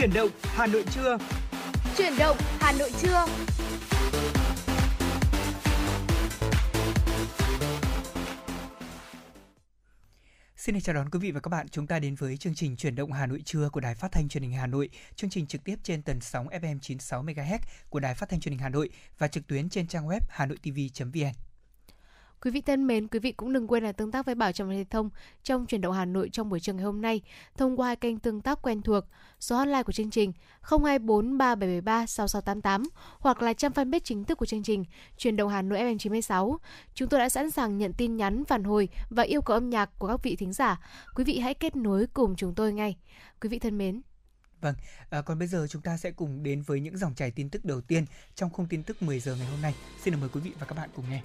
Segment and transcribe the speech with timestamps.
[0.00, 1.18] Chuyển động Hà Nội trưa.
[1.96, 3.24] Chuyển động Hà Nội trưa.
[10.56, 11.68] Xin chào đón quý vị và các bạn.
[11.68, 14.28] Chúng ta đến với chương trình Chuyển động Hà Nội trưa của Đài Phát thanh
[14.28, 14.88] Truyền hình Hà Nội.
[15.16, 17.58] Chương trình trực tiếp trên tần sóng FM 96 MHz
[17.88, 21.49] của Đài Phát thanh Truyền hình Hà Nội và trực tuyến trên trang web hanoitv.vn.
[22.42, 24.70] Quý vị thân mến, quý vị cũng đừng quên là tương tác với Bảo Trâm
[24.70, 25.10] Thế Thông
[25.42, 27.20] trong chuyển động Hà Nội trong buổi trường ngày hôm nay
[27.56, 29.04] thông qua kênh tương tác quen thuộc,
[29.40, 32.82] số hotline của chương trình 024 3773 6688
[33.18, 34.84] hoặc là trang fanpage chính thức của chương trình
[35.16, 36.58] chuyển động Hà Nội FM 96.
[36.94, 39.98] Chúng tôi đã sẵn sàng nhận tin nhắn, phản hồi và yêu cầu âm nhạc
[39.98, 40.80] của các vị thính giả.
[41.14, 42.96] Quý vị hãy kết nối cùng chúng tôi ngay.
[43.40, 44.00] Quý vị thân mến,
[44.60, 44.74] Vâng,
[45.10, 47.64] à, còn bây giờ chúng ta sẽ cùng đến với những dòng chảy tin tức
[47.64, 49.74] đầu tiên trong khung tin tức 10 giờ ngày hôm nay.
[50.02, 51.22] Xin được mời quý vị và các bạn cùng nghe.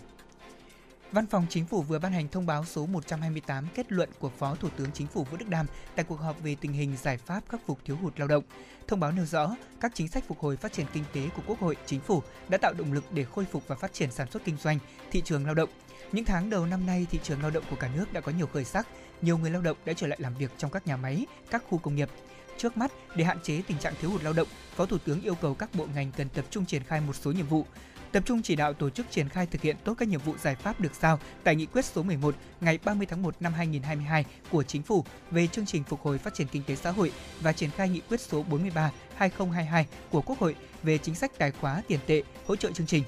[1.12, 4.56] Văn phòng Chính phủ vừa ban hành thông báo số 128 kết luận của Phó
[4.56, 7.44] Thủ tướng Chính phủ Vũ Đức Đam tại cuộc họp về tình hình giải pháp
[7.50, 8.44] khắc phục thiếu hụt lao động.
[8.88, 11.60] Thông báo nêu rõ, các chính sách phục hồi phát triển kinh tế của Quốc
[11.60, 14.46] hội, Chính phủ đã tạo động lực để khôi phục và phát triển sản xuất
[14.46, 14.80] kinh doanh,
[15.12, 15.70] thị trường lao động.
[16.12, 18.48] Những tháng đầu năm nay, thị trường lao động của cả nước đã có nhiều
[18.48, 18.88] khởi sắc,
[19.22, 21.78] nhiều người lao động đã trở lại làm việc trong các nhà máy, các khu
[21.78, 22.10] công nghiệp.
[22.58, 25.36] Trước mắt, để hạn chế tình trạng thiếu hụt lao động, Phó Thủ tướng yêu
[25.36, 27.66] cầu các bộ ngành cần tập trung triển khai một số nhiệm vụ
[28.16, 30.56] tập trung chỉ đạo tổ chức triển khai thực hiện tốt các nhiệm vụ giải
[30.56, 34.64] pháp được giao tại nghị quyết số 11 ngày 30 tháng 1 năm 2022 của
[34.64, 37.70] Chính phủ về chương trình phục hồi phát triển kinh tế xã hội và triển
[37.70, 42.00] khai nghị quyết số 43 2022 của Quốc hội về chính sách tài khóa tiền
[42.08, 43.04] tệ hỗ trợ chương trình.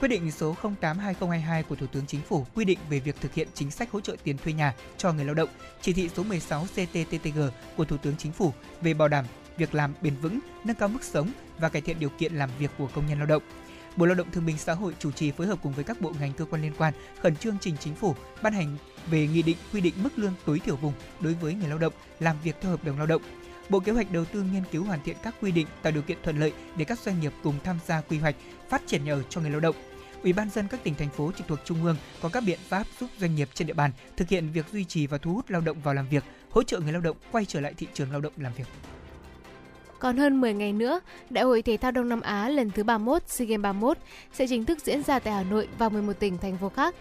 [0.00, 3.48] Quyết định số 08/2022 của Thủ tướng Chính phủ quy định về việc thực hiện
[3.54, 5.48] chính sách hỗ trợ tiền thuê nhà cho người lao động,
[5.80, 7.40] chỉ thị số 16 CTTTG
[7.76, 9.24] của Thủ tướng Chính phủ về bảo đảm
[9.56, 12.70] việc làm bền vững, nâng cao mức sống và cải thiện điều kiện làm việc
[12.78, 13.42] của công nhân lao động.
[13.96, 16.12] Bộ Lao động Thương binh Xã hội chủ trì phối hợp cùng với các bộ
[16.20, 18.76] ngành cơ quan liên quan khẩn trương trình chính phủ ban hành
[19.10, 21.92] về nghị định quy định mức lương tối thiểu vùng đối với người lao động
[22.20, 23.22] làm việc theo hợp đồng lao động.
[23.68, 26.18] Bộ Kế hoạch Đầu tư nghiên cứu hoàn thiện các quy định tạo điều kiện
[26.22, 28.36] thuận lợi để các doanh nghiệp cùng tham gia quy hoạch
[28.68, 29.76] phát triển nhà ở cho người lao động.
[30.22, 32.86] Ủy ban dân các tỉnh thành phố trực thuộc trung ương có các biện pháp
[33.00, 35.60] giúp doanh nghiệp trên địa bàn thực hiện việc duy trì và thu hút lao
[35.60, 38.20] động vào làm việc, hỗ trợ người lao động quay trở lại thị trường lao
[38.20, 38.66] động làm việc.
[40.00, 41.00] Còn hơn 10 ngày nữa,
[41.30, 43.98] Đại hội Thể thao Đông Nam Á lần thứ 31 SEA Games 31
[44.32, 46.94] sẽ chính thức diễn ra tại Hà Nội và 11 tỉnh, thành phố khác.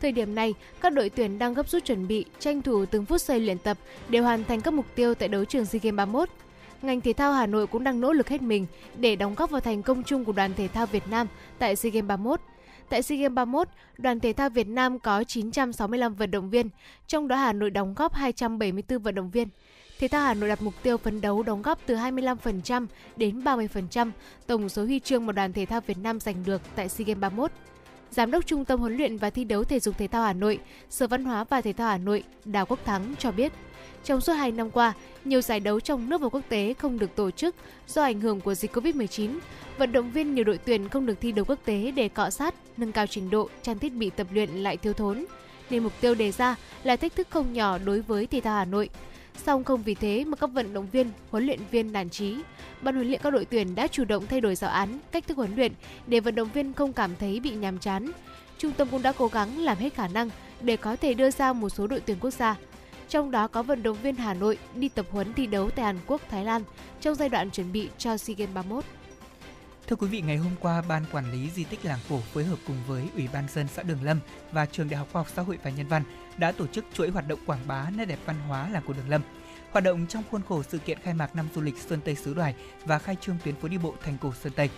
[0.00, 3.20] Thời điểm này, các đội tuyển đang gấp rút chuẩn bị, tranh thủ từng phút
[3.20, 3.78] giây luyện tập
[4.08, 6.28] để hoàn thành các mục tiêu tại đấu trường SEA Games 31.
[6.82, 8.66] Ngành thể thao Hà Nội cũng đang nỗ lực hết mình
[8.98, 11.26] để đóng góp vào thành công chung của đoàn thể thao Việt Nam
[11.58, 12.40] tại SEA Games 31.
[12.88, 13.68] Tại SEA Games 31,
[13.98, 16.68] đoàn thể thao Việt Nam có 965 vận động viên,
[17.06, 19.48] trong đó Hà Nội đóng góp 274 vận động viên.
[19.98, 22.86] Thể thao Hà Nội đặt mục tiêu phấn đấu đóng góp từ 25%
[23.16, 24.10] đến 30%
[24.46, 27.20] tổng số huy chương mà đoàn thể thao Việt Nam giành được tại SEA Games
[27.20, 27.50] 31.
[28.10, 30.58] Giám đốc Trung tâm huấn luyện và thi đấu thể dục thể thao Hà Nội,
[30.90, 33.52] Sở Văn hóa và Thể thao Hà Nội Đào Quốc Thắng cho biết,
[34.04, 34.92] trong suốt 2 năm qua,
[35.24, 37.54] nhiều giải đấu trong nước và quốc tế không được tổ chức
[37.88, 39.38] do ảnh hưởng của dịch Covid-19.
[39.78, 42.54] Vận động viên nhiều đội tuyển không được thi đấu quốc tế để cọ sát,
[42.76, 45.24] nâng cao trình độ, trang thiết bị tập luyện lại thiếu thốn.
[45.70, 48.64] Nên mục tiêu đề ra là thách thức không nhỏ đối với thể thao Hà
[48.64, 48.88] Nội–
[49.38, 52.36] Song không vì thế mà các vận động viên, huấn luyện viên nản trí.
[52.82, 55.36] Ban huấn luyện các đội tuyển đã chủ động thay đổi giáo án, cách thức
[55.36, 55.72] huấn luyện
[56.06, 58.10] để vận động viên không cảm thấy bị nhàm chán.
[58.58, 60.30] Trung tâm cũng đã cố gắng làm hết khả năng
[60.60, 62.56] để có thể đưa ra một số đội tuyển quốc gia.
[63.08, 65.98] Trong đó có vận động viên Hà Nội đi tập huấn thi đấu tại Hàn
[66.06, 66.62] Quốc, Thái Lan
[67.00, 68.84] trong giai đoạn chuẩn bị cho SEA Games 31.
[69.88, 72.58] Thưa quý vị, ngày hôm qua, Ban Quản lý Di tích Làng Cổ phối hợp
[72.66, 74.20] cùng với Ủy ban dân xã Đường Lâm
[74.52, 76.02] và Trường Đại học Khoa học Xã hội và Nhân văn
[76.38, 79.08] đã tổ chức chuỗi hoạt động quảng bá nét đẹp văn hóa làng cổ Đường
[79.08, 79.22] Lâm.
[79.70, 82.34] Hoạt động trong khuôn khổ sự kiện khai mạc năm du lịch Sơn Tây xứ
[82.34, 82.54] Đoài
[82.84, 84.70] và khai trương tuyến phố đi bộ thành cổ Sơn Tây.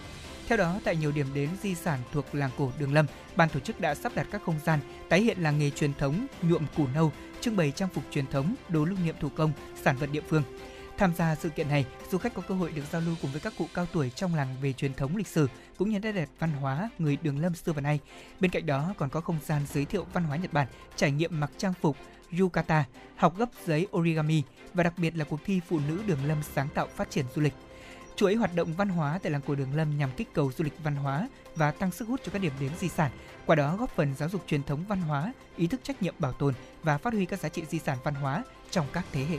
[0.49, 3.61] Theo đó, tại nhiều điểm đến di sản thuộc làng cổ Đường Lâm, ban tổ
[3.61, 6.87] chức đã sắp đặt các không gian tái hiện làng nghề truyền thống nhuộm củ
[6.95, 9.53] nâu, trưng bày trang phục truyền thống, đồ lưu niệm thủ công,
[9.83, 10.43] sản vật địa phương.
[10.99, 13.41] Tham gia sự kiện này, du khách có cơ hội được giao lưu cùng với
[13.41, 16.29] các cụ cao tuổi trong làng về truyền thống lịch sử cũng như nét đẹp
[16.39, 18.01] văn hóa người Đường Lâm xưa và nay.
[18.41, 20.67] Bên cạnh đó còn có không gian giới thiệu văn hóa Nhật Bản,
[20.97, 21.97] trải nghiệm mặc trang phục
[22.39, 22.85] yukata,
[23.17, 24.43] học gấp giấy origami
[24.75, 27.43] và đặc biệt là cuộc thi phụ nữ Đường Lâm sáng tạo phát triển du
[27.43, 27.55] lịch.
[28.17, 30.83] Chuỗi hoạt động văn hóa tại làng cổ Đường Lâm nhằm kích cầu du lịch
[30.83, 33.11] văn hóa và tăng sức hút cho các điểm đến di sản,
[33.47, 36.33] qua đó góp phần giáo dục truyền thống văn hóa, ý thức trách nhiệm bảo
[36.33, 39.39] tồn và phát huy các giá trị di sản văn hóa trong các thế hệ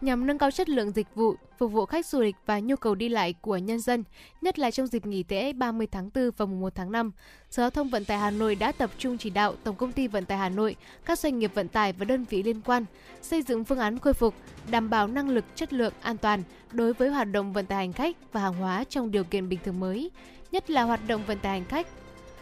[0.00, 2.94] nhằm nâng cao chất lượng dịch vụ, phục vụ khách du lịch và nhu cầu
[2.94, 4.04] đi lại của nhân dân,
[4.40, 7.12] nhất là trong dịp nghỉ lễ 30 tháng 4 và mùng 1 tháng 5.
[7.50, 10.08] Sở Giao thông Vận tải Hà Nội đã tập trung chỉ đạo Tổng công ty
[10.08, 12.84] Vận tải Hà Nội, các doanh nghiệp vận tải và đơn vị liên quan
[13.22, 14.34] xây dựng phương án khôi phục,
[14.70, 16.42] đảm bảo năng lực, chất lượng, an toàn
[16.72, 19.58] đối với hoạt động vận tải hành khách và hàng hóa trong điều kiện bình
[19.64, 20.10] thường mới,
[20.52, 21.86] nhất là hoạt động vận tải hành khách.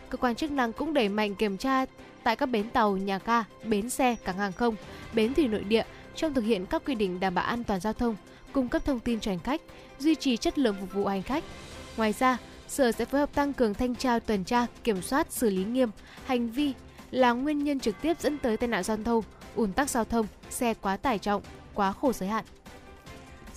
[0.08, 1.84] Cơ quan chức năng cũng đẩy mạnh kiểm tra
[2.22, 4.75] tại các bến tàu, nhà ga, bến xe, cảng hàng không,
[5.14, 5.84] bến thủy nội địa
[6.18, 8.16] trong thực hiện các quy định đảm bảo an toàn giao thông,
[8.52, 9.60] cung cấp thông tin cho hành khách,
[9.98, 11.44] duy trì chất lượng phục vụ hành khách.
[11.96, 12.38] Ngoài ra,
[12.68, 15.90] Sở sẽ phối hợp tăng cường thanh tra tuần tra, kiểm soát, xử lý nghiêm
[16.26, 16.72] hành vi
[17.10, 19.24] là nguyên nhân trực tiếp dẫn tới tai nạn giao thông,
[19.54, 21.42] ùn tắc giao thông, xe quá tải trọng,
[21.74, 22.44] quá khổ giới hạn.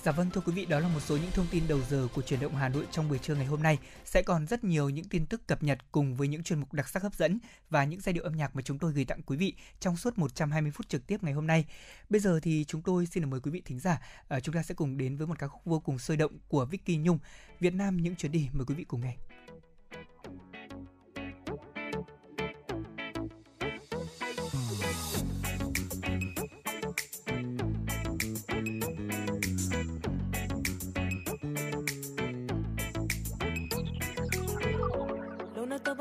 [0.04, 2.22] Dạ vâng thưa quý vị, đó là một số những thông tin đầu giờ của
[2.22, 3.78] truyền động Hà Nội trong buổi trưa ngày hôm nay.
[4.06, 6.90] Sẽ còn rất nhiều những tin tức cập nhật cùng với những chuyên mục đặc
[6.90, 7.40] sắc hấp dẫn
[7.70, 10.18] và những giai điệu âm nhạc mà chúng tôi gửi tặng quý vị trong suốt
[10.18, 11.66] 120 phút trực tiếp ngày hôm nay.
[12.10, 14.76] Bây giờ thì chúng tôi xin mời quý vị thính giả, à, chúng ta sẽ
[14.76, 17.20] cùng đến với một ca khúc vô cùng sôi động của Vicky Nhung,
[17.60, 19.16] Việt Nam những chuyến đi mời quý vị cùng nghe.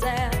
[0.00, 0.35] myself.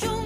[0.00, 0.25] Trên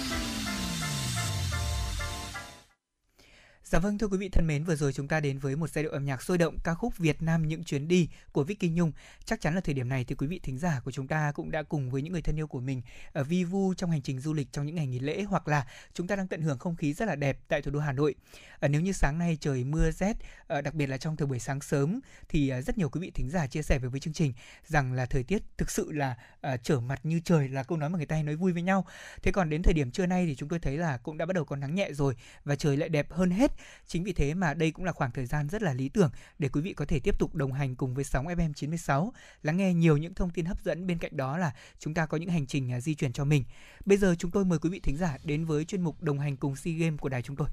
[3.81, 5.91] Vâng thưa quý vị thân mến, vừa rồi chúng ta đến với một giai điệu
[5.91, 8.91] âm nhạc sôi động ca khúc Việt Nam những chuyến đi của Vicky Nhung.
[9.25, 11.51] Chắc chắn là thời điểm này thì quý vị thính giả của chúng ta cũng
[11.51, 12.81] đã cùng với những người thân yêu của mình
[13.13, 15.67] ở vi vu trong hành trình du lịch trong những ngày nghỉ lễ hoặc là
[15.93, 18.15] chúng ta đang tận hưởng không khí rất là đẹp tại thủ đô Hà Nội.
[18.61, 21.39] À, nếu như sáng nay trời mưa rét, à, đặc biệt là trong thời buổi
[21.39, 21.99] sáng sớm
[22.29, 24.33] thì à, rất nhiều quý vị thính giả chia sẻ về với chương trình
[24.67, 27.89] rằng là thời tiết thực sự là à, trở mặt như trời là câu nói
[27.89, 28.85] mà người ta hay nói vui với nhau.
[29.23, 31.33] Thế còn đến thời điểm trưa nay thì chúng tôi thấy là cũng đã bắt
[31.33, 32.15] đầu có nắng nhẹ rồi
[32.45, 33.51] và trời lại đẹp hơn hết
[33.87, 36.49] Chính vì thế mà đây cũng là khoảng thời gian rất là lý tưởng để
[36.49, 39.13] quý vị có thể tiếp tục đồng hành cùng với sóng FM 96,
[39.43, 42.17] lắng nghe nhiều những thông tin hấp dẫn bên cạnh đó là chúng ta có
[42.17, 43.43] những hành trình à, di chuyển cho mình.
[43.85, 46.37] Bây giờ chúng tôi mời quý vị thính giả đến với chuyên mục đồng hành
[46.37, 47.47] cùng SEA Games của đài chúng tôi.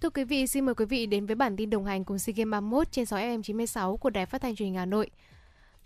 [0.00, 2.34] Thưa quý vị, xin mời quý vị đến với bản tin đồng hành cùng SEA
[2.36, 5.10] Games 31 trên 6 FM 96 của Đài Phát thanh Truyền hình Hà Nội.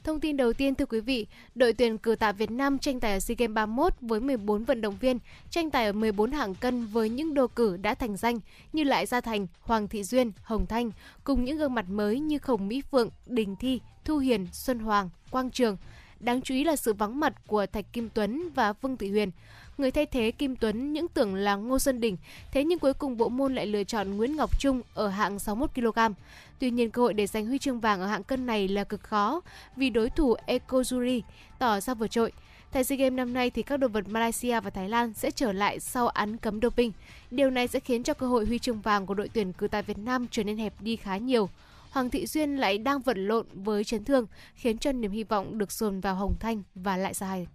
[0.04, 3.12] Thông tin đầu tiên thưa quý vị, đội tuyển cử tạ Việt Nam tranh tài
[3.12, 5.18] ở SEA Games 31 với 14 vận động viên,
[5.50, 8.38] tranh tài ở 14 hạng cân với những đồ cử đã thành danh
[8.72, 10.90] như Lại Gia Thành, Hoàng Thị Duyên, Hồng Thanh,
[11.24, 15.10] cùng những gương mặt mới như Khổng Mỹ Phượng, Đình Thi, Thu Hiền, Xuân Hoàng,
[15.30, 15.76] Quang Trường.
[16.20, 19.30] Đáng chú ý là sự vắng mặt của Thạch Kim Tuấn và Vương Thị Huyền.
[19.78, 22.16] Người thay thế Kim Tuấn những tưởng là Ngô Xuân Đình,
[22.52, 25.70] thế nhưng cuối cùng bộ môn lại lựa chọn Nguyễn Ngọc Trung ở hạng 61
[25.74, 25.98] kg.
[26.58, 29.00] Tuy nhiên cơ hội để giành huy chương vàng ở hạng cân này là cực
[29.00, 29.40] khó
[29.76, 31.20] vì đối thủ Ekozuri
[31.58, 32.32] tỏ ra vượt trội.
[32.72, 35.52] Tại SEA Games năm nay thì các đồ vật Malaysia và Thái Lan sẽ trở
[35.52, 36.92] lại sau án cấm doping.
[37.30, 39.82] Điều này sẽ khiến cho cơ hội huy chương vàng của đội tuyển cử tại
[39.82, 41.48] Việt Nam trở nên hẹp đi khá nhiều.
[41.90, 45.58] Hoàng Thị Duyên lại đang vật lộn với chấn thương, khiến cho niềm hy vọng
[45.58, 47.46] được dồn vào Hồng Thanh và lại sai.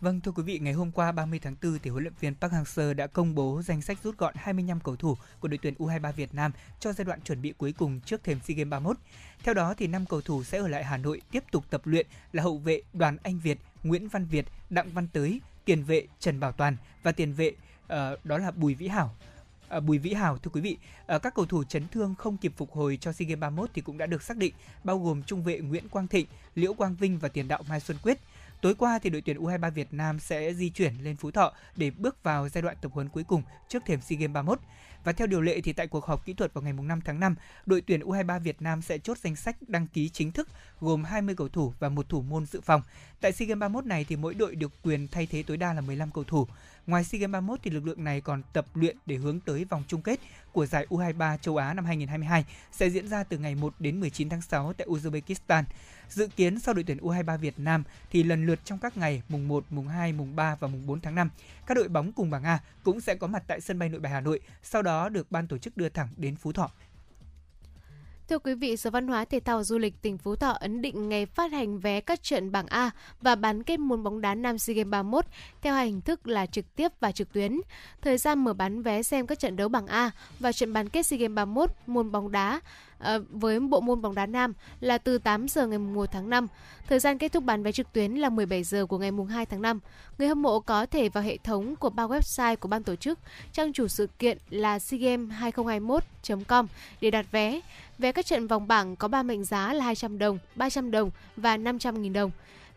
[0.00, 2.52] Vâng thưa quý vị, ngày hôm qua 30 tháng 4 thì huấn luyện viên Park
[2.52, 6.12] Hang-seo đã công bố danh sách rút gọn 25 cầu thủ của đội tuyển U23
[6.12, 8.96] Việt Nam cho giai đoạn chuẩn bị cuối cùng trước thềm SEA Games 31.
[9.42, 12.06] Theo đó thì 5 cầu thủ sẽ ở lại Hà Nội tiếp tục tập luyện
[12.32, 16.40] là hậu vệ Đoàn Anh Việt, Nguyễn Văn Việt, Đặng Văn Tới, tiền vệ Trần
[16.40, 19.14] Bảo Toàn và tiền vệ uh, đó là Bùi Vĩ Hảo.
[19.68, 20.76] À, Bùi Vĩ Hảo thưa quý vị,
[21.06, 23.82] à, các cầu thủ chấn thương không kịp phục hồi cho SEA Games 31 thì
[23.82, 27.18] cũng đã được xác định, bao gồm trung vệ Nguyễn Quang Thịnh, Liễu Quang Vinh
[27.18, 28.18] và tiền đạo Mai Xuân Quyết.
[28.60, 31.90] Tối qua thì đội tuyển U23 Việt Nam sẽ di chuyển lên Phú Thọ để
[31.90, 34.60] bước vào giai đoạn tập huấn cuối cùng trước thềm SEA Games 31.
[35.04, 37.34] Và theo điều lệ thì tại cuộc họp kỹ thuật vào ngày 5 tháng 5,
[37.66, 40.48] đội tuyển U23 Việt Nam sẽ chốt danh sách đăng ký chính thức
[40.80, 42.82] gồm 20 cầu thủ và một thủ môn dự phòng.
[43.20, 45.80] Tại SEA Games 31 này thì mỗi đội được quyền thay thế tối đa là
[45.80, 46.46] 15 cầu thủ.
[46.88, 49.82] Ngoài SEA Games 31 thì lực lượng này còn tập luyện để hướng tới vòng
[49.88, 50.20] chung kết
[50.52, 54.28] của giải U23 châu Á năm 2022 sẽ diễn ra từ ngày 1 đến 19
[54.28, 55.64] tháng 6 tại Uzbekistan.
[56.08, 59.48] Dự kiến sau đội tuyển U23 Việt Nam thì lần lượt trong các ngày mùng
[59.48, 61.30] 1, mùng 2, mùng 3 và mùng 4 tháng 5,
[61.66, 64.12] các đội bóng cùng bảng A cũng sẽ có mặt tại sân bay Nội Bài
[64.12, 66.70] Hà Nội, sau đó được ban tổ chức đưa thẳng đến Phú Thọ.
[68.28, 71.08] Thưa quý vị, Sở Văn hóa Thể thao Du lịch tỉnh Phú Thọ ấn định
[71.08, 74.58] ngày phát hành vé các trận bảng A và bán kết môn bóng đá Nam
[74.58, 75.24] SEA Games 31
[75.62, 77.60] theo hai hình thức là trực tiếp và trực tuyến.
[78.02, 81.02] Thời gian mở bán vé xem các trận đấu bảng A và trận bán kết
[81.02, 82.60] SEA Games 31 môn bóng đá
[82.98, 86.46] À, với bộ môn bóng đá nam là từ 8 giờ ngày 1 tháng 5.
[86.88, 89.62] Thời gian kết thúc bán vé trực tuyến là 17 giờ của ngày 2 tháng
[89.62, 89.80] 5.
[90.18, 93.18] Người hâm mộ có thể vào hệ thống của ba website của ban tổ chức,
[93.52, 96.66] trang chủ sự kiện là seagame2021.com
[97.00, 97.60] để đặt vé.
[97.98, 101.56] Vé các trận vòng bảng có 3 mệnh giá là 200 đồng, 300 đồng và
[101.56, 102.30] 500.000 đồng.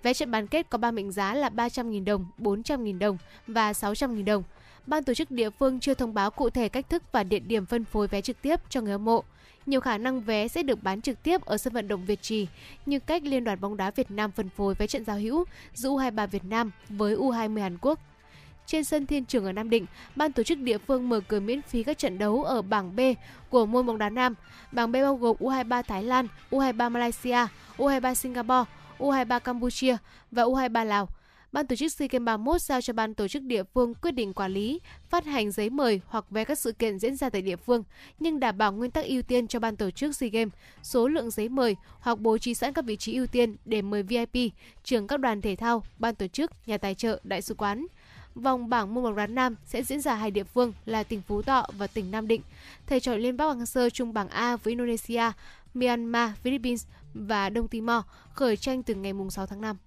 [0.03, 4.25] Vé trận bán kết có 3 mệnh giá là 300.000 đồng, 400.000 đồng và 600.000
[4.25, 4.43] đồng.
[4.87, 7.65] Ban tổ chức địa phương chưa thông báo cụ thể cách thức và địa điểm
[7.65, 9.23] phân phối vé trực tiếp cho người hâm mộ
[9.65, 12.47] nhiều khả năng vé sẽ được bán trực tiếp ở sân vận động Việt Trì,
[12.85, 15.89] như cách Liên đoàn bóng đá Việt Nam phân phối vé trận giao hữu giữa
[15.89, 17.99] U23 Việt Nam với U20 Hàn Quốc.
[18.71, 19.85] Trên sân Thiên Trường ở Nam Định,
[20.15, 22.99] ban tổ chức địa phương mở cửa miễn phí các trận đấu ở bảng B
[23.49, 24.35] của môn bóng đá nam.
[24.71, 27.47] Bảng B bao gồm U23 Thái Lan, U23 Malaysia,
[27.77, 29.97] U23 Singapore, U23 Campuchia
[30.31, 31.07] và U23 Lào–
[31.51, 34.33] Ban tổ chức SEA Games 31 giao cho ban tổ chức địa phương quyết định
[34.33, 37.55] quản lý, phát hành giấy mời hoặc vé các sự kiện diễn ra tại địa
[37.55, 37.83] phương,
[38.19, 41.31] nhưng đảm bảo nguyên tắc ưu tiên cho ban tổ chức SEA Games, số lượng
[41.31, 45.07] giấy mời hoặc bố trí sẵn các vị trí ưu tiên để mời VIP, trưởng
[45.07, 47.87] các đoàn thể thao, ban tổ chức, nhà tài trợ, đại sứ quán.
[48.35, 51.41] Vòng bảng môn bóng đá nam sẽ diễn ra hai địa phương là tỉnh Phú
[51.41, 52.41] Thọ và tỉnh Nam Định.
[52.87, 55.31] Thầy trò Liên Bắc Hoàng Sơ chung bảng A với Indonesia,
[55.73, 59.77] Myanmar, Philippines và Đông Timor khởi tranh từ ngày 6 tháng 5.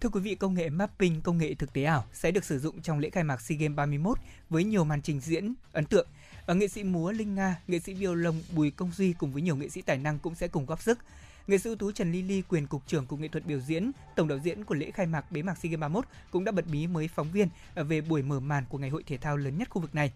[0.00, 2.82] Thưa quý vị, công nghệ mapping, công nghệ thực tế ảo sẽ được sử dụng
[2.82, 4.18] trong lễ khai mạc SEA Games 31
[4.50, 6.06] với nhiều màn trình diễn ấn tượng.
[6.46, 9.56] và nghệ sĩ múa Linh Nga, nghệ sĩ violon Bùi Công Duy cùng với nhiều
[9.56, 10.98] nghệ sĩ tài năng cũng sẽ cùng góp sức.
[11.48, 13.90] Nghệ sĩ ưu tú Trần Ly Ly, quyền cục trưởng cục nghệ thuật biểu diễn,
[14.16, 16.68] tổng đạo diễn của lễ khai mạc bế mạc SEA Games 31 cũng đã bật
[16.68, 19.58] mí mới phóng viên ờ, về buổi mở màn của ngày hội thể thao lớn
[19.58, 20.12] nhất khu vực này.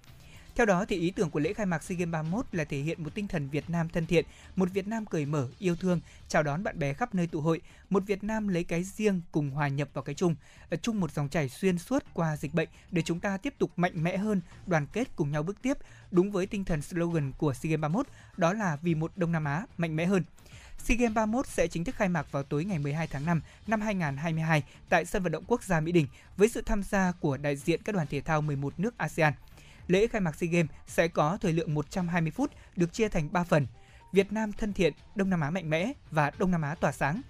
[0.54, 3.04] Theo đó thì ý tưởng của lễ khai mạc SEA Games 31 là thể hiện
[3.04, 4.24] một tinh thần Việt Nam thân thiện,
[4.56, 7.60] một Việt Nam cởi mở, yêu thương, chào đón bạn bè khắp nơi tụ hội,
[7.90, 10.34] một Việt Nam lấy cái riêng cùng hòa nhập vào cái chung,
[10.70, 13.70] ờ, chung một dòng chảy xuyên suốt qua dịch bệnh để chúng ta tiếp tục
[13.76, 15.78] mạnh mẽ hơn, đoàn kết cùng nhau bước tiếp,
[16.10, 19.44] đúng với tinh thần slogan của SEA Games 31, đó là vì một Đông Nam
[19.44, 20.22] Á mạnh mẽ hơn.
[20.84, 23.80] SEA Games 31 sẽ chính thức khai mạc vào tối ngày 12 tháng 5 năm
[23.80, 27.56] 2022 tại sân vận động quốc gia Mỹ Đình với sự tham gia của đại
[27.56, 29.32] diện các đoàn thể thao 11 nước ASEAN.
[29.86, 33.44] Lễ khai mạc SEA Games sẽ có thời lượng 120 phút được chia thành 3
[33.44, 33.66] phần:
[34.12, 37.22] Việt Nam thân thiện, Đông Nam Á mạnh mẽ và Đông Nam Á tỏa sáng.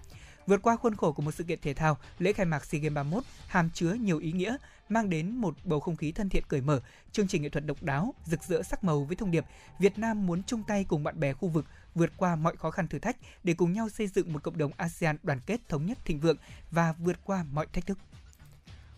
[0.47, 2.95] Vượt qua khuôn khổ của một sự kiện thể thao, lễ khai mạc SEA Games
[2.95, 4.57] 31 hàm chứa nhiều ý nghĩa,
[4.89, 6.81] mang đến một bầu không khí thân thiện cởi mở,
[7.13, 9.45] chương trình nghệ thuật độc đáo, rực rỡ sắc màu với thông điệp
[9.79, 12.89] Việt Nam muốn chung tay cùng bạn bè khu vực vượt qua mọi khó khăn
[12.89, 15.99] thử thách để cùng nhau xây dựng một cộng đồng ASEAN đoàn kết thống nhất
[16.05, 16.37] thịnh vượng
[16.71, 17.99] và vượt qua mọi thách thức.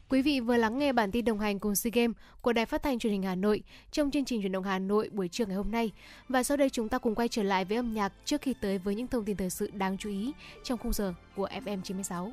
[0.08, 2.82] Quý vị vừa lắng nghe bản tin đồng hành cùng SEA Games của Đài Phát
[2.82, 5.56] thanh Truyền hình Hà Nội trong chương trình truyền động Hà Nội buổi trưa ngày
[5.56, 5.92] hôm nay.
[6.28, 8.78] Và sau đây chúng ta cùng quay trở lại với âm nhạc trước khi tới
[8.78, 10.32] với những thông tin thời sự đáng chú ý
[10.64, 12.32] trong khung giờ của FM 96.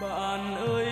[0.00, 0.86] bạn ơi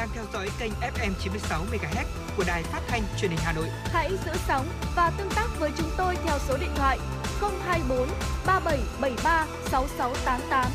[0.00, 2.04] đang theo dõi kênh FM 96 MHz
[2.36, 3.66] của đài phát thanh truyền hình Hà Nội.
[3.84, 6.98] Hãy giữ sóng và tương tác với chúng tôi theo số điện thoại
[7.40, 8.08] 024
[8.46, 10.66] 3773 6688.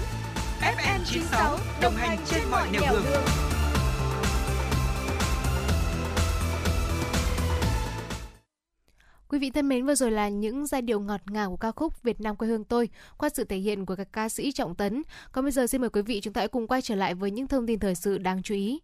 [0.61, 3.03] FM 96 đồng hành trên mọi nẻo đường.
[9.29, 11.71] Quý Quý vị thân mến, vừa rồi là những giai điệu ngọt ngào của ca
[11.71, 14.75] khúc Việt Nam quê hương tôi qua sự thể hiện của các ca sĩ Trọng
[14.75, 15.03] Tấn.
[15.31, 17.31] Còn bây giờ xin mời quý vị chúng ta hãy cùng quay trở lại với
[17.31, 18.79] những thông tin thời sự đáng chú ý.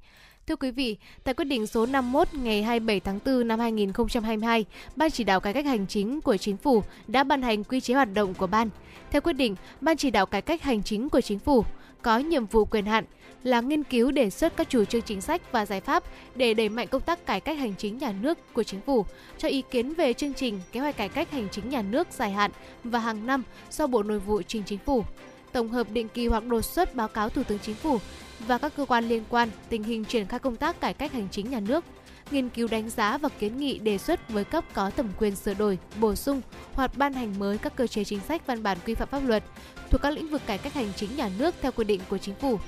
[0.47, 5.11] Thưa quý vị, tại quyết định số 51 ngày 27 tháng 4 năm 2022, Ban
[5.11, 8.13] chỉ đạo cải cách hành chính của Chính phủ đã ban hành quy chế hoạt
[8.13, 8.69] động của ban.
[9.11, 11.65] Theo quyết định, Ban chỉ đạo cải cách hành chính của Chính phủ
[12.01, 13.05] có nhiệm vụ quyền hạn
[13.43, 16.03] là nghiên cứu đề xuất các chủ trương chính sách và giải pháp
[16.35, 19.05] để đẩy mạnh công tác cải cách hành chính nhà nước của chính phủ,
[19.37, 22.31] cho ý kiến về chương trình kế hoạch cải cách hành chính nhà nước dài
[22.31, 22.51] hạn
[22.83, 25.03] và hàng năm do Bộ Nội vụ trình chính phủ.
[25.53, 27.99] Tổng hợp định kỳ hoặc đột xuất báo cáo Thủ tướng Chính phủ
[28.39, 31.27] và các cơ quan liên quan tình hình triển khai công tác cải cách hành
[31.31, 31.85] chính nhà nước,
[32.31, 35.53] nghiên cứu đánh giá và kiến nghị đề xuất với cấp có thẩm quyền sửa
[35.53, 36.41] đổi, bổ sung
[36.73, 39.43] hoặc ban hành mới các cơ chế chính sách văn bản quy phạm pháp luật
[39.89, 42.35] thuộc các lĩnh vực cải cách hành chính nhà nước theo quy định của chính
[42.35, 42.59] phủ.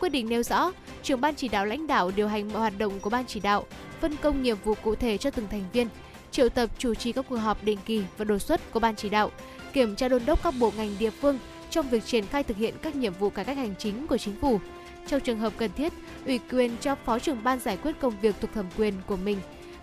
[0.00, 0.72] Quyết định nêu rõ,
[1.02, 3.66] trưởng ban chỉ đạo lãnh đạo điều hành mọi hoạt động của ban chỉ đạo,
[4.00, 5.88] phân công nhiệm vụ cụ thể cho từng thành viên,
[6.30, 9.08] triệu tập chủ trì các cuộc họp định kỳ và đột xuất của ban chỉ
[9.08, 9.30] đạo,
[9.72, 11.38] kiểm tra đôn đốc các bộ ngành địa phương
[11.70, 14.34] trong việc triển khai thực hiện các nhiệm vụ cải cách hành chính của chính
[14.40, 14.60] phủ.
[15.06, 15.92] Trong trường hợp cần thiết,
[16.26, 19.38] ủy quyền cho phó trưởng ban giải quyết công việc thuộc thẩm quyền của mình.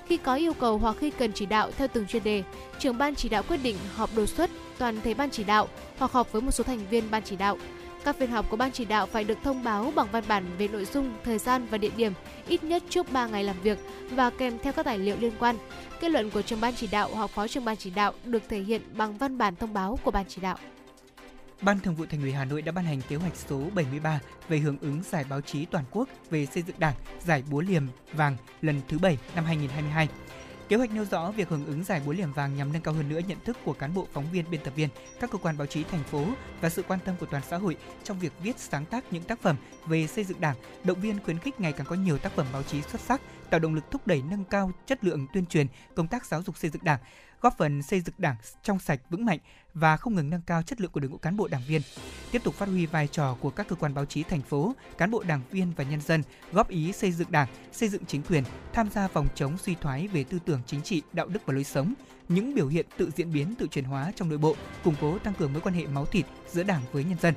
[0.08, 2.44] Khi có yêu cầu hoặc khi cần chỉ đạo theo từng chuyên đề,
[2.80, 5.68] trưởng ban chỉ đạo quyết định họp đột xuất toàn thể ban chỉ đạo
[5.98, 7.58] hoặc họp với một số thành viên ban chỉ đạo.
[8.04, 10.68] Các phiên họp của ban chỉ đạo phải được thông báo bằng văn bản về
[10.68, 12.14] nội dung, thời gian và địa điểm
[12.48, 13.78] ít nhất trước 3 ngày làm việc
[14.12, 15.56] và kèm theo các tài liệu liên quan.
[16.00, 18.60] Kết luận của trưởng ban chỉ đạo hoặc phó trưởng ban chỉ đạo được thể
[18.60, 20.58] hiện bằng văn bản thông báo của ban chỉ đạo.
[21.66, 24.58] Ban Thường vụ Thành ủy Hà Nội đã ban hành kế hoạch số 73 về
[24.58, 26.96] hưởng ứng giải báo chí toàn quốc về xây dựng Đảng,
[27.26, 30.10] giải búa liềm vàng lần thứ 7 năm 2022.
[30.70, 33.10] Kế hoạch nêu rõ việc hưởng ứng giải búa liềm vàng nhằm nâng cao hơn
[33.10, 35.68] nữa nhận thức của cán bộ, phóng viên, biên tập viên, các cơ quan báo
[35.68, 36.26] chí thành phố
[36.62, 39.42] và sự quan tâm của toàn xã hội trong việc viết sáng tác những tác
[39.42, 42.48] phẩm về xây dựng Đảng, động viên khuyến khích ngày càng có nhiều tác phẩm
[42.54, 45.68] báo chí xuất sắc, tạo động lực thúc đẩy nâng cao chất lượng tuyên truyền,
[45.96, 47.00] công tác giáo dục xây dựng Đảng,
[47.42, 49.40] góp phần xây dựng Đảng trong sạch vững mạnh
[49.74, 51.82] và không ngừng nâng cao chất lượng của đội ngũ cán bộ đảng viên.
[52.32, 55.12] Tiếp tục phát huy vai trò của các cơ quan báo chí thành phố, cán
[55.12, 58.44] bộ đảng viên và nhân dân góp ý xây dựng Đảng, xây dựng chính quyền,
[58.74, 61.64] tham gia phòng chống suy thoái về tư tưởng chính trị, đạo đức và lối
[61.64, 61.94] sống,
[62.30, 65.34] những biểu hiện tự diễn biến tự chuyển hóa trong nội bộ, củng cố tăng
[65.34, 67.34] cường mối quan hệ máu thịt giữa Đảng với nhân dân.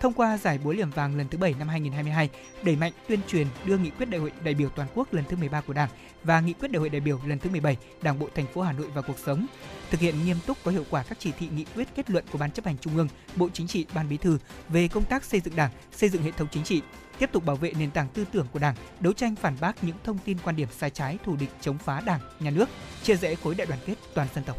[0.00, 2.30] Thông qua giải búa liềm vàng lần thứ 7 năm 2022,
[2.62, 5.36] đẩy mạnh tuyên truyền đưa nghị quyết đại hội đại biểu toàn quốc lần thứ
[5.36, 5.88] 13 của Đảng
[6.24, 8.72] và nghị quyết đại hội đại biểu lần thứ 17 Đảng bộ thành phố Hà
[8.72, 9.46] Nội vào cuộc sống,
[9.90, 12.38] thực hiện nghiêm túc có hiệu quả các chỉ thị nghị quyết kết luận của
[12.38, 15.40] Ban chấp hành Trung ương, Bộ Chính trị, Ban Bí thư về công tác xây
[15.40, 16.82] dựng Đảng, xây dựng hệ thống chính trị,
[17.18, 19.96] tiếp tục bảo vệ nền tảng tư tưởng của Đảng, đấu tranh phản bác những
[20.04, 22.68] thông tin quan điểm sai trái, thù địch chống phá Đảng, nhà nước,
[23.02, 24.56] chia rẽ khối đại đoàn kết toàn dân tộc.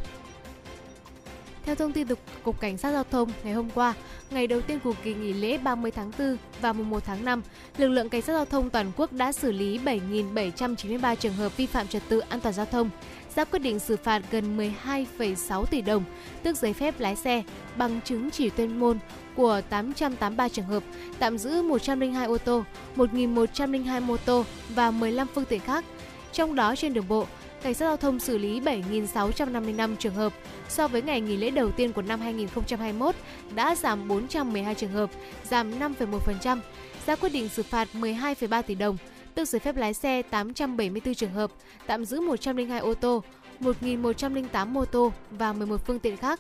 [1.66, 3.94] Theo thông tin từ Cục Cảnh sát Giao thông, ngày hôm qua,
[4.30, 7.42] ngày đầu tiên của kỳ nghỉ lễ 30 tháng 4 và mùng 1 tháng 5,
[7.78, 11.66] lực lượng Cảnh sát Giao thông toàn quốc đã xử lý 7.793 trường hợp vi
[11.66, 12.90] phạm trật tự an toàn giao thông,
[13.38, 16.04] ra quyết định xử phạt gần 12,6 tỷ đồng,
[16.44, 17.44] tước giấy phép lái xe,
[17.78, 19.00] bằng chứng chỉ tuyên môn
[19.36, 20.84] của 883 trường hợp,
[21.20, 22.64] tạm giữ 102 ô tô,
[22.96, 25.86] 1.102 mô tô và 15 phương tiện khác.
[26.32, 27.26] Trong đó trên đường bộ,
[27.64, 30.34] Cảnh sát giao thông xử lý 7.655 trường hợp,
[30.70, 33.16] so với ngày nghỉ lễ đầu tiên của năm 2021
[33.56, 35.10] đã giảm 412 trường hợp,
[35.44, 36.60] giảm 5,1%,
[37.06, 38.98] ra quyết định xử phạt 12,3 tỷ đồng,
[39.38, 41.52] tước giấy phép lái xe 874 trường hợp,
[41.88, 43.24] tạm giữ 102 ô tô,
[43.60, 46.40] 1.108 mô tô và 11 phương tiện khác.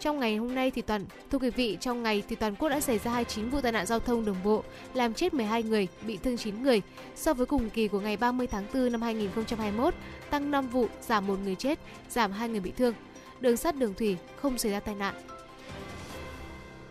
[0.00, 2.80] Trong ngày hôm nay thì toàn thưa quý vị, trong ngày thì toàn quốc đã
[2.80, 6.16] xảy ra 29 vụ tai nạn giao thông đường bộ, làm chết 12 người, bị
[6.16, 6.82] thương 9 người.
[7.16, 9.94] So với cùng kỳ của ngày 30 tháng 4 năm 2021,
[10.30, 11.78] tăng 5 vụ, giảm 1 người chết,
[12.10, 12.94] giảm 2 người bị thương.
[13.40, 15.14] Đường sắt đường thủy không xảy ra tai nạn.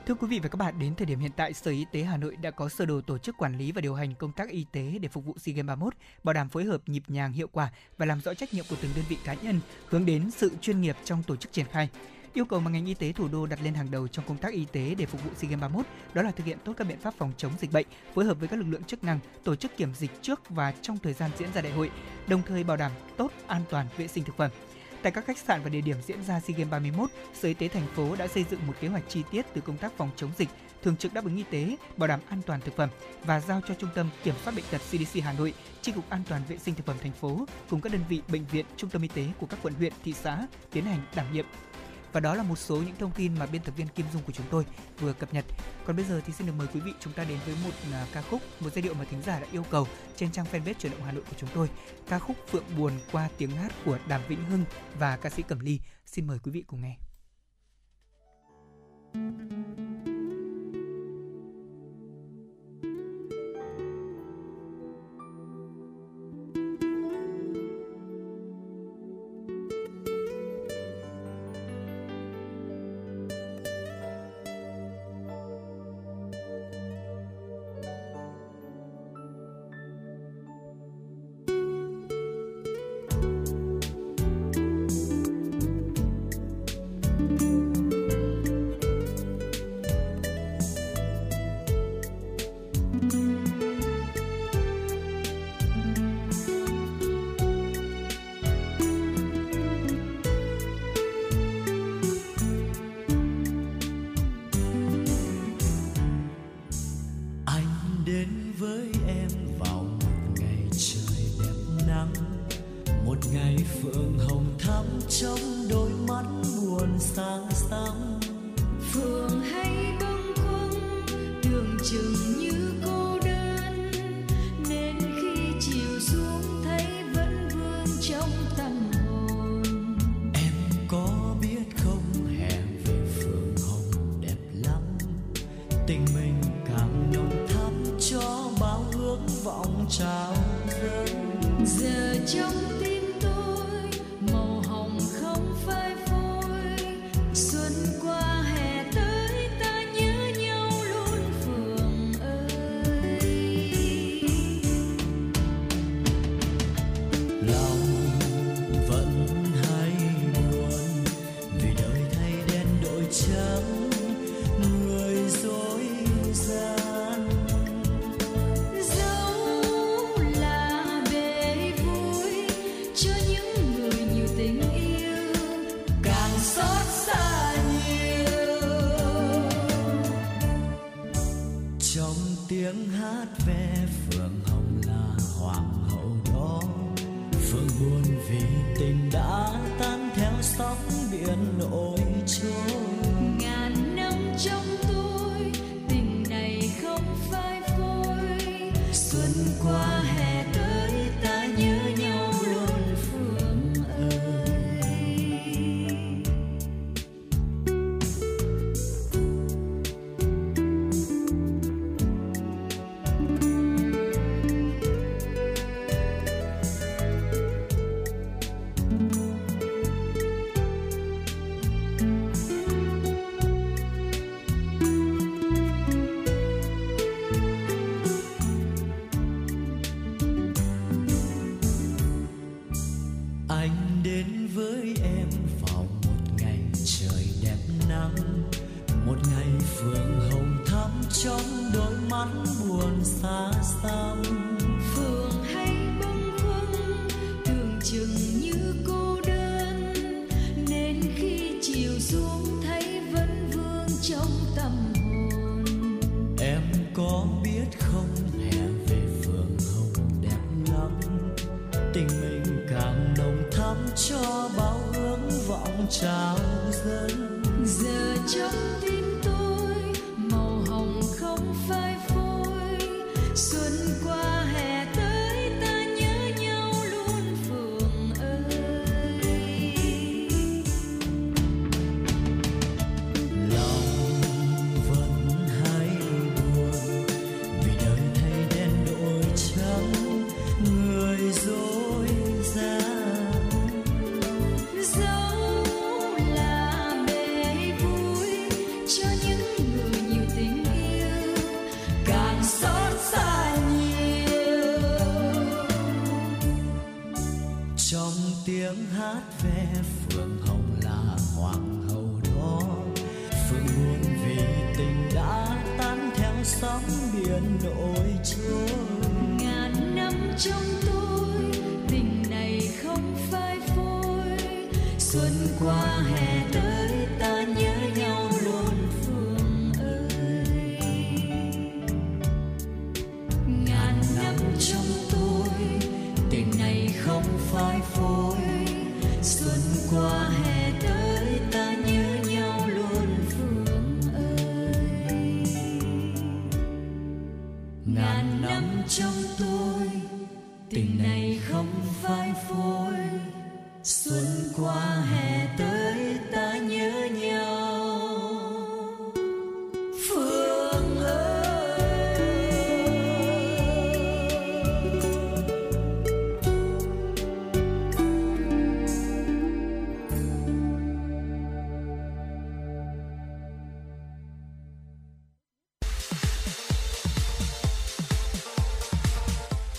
[0.08, 2.18] Thưa quý vị và các bạn, đến thời điểm hiện tại, Sở Y tế Hà
[2.18, 4.66] Nội đã có sơ đồ tổ chức quản lý và điều hành công tác y
[4.72, 5.94] tế để phục vụ SEA Games 31,
[6.24, 8.92] bảo đảm phối hợp nhịp nhàng hiệu quả và làm rõ trách nhiệm của từng
[8.96, 11.90] đơn vị cá nhân, hướng đến sự chuyên nghiệp trong tổ chức triển khai.
[12.34, 14.54] Yêu cầu mà ngành y tế thủ đô đặt lên hàng đầu trong công tác
[14.54, 17.00] y tế để phục vụ SEA Games 31 đó là thực hiện tốt các biện
[17.00, 19.78] pháp phòng chống dịch bệnh, phối hợp với các lực lượng chức năng tổ chức
[19.78, 21.92] kiểm dịch trước và trong thời gian diễn ra đại hội,
[22.28, 24.52] đồng thời bảo đảm tốt an toàn vệ sinh thực phẩm.
[25.02, 27.68] Tại các khách sạn và địa điểm diễn ra SEA Games 31, Sở Y tế
[27.68, 30.32] thành phố đã xây dựng một kế hoạch chi tiết từ công tác phòng chống
[30.38, 30.50] dịch,
[30.84, 32.90] thường trực đáp ứng y tế, bảo đảm an toàn thực phẩm
[33.24, 36.24] và giao cho Trung tâm Kiểm soát bệnh tật CDC Hà Nội, Chi cục An
[36.30, 39.02] toàn vệ sinh thực phẩm thành phố cùng các đơn vị bệnh viện, trung tâm
[39.02, 41.46] y tế của các quận huyện, thị xã tiến hành đảm nhiệm
[42.18, 44.32] và đó là một số những thông tin mà biên tập viên Kim Dung của
[44.32, 44.66] chúng tôi
[45.00, 45.46] vừa cập nhật.
[45.86, 48.14] Còn bây giờ thì xin được mời quý vị chúng ta đến với một uh,
[48.14, 50.92] ca khúc, một giai điệu mà thính giả đã yêu cầu trên trang fanpage truyền
[50.92, 51.70] động Hà Nội của chúng tôi.
[52.08, 54.66] Ca khúc Phượng buồn qua tiếng hát của Đàm Vĩnh Hưng
[55.00, 55.80] và ca sĩ Cẩm Ly.
[56.06, 56.98] Xin mời quý vị cùng nghe.
[59.14, 60.17] Thank you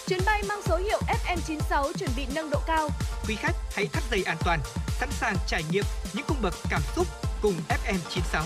[0.09, 2.89] Chuyến bay mang số hiệu FM96 chuẩn bị nâng độ cao.
[3.29, 6.83] Quý khách hãy thắt dây an toàn, sẵn sàng trải nghiệm những cung bậc cảm
[6.97, 7.07] xúc
[7.43, 8.43] cùng FM96.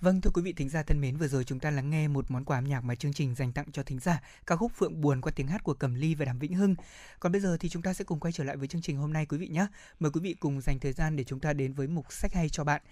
[0.00, 2.30] Vâng thưa quý vị thính giả thân mến, vừa rồi chúng ta lắng nghe một
[2.30, 5.00] món quà âm nhạc mà chương trình dành tặng cho thính giả, ca khúc Phượng
[5.00, 6.74] buồn qua tiếng hát của Cẩm Ly và Đàm Vĩnh Hưng.
[7.20, 9.12] Còn bây giờ thì chúng ta sẽ cùng quay trở lại với chương trình hôm
[9.12, 9.66] nay quý vị nhé.
[10.00, 12.48] Mời quý vị cùng dành thời gian để chúng ta đến với mục sách hay
[12.48, 12.82] cho bạn.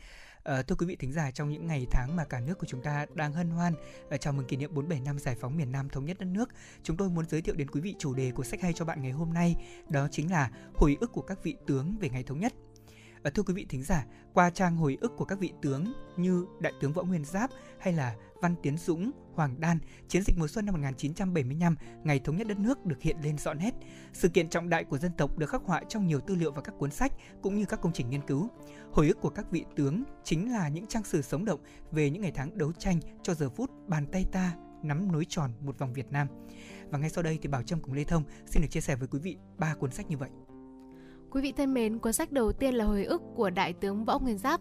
[0.44, 2.83] À, thưa quý vị thính giả, trong những ngày tháng mà cả nước của chúng
[2.83, 3.74] ta đang hân hoan
[4.11, 6.48] à, chào mừng kỷ niệm 47 năm giải phóng miền Nam thống nhất đất nước,
[6.83, 9.03] chúng tôi muốn giới thiệu đến quý vị chủ đề của sách hay cho bạn
[9.03, 9.57] ngày hôm nay,
[9.88, 12.53] đó chính là hồi ức của các vị tướng về ngày thống nhất.
[13.22, 16.46] À, thưa quý vị thính giả, qua trang hồi ức của các vị tướng như
[16.61, 20.48] Đại tướng Võ Nguyên Giáp hay là Văn Tiến Dũng, Hoàng Đan, chiến dịch mùa
[20.48, 23.70] xuân năm 1975, ngày thống nhất đất nước được hiện lên rõ nét.
[24.12, 26.62] Sự kiện trọng đại của dân tộc được khắc họa trong nhiều tư liệu và
[26.62, 28.48] các cuốn sách cũng như các công trình nghiên cứu.
[28.92, 31.61] Hồi ức của các vị tướng chính là những trang sử sống động
[31.92, 35.50] về những ngày tháng đấu tranh cho giờ phút bàn tay ta nắm nối tròn
[35.61, 36.26] một vòng Việt Nam.
[36.90, 39.09] Và ngay sau đây thì Bảo Trâm cùng Lê Thông xin được chia sẻ với
[39.09, 40.31] quý vị ba cuốn sách như vậy.
[41.31, 44.18] Quý vị thân mến, cuốn sách đầu tiên là hồi ức của Đại tướng Võ
[44.18, 44.61] Nguyên Giáp.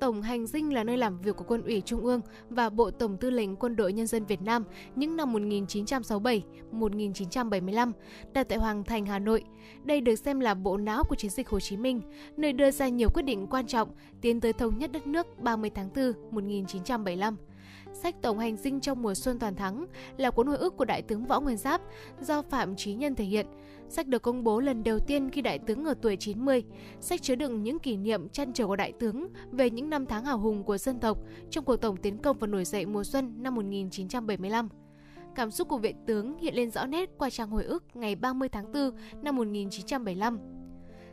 [0.00, 3.16] Tổng hành dinh là nơi làm việc của Quân ủy Trung ương và Bộ Tổng
[3.16, 4.64] tư lệnh Quân đội Nhân dân Việt Nam
[4.96, 7.92] những năm 1967-1975,
[8.32, 9.44] đặt tại Hoàng Thành, Hà Nội.
[9.84, 12.00] Đây được xem là bộ não của chiến dịch Hồ Chí Minh,
[12.36, 13.88] nơi đưa ra nhiều quyết định quan trọng
[14.20, 17.36] tiến tới thống nhất đất nước 30 tháng 4 1975.
[18.02, 19.86] Sách Tổng hành dinh trong mùa xuân toàn thắng
[20.16, 21.80] là cuốn hồi ức của Đại tướng Võ Nguyên Giáp
[22.20, 23.46] do Phạm trí Nhân thể hiện.
[23.88, 26.64] Sách được công bố lần đầu tiên khi đại tướng ở tuổi 90.
[27.00, 30.24] Sách chứa đựng những kỷ niệm chăn trở của đại tướng về những năm tháng
[30.24, 31.18] hào hùng của dân tộc
[31.50, 34.68] trong cuộc tổng tiến công và nổi dậy mùa xuân năm 1975.
[35.34, 38.48] Cảm xúc của vệ tướng hiện lên rõ nét qua trang hồi ức ngày 30
[38.48, 38.90] tháng 4
[39.22, 40.38] năm 1975.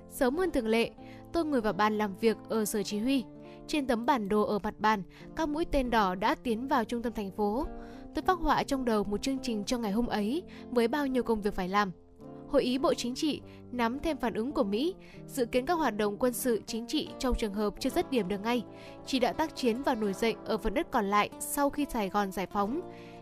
[0.10, 0.92] Sớm hơn thường lệ,
[1.34, 3.24] tôi ngồi vào bàn làm việc ở sở chỉ huy.
[3.68, 5.04] Trên tấm bản đồ ở mặt bàn,
[5.36, 7.68] các mũi tên đỏ đã tiến vào trung tâm thành phố.
[8.16, 11.24] Tôi phát họa trong đầu một chương trình cho ngày hôm ấy với bao nhiêu
[11.24, 11.92] công việc phải làm–
[12.48, 14.96] Hội ý Bộ Chính trị nắm thêm phản ứng của Mỹ,
[15.28, 18.28] dự kiến các hoạt động quân sự chính trị trong trường hợp chưa dứt điểm
[18.28, 18.64] được ngay,
[19.06, 22.10] chỉ đạo tác chiến và nổi dậy ở phần đất còn lại sau khi Sài
[22.10, 22.82] Gòn giải phóng,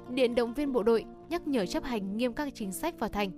[0.10, 3.32] điện động viên bộ đội nhắc nhở chấp hành nghiêm các chính sách vào thành.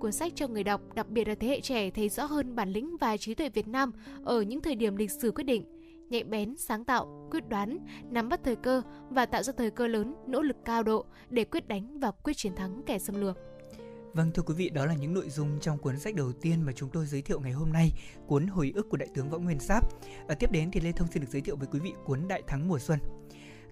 [0.00, 2.72] Cuốn sách cho người đọc, đặc biệt là thế hệ trẻ thấy rõ hơn bản
[2.72, 3.92] lĩnh và trí tuệ Việt Nam
[4.24, 5.64] ở những thời điểm lịch sử quyết định,
[6.10, 7.78] nhạy bén, sáng tạo, quyết đoán,
[8.10, 11.44] nắm bắt thời cơ và tạo ra thời cơ lớn, nỗ lực cao độ để
[11.44, 13.38] quyết đánh và quyết chiến thắng kẻ xâm lược.
[14.12, 16.72] Vâng thưa quý vị, đó là những nội dung trong cuốn sách đầu tiên mà
[16.72, 17.92] chúng tôi giới thiệu ngày hôm nay,
[18.26, 19.84] cuốn Hồi ức của Đại tướng Võ Nguyên Giáp.
[20.28, 22.42] Ở tiếp đến thì Lê Thông xin được giới thiệu với quý vị cuốn Đại
[22.46, 22.98] thắng mùa xuân.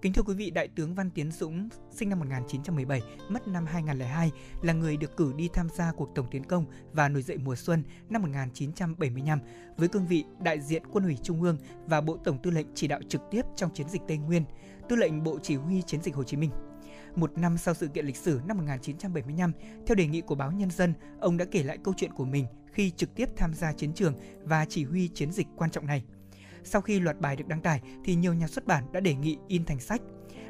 [0.02, 4.30] Kính thưa quý vị, Đại tướng Văn Tiến Dũng, sinh năm 1917, mất năm 2002,
[4.62, 7.56] là người được cử đi tham gia cuộc tổng tiến công và nổi dậy mùa
[7.56, 9.38] xuân năm 1975
[9.76, 12.86] với cương vị đại diện Quân ủy Trung ương và Bộ Tổng tư lệnh chỉ
[12.86, 14.44] đạo trực tiếp trong chiến dịch Tây Nguyên,
[14.88, 16.50] tư lệnh Bộ Chỉ huy chiến dịch Hồ Chí Minh.
[17.16, 19.52] Một năm sau sự kiện lịch sử năm 1975,
[19.86, 22.46] theo đề nghị của báo Nhân dân, ông đã kể lại câu chuyện của mình
[22.72, 26.02] khi trực tiếp tham gia chiến trường và chỉ huy chiến dịch quan trọng này.
[26.68, 29.38] Sau khi loạt bài được đăng tải thì nhiều nhà xuất bản đã đề nghị
[29.48, 30.00] in thành sách.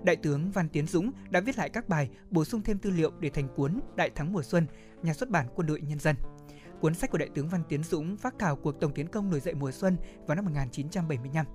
[0.03, 3.11] Đại tướng Văn Tiến Dũng đã viết lại các bài, bổ sung thêm tư liệu
[3.21, 4.67] để thành cuốn Đại thắng mùa xuân,
[5.03, 6.17] nhà xuất bản Quân đội Nhân dân.
[6.81, 9.41] Cuốn sách của Đại tướng Văn Tiến Dũng phát thảo cuộc tổng tiến công nổi
[9.41, 11.47] dậy mùa xuân vào năm 1975.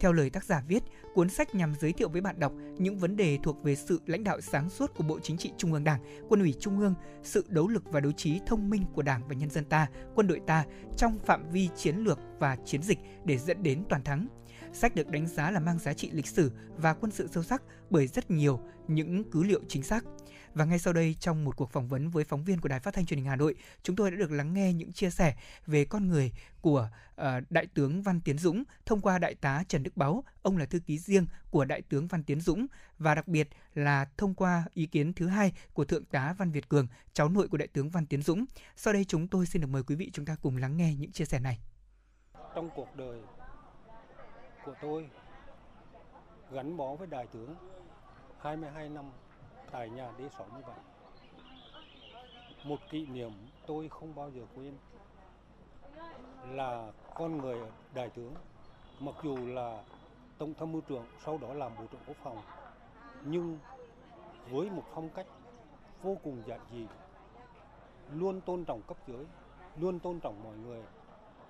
[0.00, 0.82] Theo lời tác giả viết,
[1.14, 4.24] cuốn sách nhằm giới thiệu với bạn đọc những vấn đề thuộc về sự lãnh
[4.24, 7.44] đạo sáng suốt của Bộ Chính trị Trung ương Đảng, Quân ủy Trung ương, sự
[7.48, 10.40] đấu lực và đấu trí thông minh của Đảng và nhân dân ta, quân đội
[10.46, 10.64] ta
[10.96, 14.28] trong phạm vi chiến lược và chiến dịch để dẫn đến toàn thắng.
[14.72, 17.62] Sách được đánh giá là mang giá trị lịch sử và quân sự sâu sắc
[17.90, 20.04] bởi rất nhiều những cứ liệu chính xác.
[20.54, 22.94] Và ngay sau đây trong một cuộc phỏng vấn với phóng viên của Đài Phát
[22.94, 25.36] thanh Truyền hình Hà Nội, chúng tôi đã được lắng nghe những chia sẻ
[25.66, 26.88] về con người của
[27.20, 30.66] uh, Đại tướng Văn Tiến Dũng thông qua Đại tá Trần Đức Báu, ông là
[30.66, 32.66] thư ký riêng của Đại tướng Văn Tiến Dũng
[32.98, 36.68] và đặc biệt là thông qua ý kiến thứ hai của Thượng tá Văn Việt
[36.68, 38.44] Cường, cháu nội của Đại tướng Văn Tiến Dũng.
[38.76, 41.12] Sau đây chúng tôi xin được mời quý vị chúng ta cùng lắng nghe những
[41.12, 41.58] chia sẻ này.
[42.54, 43.20] Trong cuộc đời
[44.64, 45.08] của tôi
[46.52, 47.54] gắn bó với đại tướng
[48.38, 49.04] 22 năm
[49.74, 50.76] tại nhà đế sống như vậy.
[52.64, 53.32] Một kỷ niệm
[53.66, 54.74] tôi không bao giờ quên
[56.50, 57.58] là con người
[57.94, 58.34] đại tướng
[59.00, 59.84] mặc dù là
[60.38, 62.42] tổng tham mưu trưởng, sau đó làm bộ trưởng quốc phòng,
[63.24, 63.58] nhưng
[64.50, 65.26] với một phong cách
[66.02, 66.86] vô cùng giản dị,
[68.12, 69.26] luôn tôn trọng cấp dưới,
[69.76, 70.82] luôn tôn trọng mọi người,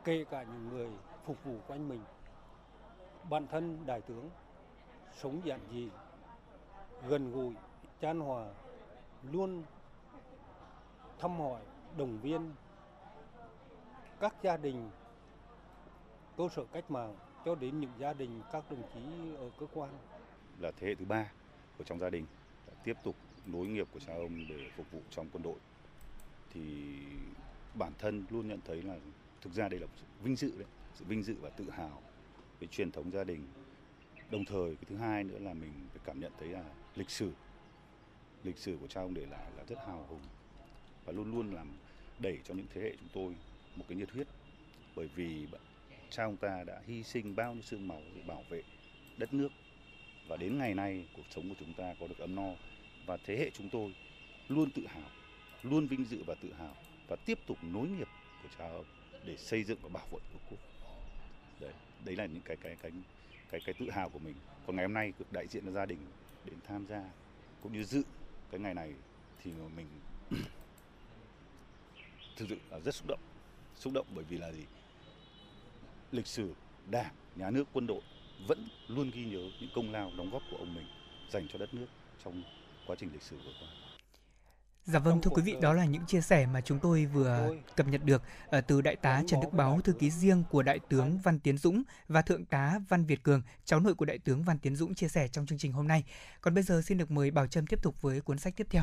[0.05, 0.90] kể cả những người
[1.24, 2.01] phục vụ quanh mình
[3.30, 4.30] bản thân đại tướng
[5.14, 5.88] sống giản dị,
[7.09, 7.55] gần gũi
[8.05, 8.46] chan hòa
[9.32, 9.62] luôn
[11.18, 11.61] thăm hỏi
[11.96, 12.52] động viên
[14.20, 14.90] các gia đình,
[16.36, 19.00] cơ sở cách mạng cho đến những gia đình các đồng chí
[19.36, 19.90] ở cơ quan.
[20.61, 21.32] Là thế hệ thứ ba
[21.78, 22.26] của trong gia đình
[22.84, 25.59] tiếp tục nối nghiệp của cha ông để phục vụ trong quân đội.
[26.52, 26.94] Thì
[27.74, 28.96] bản thân luôn nhận thấy là
[29.40, 32.02] thực ra đây là sự vinh dự đấy, sự vinh dự và tự hào
[32.61, 33.46] về truyền thống gia đình.
[34.30, 37.32] Đồng thời cái thứ hai nữa là mình phải cảm nhận thấy là lịch sử
[38.45, 40.22] lịch sử của cha ông để lại là rất hào hùng
[41.05, 41.72] và luôn luôn làm
[42.18, 43.34] đẩy cho những thế hệ chúng tôi
[43.76, 44.26] một cái nhiệt huyết
[44.97, 45.47] bởi vì
[46.11, 48.62] cha ông ta đã hy sinh bao nhiêu xương máu để bảo vệ
[49.16, 49.49] đất nước
[50.28, 52.51] và đến ngày nay cuộc sống của chúng ta có được ấm no
[53.07, 53.95] và thế hệ chúng tôi
[54.49, 55.11] luôn tự hào,
[55.62, 56.76] luôn vinh dự và tự hào
[57.09, 58.09] và tiếp tục nối nghiệp
[58.42, 58.84] của cha ông
[59.24, 60.59] để xây dựng và bảo vệ tổ quốc.
[61.61, 61.72] Đấy,
[62.05, 62.92] đấy là những cái cái cái
[63.51, 64.34] cái cái tự hào của mình.
[64.66, 65.99] Còn ngày hôm nay được đại diện gia đình
[66.45, 67.05] đến tham gia
[67.62, 68.03] cũng như dự
[68.51, 68.95] cái ngày này
[69.42, 69.86] thì mình
[72.36, 73.20] thực sự là rất xúc động.
[73.76, 74.64] Xúc động bởi vì là gì?
[76.12, 76.55] Lịch sử
[76.90, 78.01] Đảng, nhà nước, quân đội
[78.47, 80.86] vẫn luôn ghi nhớ những công lao đóng góp của ông mình
[81.30, 81.86] dành cho đất nước
[82.24, 82.42] trong
[82.86, 83.84] quá trình lịch sử vừa qua.
[84.87, 87.89] Dạ vâng thưa quý vị, đó là những chia sẻ mà chúng tôi vừa cập
[87.89, 91.18] nhật được ờ, từ đại tá Trần Đức báo thư ký riêng của đại tướng
[91.18, 94.59] Văn Tiến Dũng và thượng tá Văn Việt Cường, cháu nội của đại tướng Văn
[94.59, 96.05] Tiến Dũng chia sẻ trong chương trình hôm nay.
[96.41, 98.82] Còn bây giờ xin được mời Bảo Trâm tiếp tục với cuốn sách tiếp theo.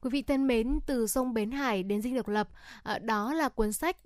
[0.00, 2.48] Quý vị thân mến, từ sông Bến Hải đến Dinh Độc Lập,
[2.82, 3.96] ờ, đó là cuốn sách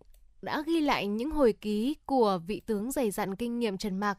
[0.42, 4.18] đã ghi lại những hồi ký của vị tướng dày dặn kinh nghiệm Trần Mạc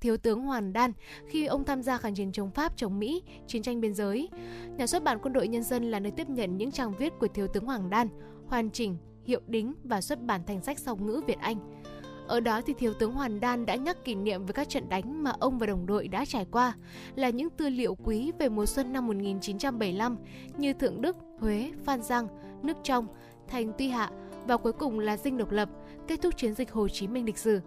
[0.00, 0.92] Thiếu tướng Hoàn Đan
[1.26, 4.28] khi ông tham gia kháng chiến chống Pháp, chống Mỹ, chiến tranh biên giới.
[4.76, 7.28] Nhà xuất bản Quân đội Nhân dân là nơi tiếp nhận những trang viết của
[7.28, 8.08] Thiếu tướng Hoàng Đan,
[8.46, 11.82] hoàn chỉnh, hiệu đính và xuất bản thành sách song ngữ Việt Anh.
[12.26, 15.22] Ở đó thì Thiếu tướng Hoàn Đan đã nhắc kỷ niệm về các trận đánh
[15.22, 16.72] mà ông và đồng đội đã trải qua,
[17.14, 20.16] là những tư liệu quý về mùa xuân năm 1975
[20.56, 22.28] như Thượng Đức, Huế, Phan Giang,
[22.62, 23.06] Nước Trong,
[23.48, 24.10] Thành Tuy Hạ
[24.46, 25.68] và cuối cùng là Dinh Độc Lập,
[26.08, 27.60] kết thúc chiến dịch Hồ Chí Minh lịch sử.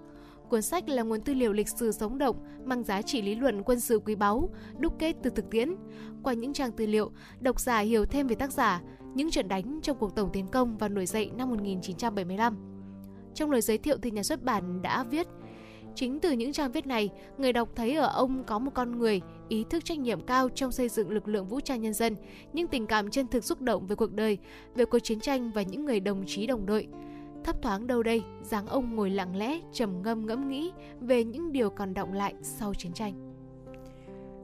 [0.50, 2.36] Cuốn sách là nguồn tư liệu lịch sử sống động,
[2.66, 5.76] mang giá trị lý luận quân sự quý báu, đúc kết từ thực tiễn.
[6.24, 8.82] Qua những trang tư liệu, độc giả hiểu thêm về tác giả,
[9.16, 12.58] những trận đánh trong cuộc tổng tiến công và nổi dậy năm 1975.
[13.34, 15.28] Trong lời giới thiệu thì nhà xuất bản đã viết
[15.96, 19.22] Chính từ những trang viết này, người đọc thấy ở ông có một con người,
[19.50, 22.16] ý thức trách nhiệm cao trong xây dựng lực lượng vũ trang nhân dân,
[22.54, 24.38] những tình cảm chân thực xúc động về cuộc đời,
[24.76, 26.88] về cuộc chiến tranh và những người đồng chí đồng đội.
[27.46, 30.72] Thấp thoáng đâu đây, dáng ông ngồi lặng lẽ, trầm ngâm ngẫm nghĩ
[31.02, 33.36] về những điều còn động lại sau chiến tranh.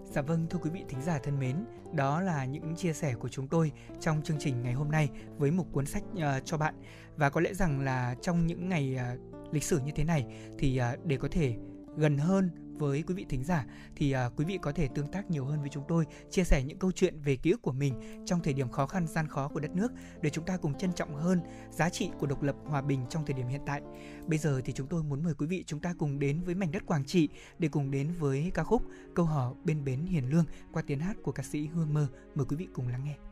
[0.03, 1.55] Dạ vâng, thưa quý vị thính giả thân mến,
[1.93, 5.51] đó là những chia sẻ của chúng tôi trong chương trình ngày hôm nay với
[5.51, 6.75] một cuốn sách uh, cho bạn.
[7.17, 10.25] Và có lẽ rằng là trong những ngày uh, lịch sử như thế này
[10.57, 11.55] thì uh, để có thể
[11.97, 12.49] gần hơn
[12.81, 13.65] với quý vị thính giả
[13.95, 16.63] thì uh, quý vị có thể tương tác nhiều hơn với chúng tôi, chia sẻ
[16.63, 19.47] những câu chuyện về ký ức của mình trong thời điểm khó khăn gian khó
[19.47, 22.55] của đất nước để chúng ta cùng trân trọng hơn giá trị của độc lập
[22.65, 23.81] hòa bình trong thời điểm hiện tại.
[24.27, 26.71] Bây giờ thì chúng tôi muốn mời quý vị chúng ta cùng đến với mảnh
[26.71, 27.29] đất Quảng Trị
[27.59, 28.81] để cùng đến với ca khúc
[29.15, 32.07] Câu hò bên bến hiền lương qua tiếng hát của ca sĩ Hương Mơ.
[32.35, 33.30] Mời quý vị cùng lắng nghe.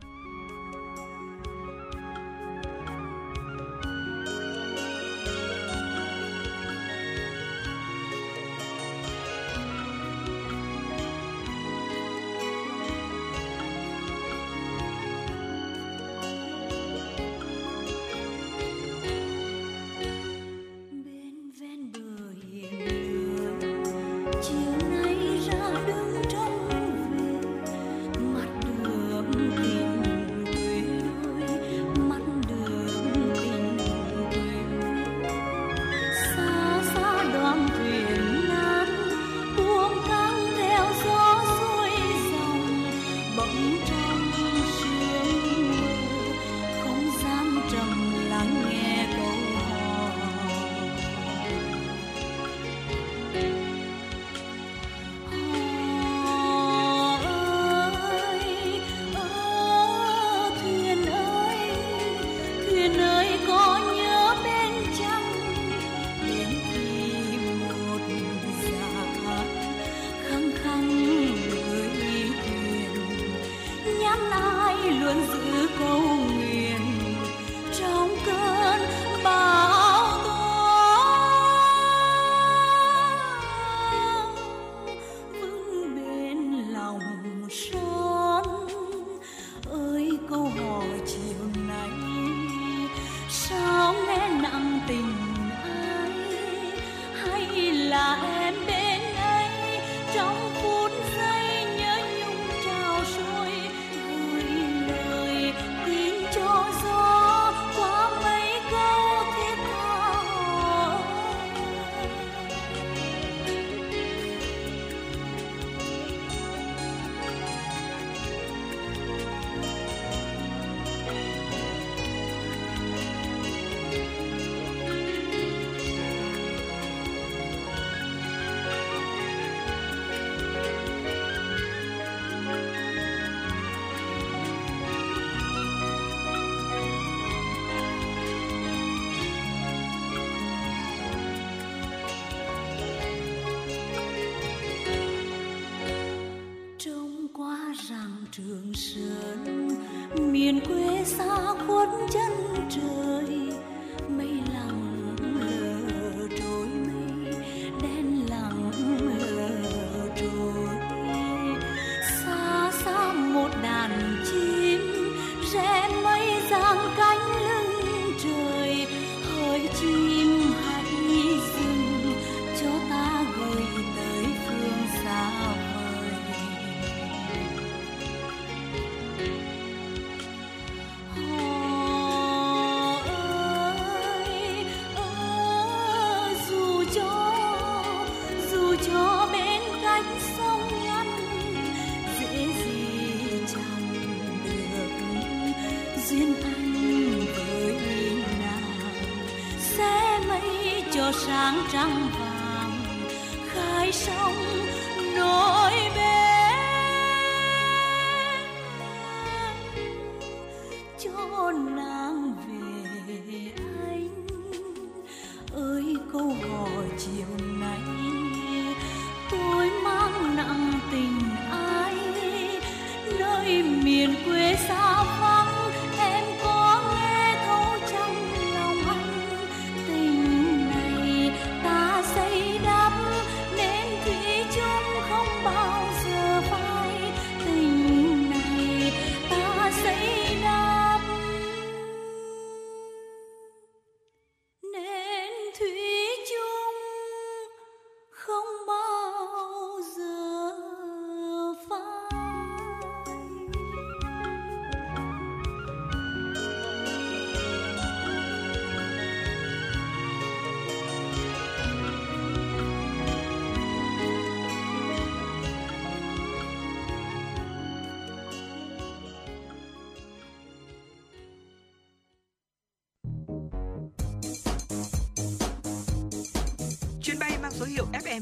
[201.72, 202.09] Sáng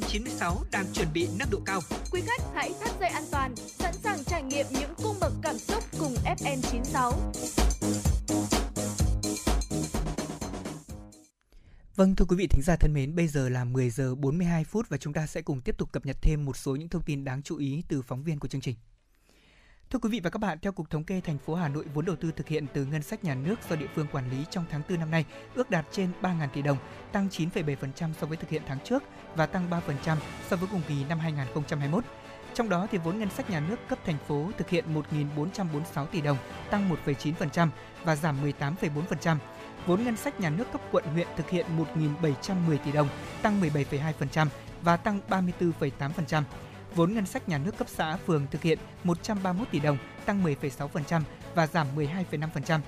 [0.00, 1.80] FM96 đang chuẩn bị nâng độ cao.
[2.12, 5.58] Quý khách hãy thắt dây an toàn, sẵn sàng trải nghiệm những cung bậc cảm
[5.58, 7.12] xúc cùng FN96.
[11.96, 14.88] Vâng thưa quý vị thính giả thân mến, bây giờ là 10 giờ 42 phút
[14.88, 17.24] và chúng ta sẽ cùng tiếp tục cập nhật thêm một số những thông tin
[17.24, 18.76] đáng chú ý từ phóng viên của chương trình.
[19.90, 22.04] Thưa quý vị và các bạn, theo Cục Thống kê thành phố Hà Nội, vốn
[22.04, 24.64] đầu tư thực hiện từ ngân sách nhà nước do địa phương quản lý trong
[24.70, 25.24] tháng 4 năm nay
[25.54, 26.76] ước đạt trên 3.000 tỷ đồng,
[27.12, 29.02] tăng 9,7% so với thực hiện tháng trước
[29.36, 30.16] và tăng 3%
[30.48, 32.04] so với cùng kỳ năm 2021.
[32.54, 34.84] Trong đó thì vốn ngân sách nhà nước cấp thành phố thực hiện
[35.36, 36.36] 1.446 tỷ đồng,
[36.70, 37.68] tăng 1,9%
[38.04, 39.36] và giảm 18,4%.
[39.86, 41.66] Vốn ngân sách nhà nước cấp quận huyện thực hiện
[42.22, 43.08] 1.710 tỷ đồng,
[43.42, 44.46] tăng 17,2%
[44.82, 46.42] và tăng 34,8%.
[46.98, 51.22] Vốn ngân sách nhà nước cấp xã phường thực hiện 131 tỷ đồng, tăng 10,6%
[51.54, 52.80] và giảm 12,5%.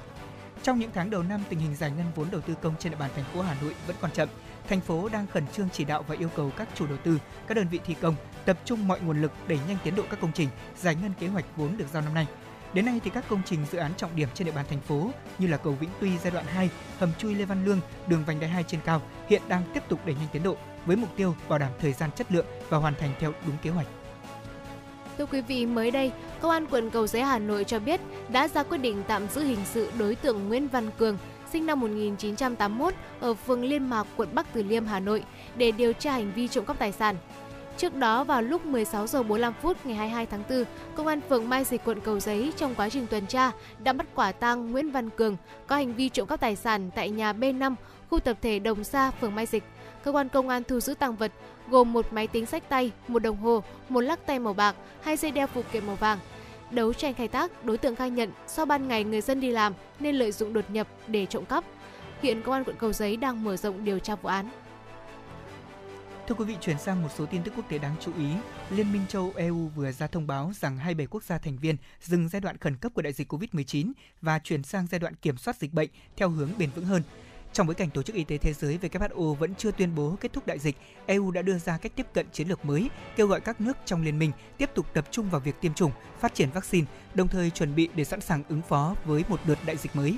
[0.62, 2.98] Trong những tháng đầu năm, tình hình giải ngân vốn đầu tư công trên địa
[2.98, 4.28] bàn thành phố Hà Nội vẫn còn chậm.
[4.68, 7.54] Thành phố đang khẩn trương chỉ đạo và yêu cầu các chủ đầu tư, các
[7.54, 10.32] đơn vị thi công tập trung mọi nguồn lực đẩy nhanh tiến độ các công
[10.32, 12.26] trình, giải ngân kế hoạch vốn được giao năm nay.
[12.74, 15.10] Đến nay thì các công trình dự án trọng điểm trên địa bàn thành phố
[15.38, 18.40] như là cầu Vĩnh Tuy giai đoạn 2, hầm chui Lê Văn Lương, đường vành
[18.40, 20.56] đai 2 trên cao hiện đang tiếp tục đẩy nhanh tiến độ
[20.86, 23.70] với mục tiêu bảo đảm thời gian chất lượng và hoàn thành theo đúng kế
[23.70, 23.86] hoạch.
[25.20, 28.48] Thưa quý vị, mới đây, Công an quận Cầu Giấy Hà Nội cho biết đã
[28.48, 31.18] ra quyết định tạm giữ hình sự đối tượng Nguyễn Văn Cường,
[31.52, 35.24] sinh năm 1981 ở phường Liên Mạc, quận Bắc Từ Liêm, Hà Nội
[35.56, 37.16] để điều tra hành vi trộm cắp tài sản.
[37.76, 40.64] Trước đó vào lúc 16 giờ 45 phút ngày 22 tháng 4,
[40.94, 44.06] Công an phường Mai Dịch quận Cầu Giấy trong quá trình tuần tra đã bắt
[44.14, 47.74] quả tang Nguyễn Văn Cường có hành vi trộm cắp tài sản tại nhà B5,
[48.10, 49.64] khu tập thể Đồng Sa, phường Mai Dịch.
[50.04, 51.32] Cơ quan công an thu giữ tăng vật
[51.70, 55.16] gồm một máy tính sách tay, một đồng hồ, một lắc tay màu bạc, hai
[55.16, 56.18] dây đeo phụ kiện màu vàng.
[56.70, 59.74] Đấu tranh khai thác, đối tượng khai nhận do ban ngày người dân đi làm
[60.00, 61.64] nên lợi dụng đột nhập để trộm cắp.
[62.22, 64.48] Hiện công an quận Cầu Giấy đang mở rộng điều tra vụ án.
[66.30, 68.28] Thưa quý vị, chuyển sang một số tin tức quốc tế đáng chú ý.
[68.70, 72.28] Liên minh châu EU vừa ra thông báo rằng 27 quốc gia thành viên dừng
[72.28, 73.92] giai đoạn khẩn cấp của đại dịch COVID-19
[74.22, 77.02] và chuyển sang giai đoạn kiểm soát dịch bệnh theo hướng bền vững hơn.
[77.52, 80.32] Trong bối cảnh Tổ chức Y tế Thế giới WHO vẫn chưa tuyên bố kết
[80.32, 80.76] thúc đại dịch,
[81.06, 84.02] EU đã đưa ra cách tiếp cận chiến lược mới, kêu gọi các nước trong
[84.02, 87.50] liên minh tiếp tục tập trung vào việc tiêm chủng, phát triển vaccine, đồng thời
[87.50, 90.16] chuẩn bị để sẵn sàng ứng phó với một đợt đại dịch mới.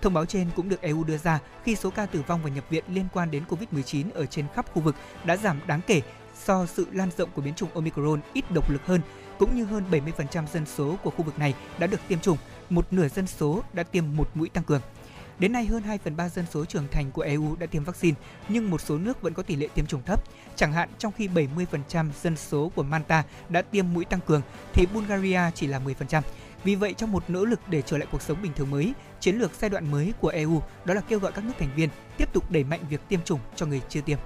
[0.00, 2.64] Thông báo trên cũng được EU đưa ra khi số ca tử vong và nhập
[2.70, 6.02] viện liên quan đến COVID-19 ở trên khắp khu vực đã giảm đáng kể
[6.46, 9.00] do sự lan rộng của biến chủng Omicron ít độc lực hơn,
[9.38, 12.38] cũng như hơn 70% dân số của khu vực này đã được tiêm chủng,
[12.70, 14.80] một nửa dân số đã tiêm một mũi tăng cường.
[15.42, 18.16] Đến nay, hơn 2 phần 3 dân số trưởng thành của EU đã tiêm vaccine,
[18.48, 20.24] nhưng một số nước vẫn có tỷ lệ tiêm chủng thấp.
[20.56, 24.86] Chẳng hạn, trong khi 70% dân số của Malta đã tiêm mũi tăng cường, thì
[24.94, 26.22] Bulgaria chỉ là 10%.
[26.64, 29.36] Vì vậy, trong một nỗ lực để trở lại cuộc sống bình thường mới, chiến
[29.36, 32.32] lược giai đoạn mới của EU đó là kêu gọi các nước thành viên tiếp
[32.32, 34.18] tục đẩy mạnh việc tiêm chủng cho người chưa tiêm.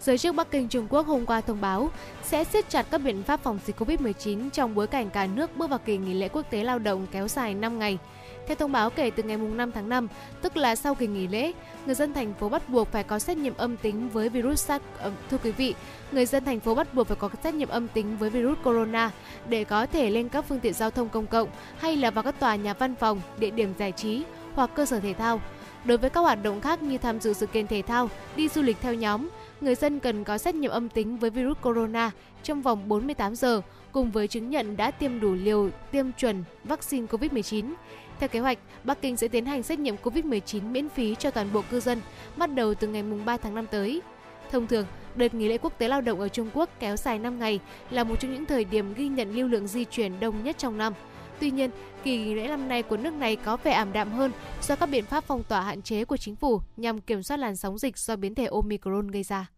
[0.00, 1.90] Giới chức Bắc Kinh Trung Quốc hôm qua thông báo
[2.24, 5.70] sẽ siết chặt các biện pháp phòng dịch COVID-19 trong bối cảnh cả nước bước
[5.70, 7.98] vào kỳ nghỉ lễ quốc tế lao động kéo dài 5 ngày.
[8.46, 10.08] Theo thông báo kể từ ngày 5 tháng 5,
[10.42, 11.52] tức là sau kỳ nghỉ lễ,
[11.86, 14.84] người dân thành phố bắt buộc phải có xét nghiệm âm tính với virus SARS.
[14.98, 15.74] Ờ, thưa quý vị,
[16.12, 19.10] người dân thành phố bắt buộc phải có xét nghiệm âm tính với virus corona
[19.48, 22.40] để có thể lên các phương tiện giao thông công cộng hay là vào các
[22.40, 24.22] tòa nhà văn phòng, địa điểm giải trí
[24.54, 25.40] hoặc cơ sở thể thao.
[25.84, 28.62] Đối với các hoạt động khác như tham dự sự kiện thể thao, đi du
[28.62, 29.28] lịch theo nhóm,
[29.60, 32.10] người dân cần có xét nghiệm âm tính với virus corona
[32.42, 37.06] trong vòng 48 giờ cùng với chứng nhận đã tiêm đủ liều tiêm chuẩn vaccine
[37.06, 37.72] COVID-19.
[38.20, 41.52] Theo kế hoạch, Bắc Kinh sẽ tiến hành xét nghiệm COVID-19 miễn phí cho toàn
[41.52, 42.00] bộ cư dân
[42.36, 44.02] bắt đầu từ ngày 3 tháng 5 tới.
[44.50, 44.86] Thông thường,
[45.16, 47.60] đợt nghỉ lễ quốc tế lao động ở Trung Quốc kéo dài 5 ngày
[47.90, 50.78] là một trong những thời điểm ghi nhận lưu lượng di chuyển đông nhất trong
[50.78, 50.92] năm.
[51.40, 51.70] Tuy nhiên,
[52.04, 54.86] kỳ nghỉ lễ năm nay của nước này có vẻ ảm đạm hơn do các
[54.86, 57.98] biện pháp phong tỏa hạn chế của chính phủ nhằm kiểm soát làn sóng dịch
[57.98, 59.55] do biến thể Omicron gây ra.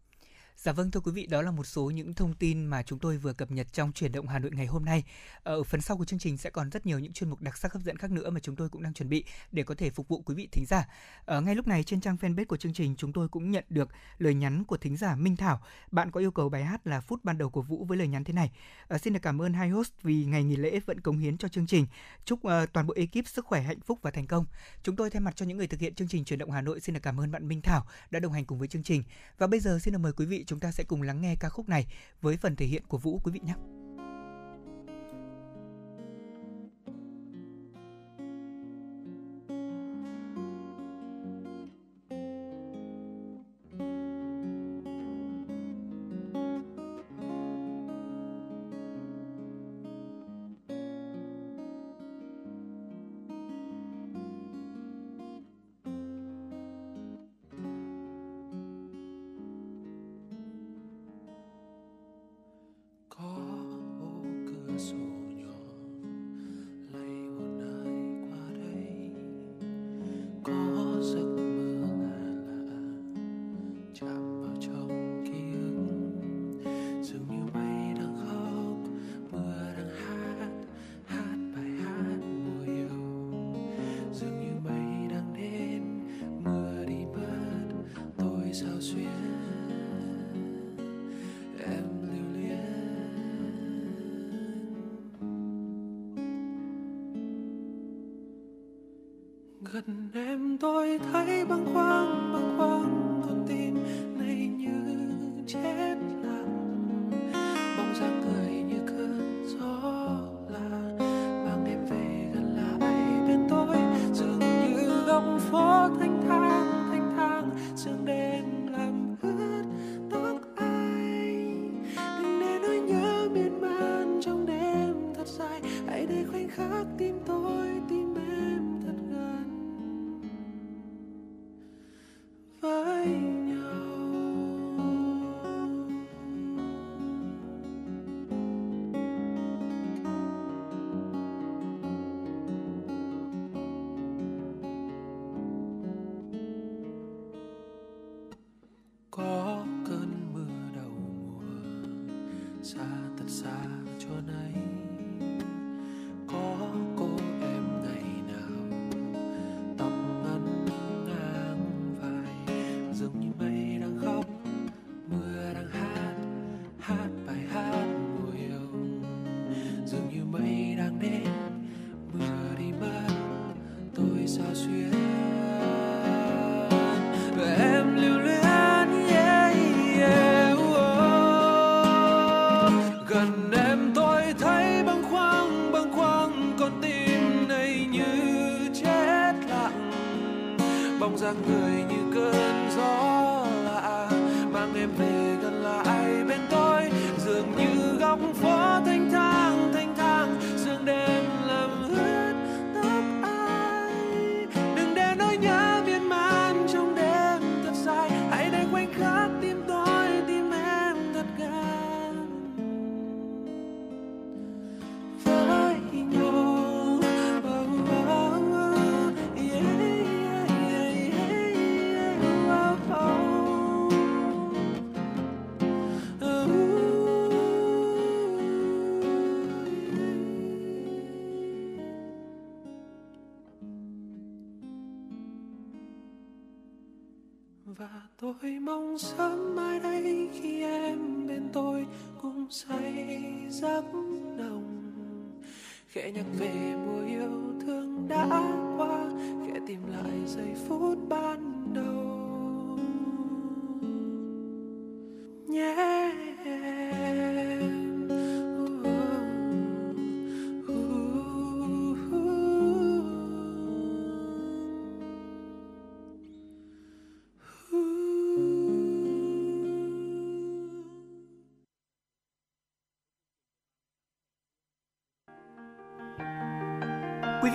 [0.61, 3.17] Dạ vâng thưa quý vị, đó là một số những thông tin mà chúng tôi
[3.17, 5.03] vừa cập nhật trong chuyển động Hà Nội ngày hôm nay.
[5.43, 7.57] Ờ, ở phần sau của chương trình sẽ còn rất nhiều những chuyên mục đặc
[7.57, 9.89] sắc hấp dẫn khác nữa mà chúng tôi cũng đang chuẩn bị để có thể
[9.89, 10.87] phục vụ quý vị thính giả.
[11.25, 13.89] Ở ngay lúc này trên trang fanpage của chương trình chúng tôi cũng nhận được
[14.17, 15.61] lời nhắn của thính giả Minh Thảo.
[15.91, 18.23] Bạn có yêu cầu bài hát là phút ban đầu của Vũ với lời nhắn
[18.23, 18.51] thế này.
[18.87, 21.47] À, xin được cảm ơn hai host vì ngày nghỉ lễ vẫn cống hiến cho
[21.47, 21.87] chương trình.
[22.25, 24.45] Chúc uh, toàn bộ ekip sức khỏe, hạnh phúc và thành công.
[24.83, 26.79] Chúng tôi thay mặt cho những người thực hiện chương trình chuyển động Hà Nội
[26.79, 29.03] xin được cảm ơn bạn Minh Thảo đã đồng hành cùng với chương trình.
[29.37, 31.49] Và bây giờ xin được mời quý vị chúng ta sẽ cùng lắng nghe ca
[31.49, 31.87] khúc này
[32.21, 33.53] với phần thể hiện của Vũ, quý vị nhé.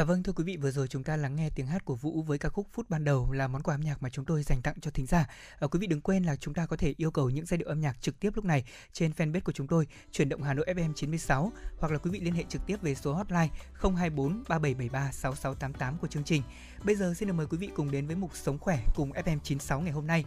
[0.00, 2.22] Dạ vâng thưa quý vị vừa rồi chúng ta lắng nghe tiếng hát của Vũ
[2.22, 4.62] với ca khúc phút ban đầu là món quà âm nhạc mà chúng tôi dành
[4.62, 5.26] tặng cho thính giả.
[5.58, 7.68] À, quý vị đừng quên là chúng ta có thể yêu cầu những giai điệu
[7.68, 10.66] âm nhạc trực tiếp lúc này trên fanpage của chúng tôi chuyển động Hà Nội
[10.68, 13.48] FM 96 hoặc là quý vị liên hệ trực tiếp về số hotline
[13.80, 16.42] 024 3773 6688 của chương trình.
[16.84, 19.38] Bây giờ xin được mời quý vị cùng đến với mục sống khỏe cùng FM
[19.42, 20.24] 96 ngày hôm nay.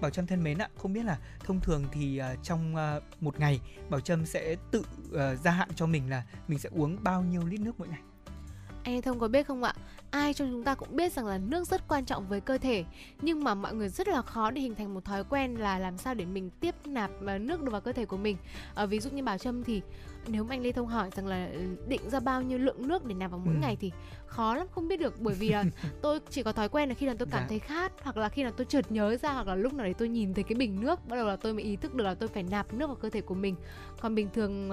[0.00, 3.40] Bảo Trâm thân mến ạ, không biết là thông thường thì uh, trong uh, một
[3.40, 3.60] ngày
[3.90, 7.42] Bảo Trâm sẽ tự uh, gia hạn cho mình là mình sẽ uống bao nhiêu
[7.44, 8.00] lít nước mỗi ngày?
[8.84, 9.74] Anh Thông có biết không ạ?
[10.10, 12.84] Ai trong chúng ta cũng biết rằng là nước rất quan trọng với cơ thể
[13.22, 15.98] Nhưng mà mọi người rất là khó để hình thành một thói quen là làm
[15.98, 18.36] sao để mình tiếp nạp à, nước được vào cơ thể của mình
[18.74, 19.82] à, Ví dụ như Bảo Trâm thì
[20.28, 23.04] nếu mà anh Lê Thông hỏi rằng là ừ, định ra bao nhiêu lượng nước
[23.04, 23.60] để nạp vào mỗi Ừ.
[23.60, 23.92] ngày thì
[24.26, 25.64] khó lắm không biết được bởi vì là
[26.02, 27.46] tôi chỉ có thói quen là khi nào tôi cảm Dạ.
[27.48, 29.94] thấy khát hoặc là khi nào tôi chợt nhớ ra hoặc là lúc nào đấy
[29.94, 32.14] tôi nhìn thấy cái bình nước bắt đầu là tôi mới ý thức được là
[32.14, 33.54] tôi phải nạp nước vào cơ thể của mình
[34.00, 34.70] còn bình thường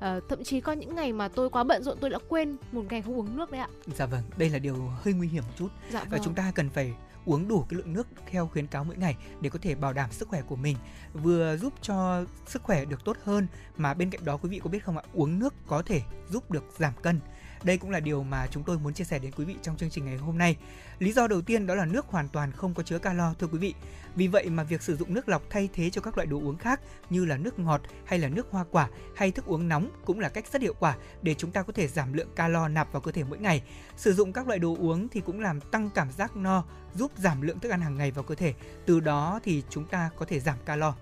[0.00, 2.82] ờ, thậm chí có những ngày mà tôi quá bận rộn tôi đã quên một
[2.90, 5.52] ngày không uống nước đấy ạ Dạ vâng, đây là điều hơi nguy hiểm một
[5.58, 5.68] chút.
[5.90, 6.94] dạ Và vâng chúng ta cần phải
[7.24, 10.12] uống đủ cái lượng nước theo khuyến cáo mỗi ngày để có thể bảo đảm
[10.12, 10.76] sức khỏe của mình,
[11.12, 13.46] vừa giúp cho sức khỏe được tốt hơn.
[13.76, 15.02] Mà bên cạnh đó, quý vị có biết không ạ?
[15.12, 16.00] Uống nước có thể
[16.30, 17.20] giúp được giảm cân
[17.64, 19.90] đây cũng là điều mà chúng tôi muốn chia sẻ đến quý vị trong chương
[19.90, 20.56] trình ngày hôm nay
[20.98, 23.58] lý do đầu tiên đó là nước hoàn toàn không có chứa calo thưa quý
[23.58, 23.74] vị
[24.16, 26.56] vì vậy mà việc sử dụng nước lọc thay thế cho các loại đồ uống
[26.56, 30.20] khác như là nước ngọt hay là nước hoa quả hay thức uống nóng cũng
[30.20, 33.00] là cách rất hiệu quả để chúng ta có thể giảm lượng calo nạp vào
[33.00, 33.62] cơ thể mỗi ngày
[33.96, 37.42] Sử dụng các loại đồ uống thì cũng làm tăng cảm giác no, giúp giảm
[37.42, 38.54] lượng thức ăn hàng ngày vào cơ thể.
[38.86, 40.94] Từ đó thì chúng ta có thể giảm calo.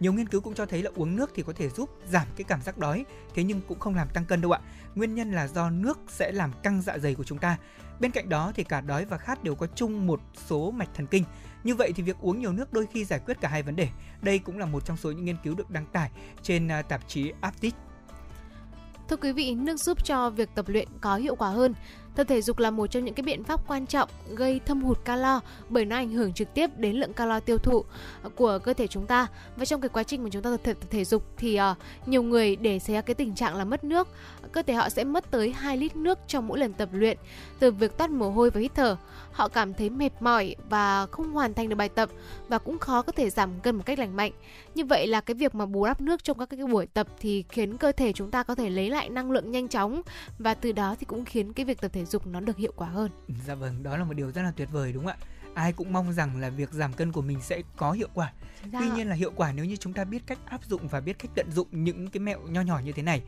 [0.00, 2.44] Nhiều nghiên cứu cũng cho thấy là uống nước thì có thể giúp giảm cái
[2.44, 4.60] cảm giác đói, thế nhưng cũng không làm tăng cân đâu ạ.
[4.94, 7.56] Nguyên nhân là do nước sẽ làm căng dạ dày của chúng ta.
[8.00, 11.06] Bên cạnh đó thì cả đói và khát đều có chung một số mạch thần
[11.06, 11.24] kinh.
[11.64, 13.88] Như vậy thì việc uống nhiều nước đôi khi giải quyết cả hai vấn đề.
[14.22, 16.10] Đây cũng là một trong số những nghiên cứu được đăng tải
[16.42, 17.74] trên à, tạp chí Aptic
[19.10, 21.74] Thưa quý vị, nước giúp cho việc tập luyện có hiệu quả hơn.
[22.20, 25.04] Tập thể dục là một trong những cái biện pháp quan trọng gây thâm hụt
[25.04, 27.84] calo bởi nó ảnh hưởng trực tiếp đến lượng calo tiêu thụ
[28.34, 29.26] của cơ thể chúng ta.
[29.56, 31.76] Và trong cái quá trình mà chúng ta tập thể, tập thể dục thì uh,
[32.06, 34.08] nhiều người để xảy ra cái tình trạng là mất nước,
[34.52, 37.18] cơ thể họ sẽ mất tới 2 lít nước trong mỗi lần tập luyện
[37.58, 38.96] từ việc toát mồ hôi và hít thở.
[39.32, 42.10] Họ cảm thấy mệt mỏi và không hoàn thành được bài tập
[42.48, 44.32] và cũng khó có thể giảm cân một cách lành mạnh.
[44.74, 47.44] Như vậy là cái việc mà bù đắp nước trong các cái buổi tập thì
[47.48, 50.02] khiến cơ thể chúng ta có thể lấy lại năng lượng nhanh chóng
[50.38, 52.88] và từ đó thì cũng khiến cái việc tập thể dục nó được hiệu quả
[52.88, 53.10] hơn.
[53.46, 55.26] Dạ vâng, đó là một điều rất là tuyệt vời đúng không ạ?
[55.54, 58.32] Ai cũng mong rằng là việc giảm cân của mình sẽ có hiệu quả.
[58.62, 61.00] Xác Tuy nhiên là hiệu quả nếu như chúng ta biết cách áp dụng và
[61.00, 63.22] biết cách tận dụng những cái mẹo nho nhỏ như thế này.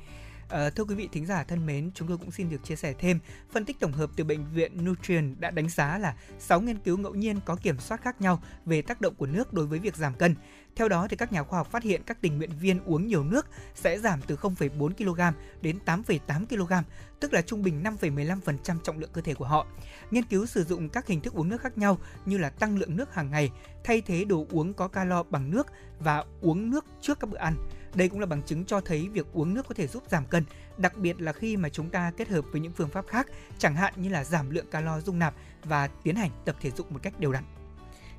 [0.52, 2.94] À, thưa quý vị thính giả thân mến, chúng tôi cũng xin được chia sẻ
[2.98, 3.18] thêm
[3.52, 6.96] phân tích tổng hợp từ bệnh viện Nutrien đã đánh giá là 6 nghiên cứu
[6.96, 9.96] ngẫu nhiên có kiểm soát khác nhau về tác động của nước đối với việc
[9.96, 10.34] giảm cân.
[10.76, 13.24] Theo đó thì các nhà khoa học phát hiện các tình nguyện viên uống nhiều
[13.24, 16.72] nước sẽ giảm từ 0,4 kg đến 8,8 kg,
[17.20, 19.66] tức là trung bình 5,15% trọng lượng cơ thể của họ.
[20.10, 22.96] Nghiên cứu sử dụng các hình thức uống nước khác nhau như là tăng lượng
[22.96, 23.50] nước hàng ngày,
[23.84, 25.66] thay thế đồ uống có calo bằng nước
[25.98, 27.56] và uống nước trước các bữa ăn.
[27.94, 30.44] Đây cũng là bằng chứng cho thấy việc uống nước có thể giúp giảm cân,
[30.78, 33.26] đặc biệt là khi mà chúng ta kết hợp với những phương pháp khác,
[33.58, 35.34] chẳng hạn như là giảm lượng calo dung nạp
[35.64, 37.44] và tiến hành tập thể dục một cách đều đặn.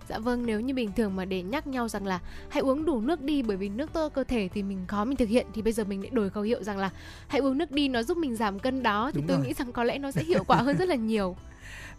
[0.10, 2.20] Dạ vâng, nếu như bình thường mà để nhắc nhau rằng là
[2.50, 5.18] hãy uống đủ nước đi bởi vì nước cho cơ thể thì mình khó mình
[5.18, 6.90] thực hiện thì bây giờ mình lại đổi khẩu hiệu rằng là
[7.28, 9.48] hãy uống nước đi nó giúp mình giảm cân đó thì Đúng tôi rồi.
[9.48, 11.36] nghĩ rằng có lẽ nó sẽ hiệu quả hơn rất là nhiều.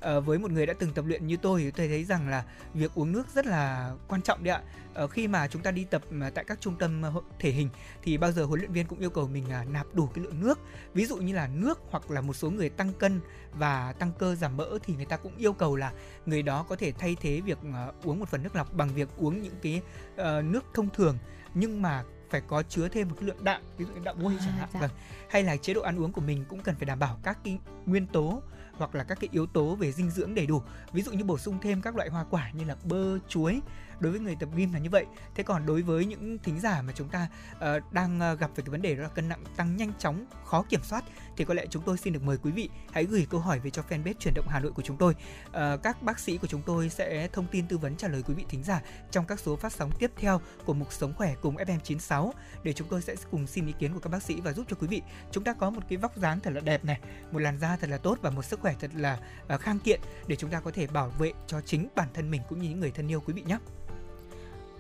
[0.01, 2.45] Ờ, với một người đã từng tập luyện như tôi thì tôi thấy rằng là
[2.75, 4.61] việc uống nước rất là quan trọng đấy ạ.
[4.95, 7.69] Ờ, khi mà chúng ta đi tập mà tại các trung tâm ờ, thể hình
[8.03, 10.41] thì bao giờ huấn luyện viên cũng yêu cầu mình à, nạp đủ cái lượng
[10.41, 10.59] nước.
[10.95, 13.21] Ví dụ như là nước hoặc là một số người tăng cân
[13.53, 15.93] và tăng cơ giảm mỡ thì người ta cũng yêu cầu là
[16.27, 19.09] người đó có thể thay thế việc ờ, uống một phần nước lọc bằng việc
[19.17, 19.83] uống những cái
[20.17, 21.19] ờ, nước thông thường
[21.55, 24.39] nhưng mà phải có chứa thêm một cái lượng đạm ví dụ như đạm whey
[24.39, 24.81] À, chẳng hạn dạ.
[24.81, 24.91] vâng
[25.31, 27.59] hay là chế độ ăn uống của mình cũng cần phải đảm bảo các cái
[27.87, 28.43] nguyên tố
[28.73, 31.39] hoặc là các cái yếu tố về dinh dưỡng đầy đủ ví dụ như bổ
[31.39, 33.61] sung thêm các loại hoa quả như là bơ chuối
[34.01, 35.07] đối với người tập gym là như vậy.
[35.35, 38.63] Thế còn đối với những thính giả mà chúng ta uh, đang uh, gặp về
[38.65, 41.05] cái vấn đề đó là cân nặng tăng nhanh chóng khó kiểm soát
[41.37, 43.71] thì có lẽ chúng tôi xin được mời quý vị hãy gửi câu hỏi về
[43.71, 45.15] cho fanpage chuyển động Hà Nội của chúng tôi.
[45.53, 48.35] À, các bác sĩ của chúng tôi sẽ thông tin tư vấn trả lời quý
[48.35, 51.57] vị thính giả trong các số phát sóng tiếp theo của mục sống khỏe cùng
[51.57, 52.33] FM96
[52.63, 54.77] để chúng tôi sẽ cùng xin ý kiến của các bác sĩ và giúp cho
[54.81, 55.03] quý vị.
[55.31, 57.01] Chúng ta có một cái vóc dáng thật là đẹp này
[57.33, 59.19] một làn da thật là tốt và một sức khỏe thật là
[59.49, 62.43] ờ, khang kiện để chúng ta có thể bảo vệ cho chính bản thân mình
[62.49, 63.59] cũng như những người thân yêu quý vị nhé.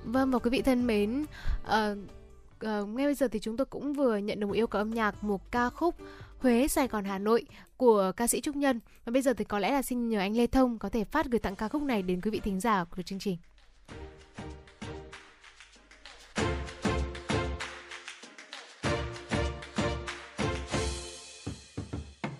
[0.05, 1.24] Vâng và quý vị thân mến,
[1.62, 1.98] uh,
[2.64, 4.90] uh, ngay bây giờ thì chúng tôi cũng vừa nhận được một yêu cầu âm
[4.90, 5.94] nhạc một ca khúc.
[6.45, 7.45] Huế, Sài Gòn, Hà Nội
[7.76, 10.36] của ca sĩ Trúc Nhân và bây giờ thì có lẽ là xin nhờ anh
[10.36, 12.84] Lê Thông có thể phát gửi tặng ca khúc này đến quý vị thính giả
[12.84, 13.36] của chương trình.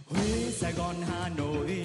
[0.07, 1.84] Huế, Sài Gòn, Hà Nội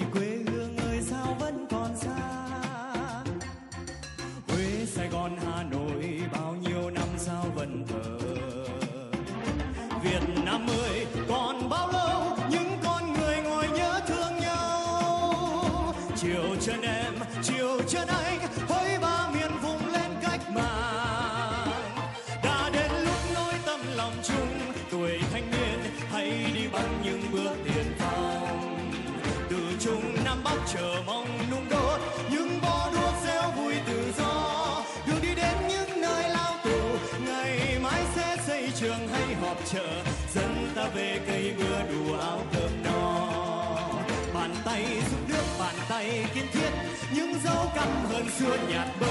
[47.80, 49.06] căm hơn xưa nhạt bờ.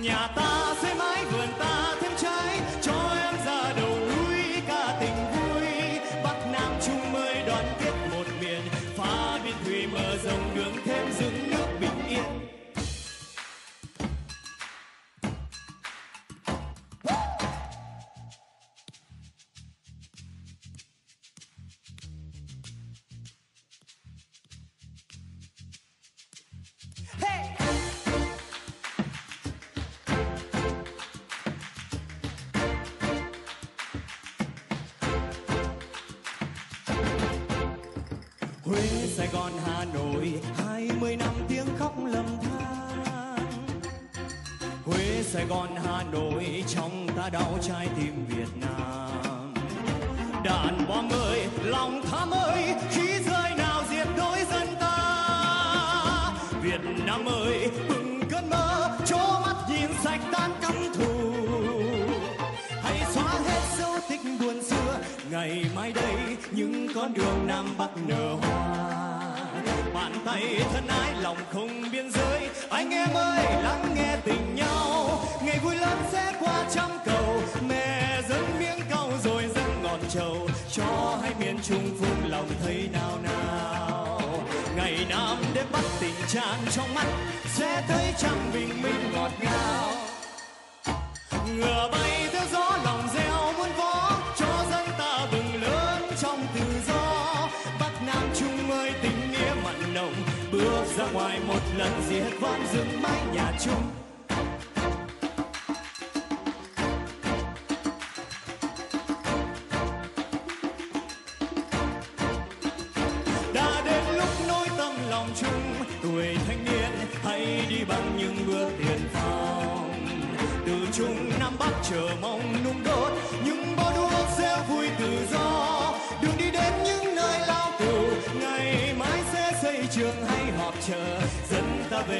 [0.00, 1.37] Nhà ta sẽ mãi vườn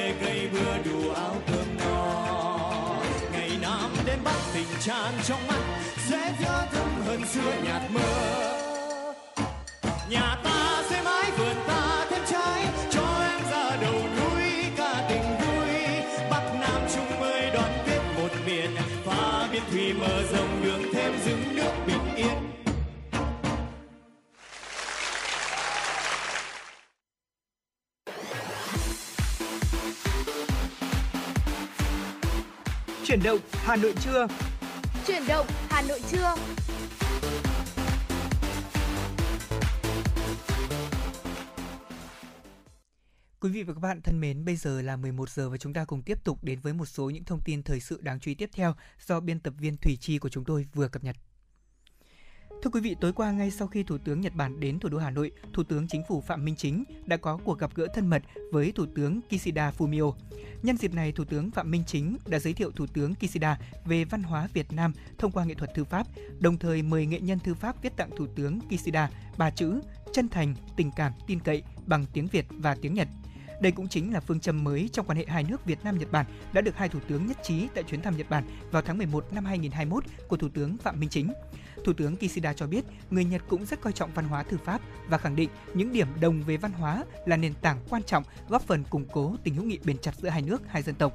[0.09, 3.01] về cây mưa đủ áo cơm no.
[3.33, 5.61] Ngày nam đến bắc tình tràn trong mắt
[5.97, 8.01] sẽ nhớ thấm hơn xưa nhạt mơ.
[10.11, 10.48] Nhà ta
[33.29, 34.27] động Hà Nội trưa.
[35.07, 36.35] Chuyển động Hà Nội trưa.
[43.41, 45.85] Quý vị và các bạn thân mến, bây giờ là 11 giờ và chúng ta
[45.85, 48.35] cùng tiếp tục đến với một số những thông tin thời sự đáng chú ý
[48.35, 48.75] tiếp theo
[49.07, 51.17] do biên tập viên Thủy Chi của chúng tôi vừa cập nhật.
[52.63, 54.99] Thưa quý vị, tối qua ngay sau khi Thủ tướng Nhật Bản đến thủ đô
[54.99, 58.07] Hà Nội, Thủ tướng Chính phủ Phạm Minh Chính đã có cuộc gặp gỡ thân
[58.07, 60.13] mật với Thủ tướng Kishida Fumio.
[60.63, 64.05] Nhân dịp này, Thủ tướng Phạm Minh Chính đã giới thiệu Thủ tướng Kishida về
[64.05, 66.07] văn hóa Việt Nam thông qua nghệ thuật thư pháp,
[66.39, 69.81] đồng thời mời nghệ nhân thư pháp viết tặng Thủ tướng Kishida ba chữ
[70.13, 73.09] chân thành, tình cảm, tin cậy bằng tiếng Việt và tiếng Nhật.
[73.61, 76.13] Đây cũng chính là phương châm mới trong quan hệ hai nước Việt Nam Nhật
[76.13, 78.99] Bản đã được hai thủ tướng nhất trí tại chuyến thăm Nhật Bản vào tháng
[78.99, 81.33] 11 năm 2021 của Thủ tướng Phạm Minh Chính.
[81.85, 84.81] Thủ tướng Kishida cho biết người Nhật cũng rất coi trọng văn hóa thư pháp
[85.09, 88.63] và khẳng định những điểm đồng về văn hóa là nền tảng quan trọng góp
[88.63, 91.13] phần củng cố tình hữu nghị bền chặt giữa hai nước, hai dân tộc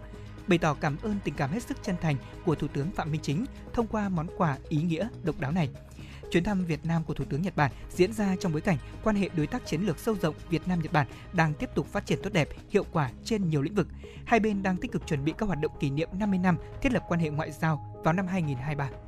[0.48, 3.22] bày tỏ cảm ơn tình cảm hết sức chân thành của Thủ tướng Phạm Minh
[3.24, 5.70] Chính thông qua món quà ý nghĩa độc đáo này.
[6.32, 9.16] Chuyến thăm Việt Nam của Thủ tướng Nhật Bản diễn ra trong bối cảnh quan
[9.16, 12.06] hệ đối tác chiến lược sâu rộng Việt Nam Nhật Bản đang tiếp tục phát
[12.06, 13.88] triển tốt đẹp, hiệu quả trên nhiều lĩnh vực.
[14.26, 16.92] Hai bên đang tích cực chuẩn bị các hoạt động kỷ niệm 50 năm thiết
[16.92, 19.03] lập quan hệ ngoại giao vào năm 2023.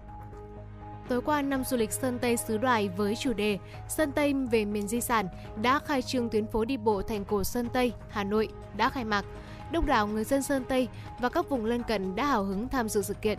[1.10, 4.66] Tối qua, năm du lịch Sơn Tây xứ Đoài với chủ đề Sơn Tây về
[4.66, 5.28] miền di sản
[5.62, 9.06] đã khai trương tuyến phố đi bộ thành cổ Sơn Tây, Hà Nội đã khai
[9.06, 9.26] mạc.
[9.72, 10.88] Đông đảo người dân Sơn Tây
[11.20, 13.38] và các vùng lân cận đã hào hứng tham dự sự kiện.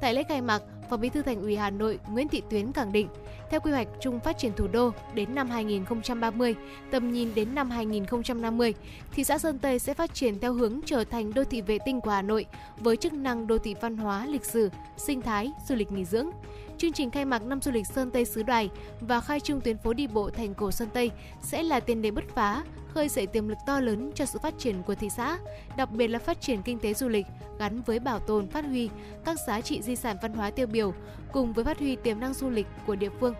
[0.00, 2.92] Tại lễ khai mạc, Phó Bí thư Thành ủy Hà Nội Nguyễn Thị Tuyến khẳng
[2.92, 3.08] định,
[3.50, 6.54] theo quy hoạch chung phát triển thủ đô đến năm 2030,
[6.90, 8.74] tầm nhìn đến năm 2050,
[9.12, 12.00] thị xã Sơn Tây sẽ phát triển theo hướng trở thành đô thị vệ tinh
[12.00, 12.46] của Hà Nội
[12.78, 16.30] với chức năng đô thị văn hóa, lịch sử, sinh thái, du lịch nghỉ dưỡng.
[16.78, 18.70] Chương trình khai mạc năm du lịch Sơn Tây xứ Đoài
[19.00, 21.10] và khai trương tuyến phố đi bộ thành cổ Sơn Tây
[21.42, 22.64] sẽ là tiền đề bứt phá,
[22.94, 25.38] khơi dậy tiềm lực to lớn cho sự phát triển của thị xã,
[25.76, 27.26] đặc biệt là phát triển kinh tế du lịch
[27.58, 28.90] gắn với bảo tồn phát huy
[29.24, 30.94] các giá trị di sản văn hóa tiêu biểu
[31.32, 33.34] cùng với phát huy tiềm năng du lịch của địa phương.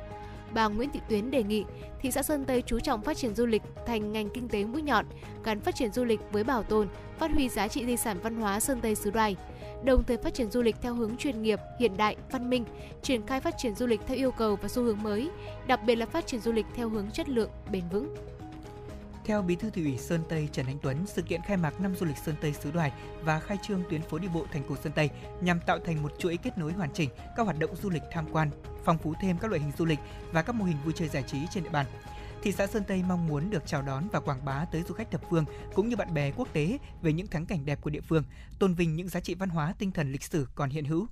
[0.54, 1.64] Bà Nguyễn Thị Tuyến đề nghị
[2.00, 4.82] thị xã Sơn Tây chú trọng phát triển du lịch thành ngành kinh tế mũi
[4.82, 5.06] nhọn,
[5.44, 8.36] gắn phát triển du lịch với bảo tồn, phát huy giá trị di sản văn
[8.36, 9.36] hóa Sơn Tây xứ Đoài
[9.84, 12.64] đồng thời phát triển du lịch theo hướng chuyên nghiệp, hiện đại, văn minh,
[13.02, 15.30] triển khai phát triển du lịch theo yêu cầu và xu hướng mới,
[15.66, 18.14] đặc biệt là phát triển du lịch theo hướng chất lượng, bền vững.
[19.24, 21.94] Theo Bí thư Thị ủy Sơn Tây Trần Anh Tuấn, sự kiện khai mạc năm
[21.96, 22.92] du lịch Sơn Tây xứ Đoài
[23.24, 25.10] và khai trương tuyến phố đi bộ thành cổ Sơn Tây
[25.40, 28.26] nhằm tạo thành một chuỗi kết nối hoàn chỉnh các hoạt động du lịch tham
[28.32, 28.50] quan,
[28.84, 29.98] phong phú thêm các loại hình du lịch
[30.32, 31.86] và các mô hình vui chơi giải trí trên địa bàn
[32.46, 35.10] thị xã Sơn Tây mong muốn được chào đón và quảng bá tới du khách
[35.10, 35.44] thập phương
[35.74, 38.22] cũng như bạn bè quốc tế về những thắng cảnh đẹp của địa phương,
[38.58, 41.06] tôn vinh những giá trị văn hóa tinh thần lịch sử còn hiện hữu.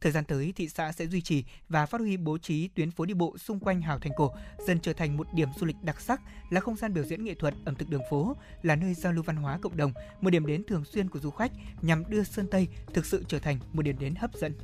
[0.00, 3.04] Thời gian tới, thị xã sẽ duy trì và phát huy bố trí tuyến phố
[3.04, 4.34] đi bộ xung quanh hào thành cổ,
[4.66, 6.20] dần trở thành một điểm du lịch đặc sắc,
[6.50, 9.22] là không gian biểu diễn nghệ thuật, ẩm thực đường phố, là nơi giao lưu
[9.22, 12.46] văn hóa cộng đồng, một điểm đến thường xuyên của du khách nhằm đưa Sơn
[12.50, 14.54] Tây thực sự trở thành một điểm đến hấp dẫn.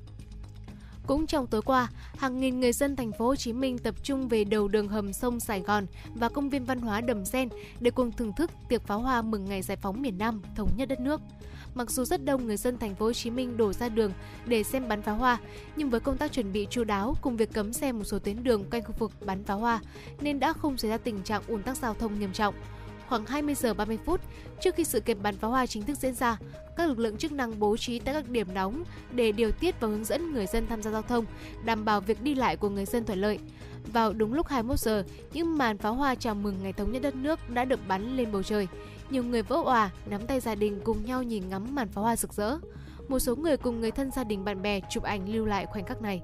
[1.06, 1.88] Cũng trong tối qua,
[2.18, 5.12] hàng nghìn người dân thành phố Hồ Chí Minh tập trung về đầu đường hầm
[5.12, 7.48] sông Sài Gòn và công viên văn hóa Đầm Sen
[7.80, 10.88] để cùng thưởng thức tiệc pháo hoa mừng ngày giải phóng miền Nam, thống nhất
[10.88, 11.20] đất nước.
[11.74, 14.12] Mặc dù rất đông người dân thành phố Hồ Chí Minh đổ ra đường
[14.46, 15.38] để xem bắn pháo hoa,
[15.76, 18.44] nhưng với công tác chuẩn bị chu đáo cùng việc cấm xe một số tuyến
[18.44, 19.80] đường quanh khu vực bắn pháo hoa
[20.20, 22.54] nên đã không xảy ra tình trạng ùn tắc giao thông nghiêm trọng
[23.08, 24.20] khoảng 20 giờ 30 phút
[24.60, 26.38] trước khi sự kiện bắn pháo hoa chính thức diễn ra,
[26.76, 29.88] các lực lượng chức năng bố trí tại các điểm nóng để điều tiết và
[29.88, 31.24] hướng dẫn người dân tham gia giao thông,
[31.64, 33.38] đảm bảo việc đi lại của người dân thuận lợi.
[33.92, 37.14] Vào đúng lúc 21 giờ, những màn pháo hoa chào mừng ngày thống nhất đất
[37.14, 38.68] nước đã được bắn lên bầu trời.
[39.10, 42.16] Nhiều người vỡ òa, nắm tay gia đình cùng nhau nhìn ngắm màn pháo hoa
[42.16, 42.58] rực rỡ.
[43.08, 45.84] Một số người cùng người thân gia đình bạn bè chụp ảnh lưu lại khoảnh
[45.84, 46.22] khắc này.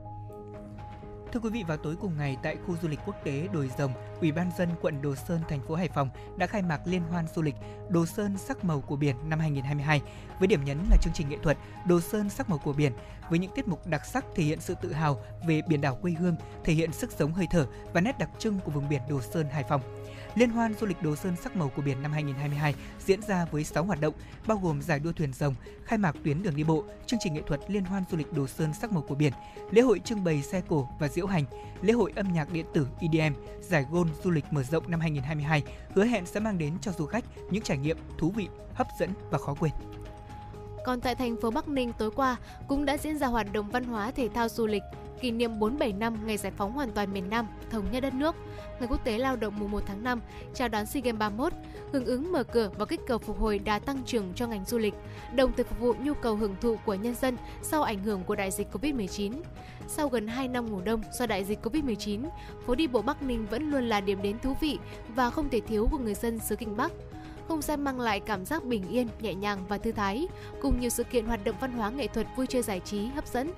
[1.33, 3.93] Thưa quý vị, vào tối cùng ngày tại khu du lịch quốc tế Đồi Rồng,
[4.21, 7.27] Ủy ban dân quận Đồ Sơn, thành phố Hải Phòng đã khai mạc liên hoan
[7.35, 7.55] du lịch
[7.89, 10.03] Đồ Sơn sắc màu của biển năm 2022
[10.39, 12.93] với điểm nhấn là chương trình nghệ thuật Đồ Sơn sắc màu của biển
[13.31, 16.13] với những tiết mục đặc sắc thể hiện sự tự hào về biển đảo quê
[16.13, 19.21] hương, thể hiện sức sống hơi thở và nét đặc trưng của vùng biển Đồ
[19.21, 19.81] Sơn, Hải Phòng.
[20.35, 22.75] Liên hoan du lịch Đồ Sơn sắc màu của biển năm 2022
[23.07, 24.15] diễn ra với 6 hoạt động,
[24.47, 25.55] bao gồm giải đua thuyền rồng,
[25.85, 28.47] khai mạc tuyến đường đi bộ, chương trình nghệ thuật Liên hoan du lịch Đồ
[28.47, 29.33] Sơn sắc màu của biển,
[29.71, 31.45] lễ hội trưng bày xe cổ và diễu hành,
[31.83, 35.63] lễ hội âm nhạc điện tử EDM, giải gôn du lịch mở rộng năm 2022
[35.95, 39.11] hứa hẹn sẽ mang đến cho du khách những trải nghiệm thú vị, hấp dẫn
[39.31, 39.73] và khó quên.
[40.85, 42.37] Còn tại thành phố Bắc Ninh tối qua
[42.69, 44.83] cũng đã diễn ra hoạt động văn hóa thể thao du lịch
[45.21, 48.37] kỷ niệm 47 năm ngày giải phóng hoàn toàn miền Nam, thống nhất đất nước,
[48.81, 50.21] Ngày Quốc tế Lao động mùng 1 tháng 5,
[50.55, 51.53] chào đón SEA Games 31,
[51.93, 54.79] hưởng ứng mở cửa và kích cầu phục hồi đà tăng trưởng cho ngành du
[54.79, 54.95] lịch,
[55.35, 58.37] đồng thời phục vụ nhu cầu hưởng thụ của nhân dân sau ảnh hưởng của
[58.37, 59.33] đại dịch Covid-19.
[59.89, 62.25] Sau gần 2 năm ngủ đông do đại dịch Covid-19,
[62.67, 64.79] phố đi bộ Bắc Ninh vẫn luôn là điểm đến thú vị
[65.15, 66.93] và không thể thiếu của người dân xứ Kinh Bắc
[67.51, 70.29] không gian mang lại cảm giác bình yên, nhẹ nhàng và thư thái,
[70.63, 73.27] cùng nhiều sự kiện hoạt động văn hóa nghệ thuật vui chơi giải trí hấp
[73.27, 73.51] dẫn.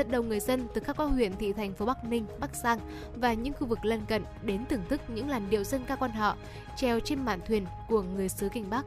[0.00, 2.78] Rất đông người dân từ khắp các huyện thị thành phố Bắc Ninh, Bắc Giang
[3.16, 6.10] và những khu vực lân cận đến thưởng thức những làn điệu dân ca quan
[6.10, 6.36] họ
[6.76, 8.86] treo trên mạn thuyền của người xứ Kinh Bắc.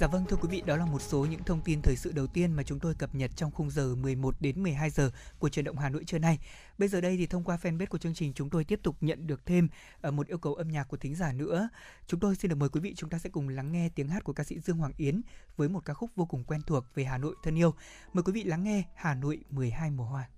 [0.00, 2.26] Dạ vâng thưa quý vị, đó là một số những thông tin thời sự đầu
[2.26, 5.64] tiên mà chúng tôi cập nhật trong khung giờ 11 đến 12 giờ của truyền
[5.64, 6.38] động Hà Nội trưa nay.
[6.78, 9.26] Bây giờ đây thì thông qua fanpage của chương trình chúng tôi tiếp tục nhận
[9.26, 9.68] được thêm
[10.00, 11.68] ờ, một yêu cầu âm nhạc của thính giả nữa.
[12.06, 14.24] Chúng tôi xin được mời quý vị chúng ta sẽ cùng lắng nghe tiếng hát
[14.24, 15.20] của ca sĩ Dương Hoàng Yến
[15.56, 17.74] với một ca khúc vô cùng quen thuộc về Hà Nội thân yêu.
[18.12, 20.28] Mời quý vị lắng nghe Hà Nội 12 mùa hoa.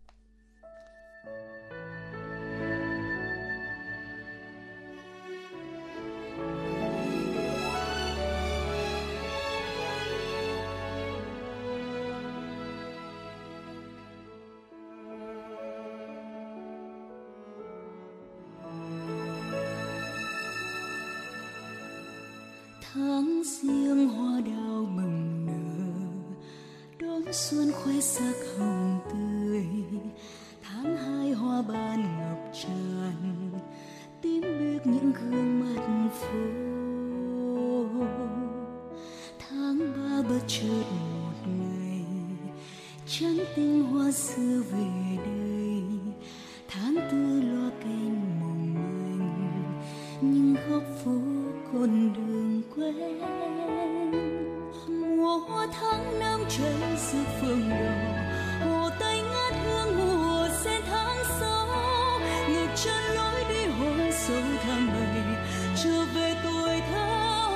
[22.98, 25.92] Tháng riêng hoa đào bừng nở,
[26.98, 29.66] đón xuân khoe sắc hồng tươi.
[30.62, 33.50] Tháng hai hoa ban ngập tràn,
[34.22, 36.38] tím biếc những gương mặt phố
[39.48, 40.84] tháng ba bất chợt
[41.22, 42.04] một ngày,
[43.06, 44.86] trắng tinh hoa xưa về
[45.26, 45.82] đây.
[46.68, 49.62] Tháng tư loa kèn mộng manh,
[50.20, 51.18] nhưng góc phố
[51.72, 53.20] con đường quen
[54.88, 57.76] mùa hoa tháng năm trời rực phương đỏ
[58.66, 61.66] hồ tây ngát hương mùa sen tháng sáu
[62.48, 65.22] ngược chân lối đi hoa sâu tháng bảy
[65.84, 67.06] trở về tuổi thơ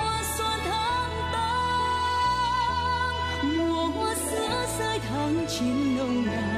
[0.00, 1.56] hoa xuân tháng tám
[3.58, 6.51] mùa hoa sữa rơi tháng chín nồng nàn.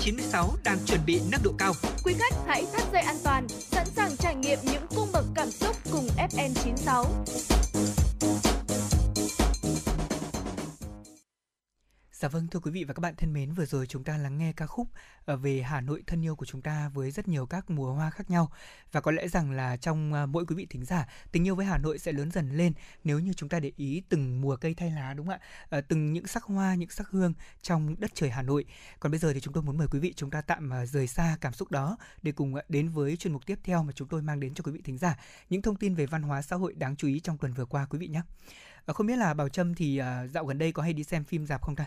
[0.00, 1.74] 96 đang chuẩn bị nâng độ cao.
[12.74, 14.88] Quý vị và các bạn thân mến, vừa rồi chúng ta lắng nghe ca khúc
[15.24, 18.10] ờ, về Hà Nội thân yêu của chúng ta với rất nhiều các mùa hoa
[18.10, 18.50] khác nhau
[18.92, 21.66] và có lẽ rằng là trong ờ, mỗi quý vị thính giả, tình yêu với
[21.66, 22.72] Hà Nội sẽ lớn dần lên
[23.04, 25.40] nếu như chúng ta để ý từng mùa cây thay lá đúng không ạ?
[25.68, 28.64] Ờ, từng những sắc hoa, những sắc hương trong đất trời Hà Nội.
[29.00, 31.36] Còn bây giờ thì chúng tôi muốn mời quý vị chúng ta tạm rời xa
[31.40, 34.40] cảm xúc đó để cùng đến với chuyên mục tiếp theo mà chúng tôi mang
[34.40, 35.18] đến cho quý vị thính giả
[35.50, 37.86] những thông tin về văn hóa xã hội đáng chú ý trong tuần vừa qua
[37.90, 38.22] quý vị nhé.
[38.86, 41.62] Không biết là Bảo Trâm thì dạo gần đây có hay đi xem phim rạp
[41.62, 41.86] không ta?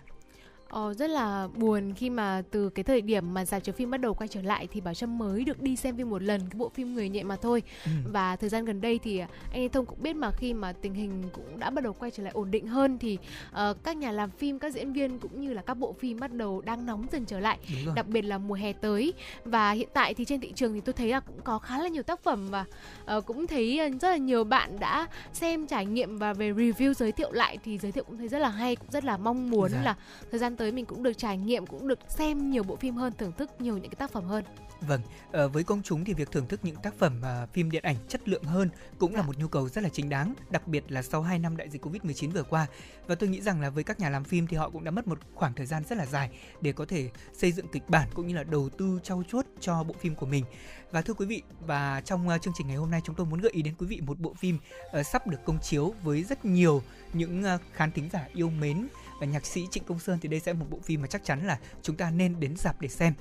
[0.70, 3.98] Ờ, rất là buồn khi mà từ cái thời điểm mà dạp chiếu phim bắt
[4.02, 6.58] đầu quay trở lại thì Bảo Trâm mới được đi xem phim một lần cái
[6.58, 7.62] bộ phim Người nhẹ mà thôi.
[7.86, 7.92] Ừ.
[8.12, 9.22] Và thời gian gần đây thì
[9.54, 12.24] anh Thông cũng biết mà khi mà tình hình cũng đã bắt đầu quay trở
[12.24, 13.18] lại ổn định hơn thì
[13.52, 16.34] ờ, các nhà làm phim, các diễn viên cũng như là các bộ phim bắt
[16.34, 17.58] đầu đang nóng dần trở lại.
[17.96, 19.14] Đặc biệt là mùa hè tới
[19.46, 21.88] và hiện tại thì trên thị trường thì tôi thấy là cũng có khá là
[21.88, 22.66] nhiều tác phẩm và
[23.06, 26.94] ờ, cũng thấy ờ, rất là nhiều bạn đã xem trải nghiệm và về review
[26.94, 29.50] giới thiệu lại thì giới thiệu cũng thấy rất là hay cũng rất là mong
[29.50, 29.82] muốn Dạ.
[29.84, 29.96] là
[30.32, 33.14] thời gian tới mình cũng được trải nghiệm cũng được xem nhiều bộ phim hơn
[33.18, 34.44] thưởng thức nhiều những cái tác phẩm hơn
[34.82, 35.02] Vâng,
[35.32, 37.96] ờ, với công chúng thì việc thưởng thức những tác phẩm à, phim điện ảnh
[38.08, 39.28] chất lượng hơn cũng là Dạ.
[39.28, 41.86] một nhu cầu rất là chính đáng, đặc biệt là sau 2 năm đại dịch
[41.86, 42.68] Covid-19 vừa qua.
[43.08, 45.08] Và tôi nghĩ rằng là với các nhà làm phim thì họ cũng đã mất
[45.08, 46.30] một khoảng thời gian rất là dài
[46.62, 49.84] để có thể xây dựng kịch bản cũng như là đầu tư trau chuốt cho
[49.84, 50.46] bộ phim của mình.
[50.92, 53.40] Và thưa quý vị, và trong à, chương trình ngày hôm nay chúng tôi muốn
[53.40, 54.60] gợi ý đến quý vị một bộ phim
[54.92, 56.82] ờ, sắp được công chiếu với rất nhiều
[57.14, 58.88] những à, khán thính giả yêu mến
[59.20, 61.24] và nhạc sĩ Trịnh Công Sơn thì đây sẽ là một bộ phim mà chắc
[61.24, 63.14] chắn là chúng ta nên đến dạp để xem.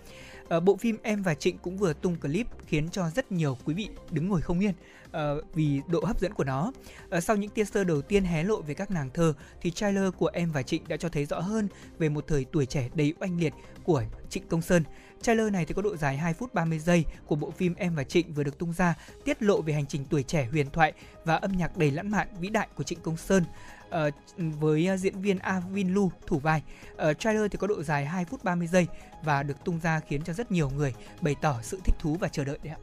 [0.48, 3.74] À, bộ phim Em và Trịnh cũng vừa tung clip khiến cho rất nhiều quý
[3.74, 4.72] vị đứng ngồi không yên
[5.12, 6.72] à, vì độ hấp dẫn của nó.
[7.10, 10.30] À, sau những teaser đầu tiên hé lộ về các nàng thơ thì trailer của
[10.32, 11.68] Em và Trịnh đã cho thấy rõ hơn
[11.98, 13.54] về một thời tuổi trẻ đầy oanh liệt
[13.84, 14.82] của Trịnh Công Sơn.
[15.22, 18.04] Trailer này thì có độ dài 2 phút 30 giây của bộ phim Em và
[18.04, 18.94] Trịnh vừa được tung ra,
[19.24, 20.92] tiết lộ về hành trình tuổi trẻ huyền thoại
[21.24, 23.44] và âm nhạc đầy lãng mạn vĩ đại của Trịnh Công Sơn
[23.88, 26.62] uh, với ờ, diễn viên Avin Lu thủ vai.
[26.92, 28.86] Uh, trailer thì có độ dài 2 phút 30 giây
[29.22, 32.28] và được tung ra khiến cho rất nhiều người bày tỏ sự thích thú và
[32.28, 32.80] chờ đợi đấy ạ.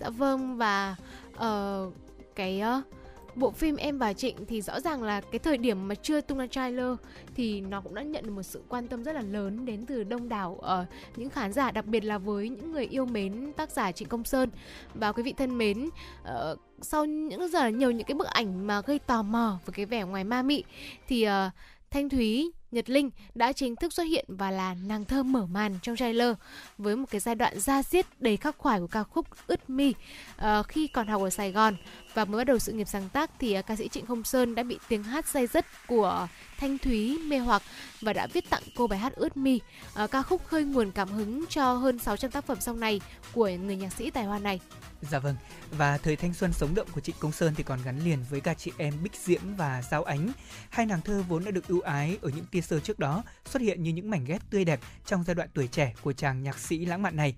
[0.00, 0.96] dạ vâng và
[1.34, 1.94] uh,
[2.34, 2.97] cái uh,
[3.38, 6.38] bộ phim em và trịnh thì rõ ràng là cái thời điểm mà chưa tung
[6.38, 6.94] ra trailer
[7.34, 10.04] thì nó cũng đã nhận được một sự quan tâm rất là lớn đến từ
[10.04, 10.86] đông đảo ờ,
[11.16, 14.24] những khán giả đặc biệt là với những người yêu mến tác giả trịnh công
[14.24, 14.50] sơn.
[14.94, 15.88] Và quý vị thân mến
[16.22, 19.86] uh, sau những giờ nhiều những cái bức ảnh mà gây tò mò với cái
[19.86, 20.64] vẻ ngoài ma mị
[21.08, 21.30] thì uh,
[21.90, 25.78] Thanh Thúy, Nhật Linh đã chính thức xuất hiện và là nàng thơ mở màn
[25.82, 26.34] trong trailer
[26.78, 29.94] với một cái giai đoạn ra diết đầy khắc khoải của ca khúc Ướt Mi
[30.36, 31.76] uh, khi còn học ở Sài Gòn
[32.14, 34.54] và mới bắt đầu sự nghiệp sáng tác thì uh, ca sĩ Trịnh Công Sơn
[34.54, 36.28] đã bị tiếng hát say dứt của
[36.58, 37.62] Thanh Thúy mê hoặc
[38.00, 39.60] và đã viết tặng cô bài hát Ướt Mi
[40.04, 43.00] uh, ca khúc khơi nguồn cảm hứng cho hơn 600 tác phẩm sau này
[43.32, 44.60] của người nhạc sĩ tài hoa này.
[45.02, 45.36] Dạ vâng,
[45.70, 48.40] và thời thanh xuân sống động của Trịnh Công Sơn thì còn gắn liền với
[48.40, 50.32] cả chị em Bích Diễm và Giao Ánh.
[50.70, 53.62] Hai nàng thơ vốn đã được ưu ái ở những tia sơ trước đó xuất
[53.62, 56.58] hiện như những mảnh ghép tươi đẹp trong giai đoạn tuổi trẻ của chàng nhạc
[56.58, 57.34] sĩ lãng mạn này.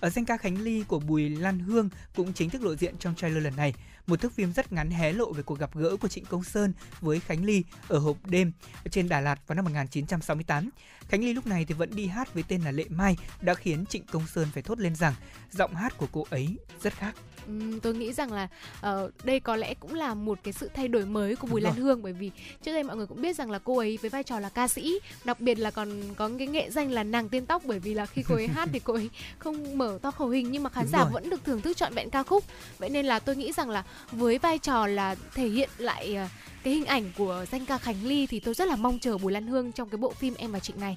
[0.00, 3.14] Ở danh ca Khánh Ly của Bùi Lan Hương cũng chính thức lộ diện trong
[3.14, 3.74] trailer lần này.
[4.06, 6.72] Một thước phim rất ngắn hé lộ về cuộc gặp gỡ của Trịnh Công Sơn
[7.00, 8.52] với Khánh Ly ở hộp đêm
[8.90, 10.70] trên Đà Lạt vào năm 1968.
[11.08, 13.84] Khánh Ly lúc này thì vẫn đi hát với tên là Lệ Mai đã khiến
[13.86, 15.14] Trịnh Công Sơn phải thốt lên rằng
[15.52, 16.48] giọng hát của cô ấy
[16.82, 17.14] rất khác.
[17.46, 18.48] Ừm, tôi nghĩ rằng là
[18.80, 21.64] ờ, đây có lẽ cũng là một cái sự thay đổi mới của Bùi Đúng
[21.64, 21.84] Lan rồi.
[21.84, 22.30] Hương bởi vì
[22.62, 24.68] trước đây mọi người cũng biết rằng là cô ấy với vai trò là ca
[24.68, 27.94] sĩ đặc biệt là còn có cái nghệ danh là nàng tiên tóc bởi vì
[27.94, 30.70] là khi cô ấy hát thì cô ấy không mở to khẩu hình nhưng mà
[30.70, 31.10] khán Đúng giả rồi.
[31.12, 32.44] vẫn được thưởng thức trọn vẹn ca khúc
[32.78, 36.28] vậy nên là tôi nghĩ rằng là với vai trò là thể hiện lại ờ,
[36.62, 39.32] cái hình ảnh của danh ca Khánh Ly thì tôi rất là mong chờ Bùi
[39.32, 40.96] Lan Hương trong cái bộ phim Em và Trịnh này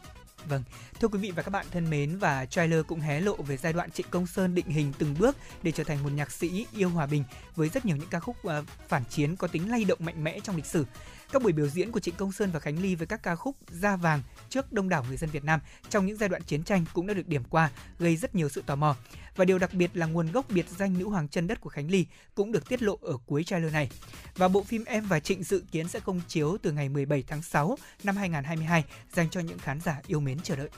[0.49, 0.63] Vâng,
[0.99, 3.73] thưa quý vị và các bạn thân mến và trailer cũng hé lộ về giai
[3.73, 6.89] đoạn Trịnh Công Sơn định hình từng bước để trở thành một nhạc sĩ yêu
[6.89, 7.23] hòa bình
[7.55, 10.39] với rất nhiều những ca khúc ờ, phản chiến có tính lay động mạnh mẽ
[10.39, 10.85] trong lịch sử.
[11.31, 13.55] Các buổi biểu diễn của Trịnh Công Sơn và Khánh Ly với các ca khúc
[13.69, 15.59] Da vàng trước đông đảo người dân Việt Nam
[15.89, 18.63] trong những giai đoạn chiến tranh cũng đã được điểm qua, gây rất nhiều sự
[18.65, 18.95] tò mò.
[19.35, 21.91] Và điều đặc biệt là nguồn gốc biệt danh nữ hoàng chân đất của Khánh
[21.91, 22.05] Ly
[22.35, 23.89] cũng được tiết lộ ở cuối trailer này.
[24.35, 27.41] Và bộ phim Em và Trịnh dự kiến sẽ công chiếu từ ngày 17 tháng
[27.41, 28.83] 6 năm 2022
[29.13, 30.69] dành cho những khán giả yêu mến chờ đợi.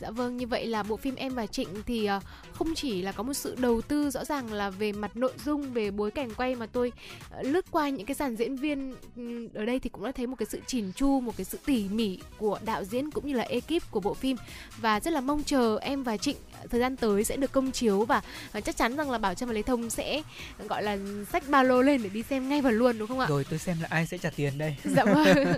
[0.00, 2.20] Dạ vâng, như vậy là bộ phim Em và Trịnh thì ờ,
[2.52, 5.72] không chỉ là có một sự đầu tư rõ ràng là về mặt nội dung,
[5.72, 6.92] về bối cảnh quay mà tôi
[7.30, 10.26] ờ, lướt qua những cái dàn diễn viên ừ, ở đây thì cũng đã thấy
[10.26, 13.34] một cái sự chỉn chu, một cái sự tỉ mỉ của đạo diễn cũng như
[13.34, 14.36] là ekip của bộ phim.
[14.76, 16.36] Và rất là mong chờ Em và Trịnh
[16.70, 18.22] thời gian tới sẽ được công chiếu và
[18.64, 20.22] chắc chắn rằng là Bảo Trâm và Lê Thông sẽ
[20.68, 20.98] gọi là
[21.32, 23.26] xách ba lô lên để đi xem ngay và luôn đúng không ạ?
[23.28, 24.76] Rồi tôi xem là ai sẽ trả tiền đây.
[24.84, 25.24] Dạ vâng.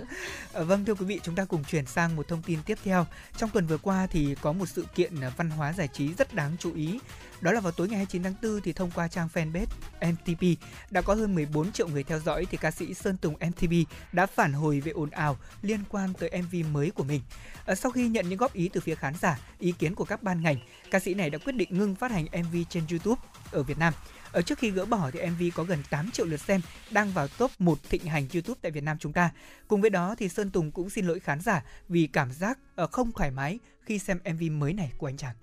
[0.53, 3.05] Ờ, vâng thưa quý vị, chúng ta cùng chuyển sang một thông tin tiếp theo.
[3.37, 6.33] Trong tuần vừa qua thì có một sự kiện ờ, văn hóa giải trí rất
[6.33, 6.99] đáng chú ý.
[7.41, 9.65] Đó là vào tối ngày 29 tháng 4 thì thông qua trang fanpage
[10.01, 10.61] MTP
[10.91, 13.71] đã có hơn 14 triệu người theo dõi thì ca sĩ Sơn Tùng MTP
[14.11, 17.21] đã phản hồi về ồn ào liên quan tới MV mới của mình.
[17.65, 20.23] Ờ, sau khi nhận những góp ý từ phía khán giả, ý kiến của các
[20.23, 20.57] ban ngành,
[20.91, 23.93] ca sĩ này đã quyết định ngưng phát hành MV trên YouTube ở Việt Nam.
[24.31, 26.61] Ở trước khi gỡ bỏ thì MV có gần 8 triệu lượt xem,
[26.91, 29.31] đang vào top 1 thịnh hành YouTube tại Việt Nam chúng ta.
[29.67, 32.87] Cùng với đó thì Sơn Tùng cũng xin lỗi khán giả vì cảm giác ờ,
[32.87, 35.35] không thoải mái khi xem MV mới này của anh chàng.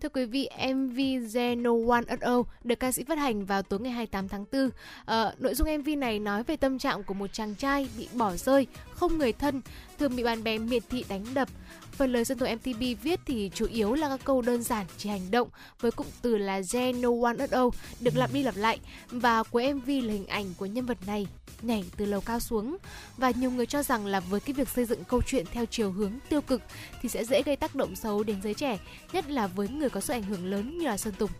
[0.00, 0.98] Thưa quý vị, MV
[1.36, 4.70] Zeno One at All được ca sĩ phát hành vào tối ngày 28 tháng 4.
[5.04, 8.36] Ờ, nội dung MV này nói về tâm trạng của một chàng trai bị bỏ
[8.36, 9.60] rơi, không người thân,
[10.00, 11.48] thường bị bạn bè miệt thị đánh đập.
[11.92, 15.08] Phần lời Sơn Tùng MTV viết thì chủ yếu là các câu đơn giản chỉ
[15.08, 15.48] hành động
[15.80, 17.68] với cụm từ là There No One at All
[18.00, 21.26] được lặp đi lặp lại và cuối MV là hình ảnh của nhân vật này
[21.62, 22.76] nhảy từ lầu cao xuống
[23.16, 25.92] và nhiều người cho rằng là với cái việc xây dựng câu chuyện theo chiều
[25.92, 26.62] hướng tiêu cực
[27.02, 28.78] thì sẽ dễ gây tác động xấu đến giới trẻ,
[29.12, 31.30] nhất là với người có sự ảnh hưởng lớn như là Sơn Tùng.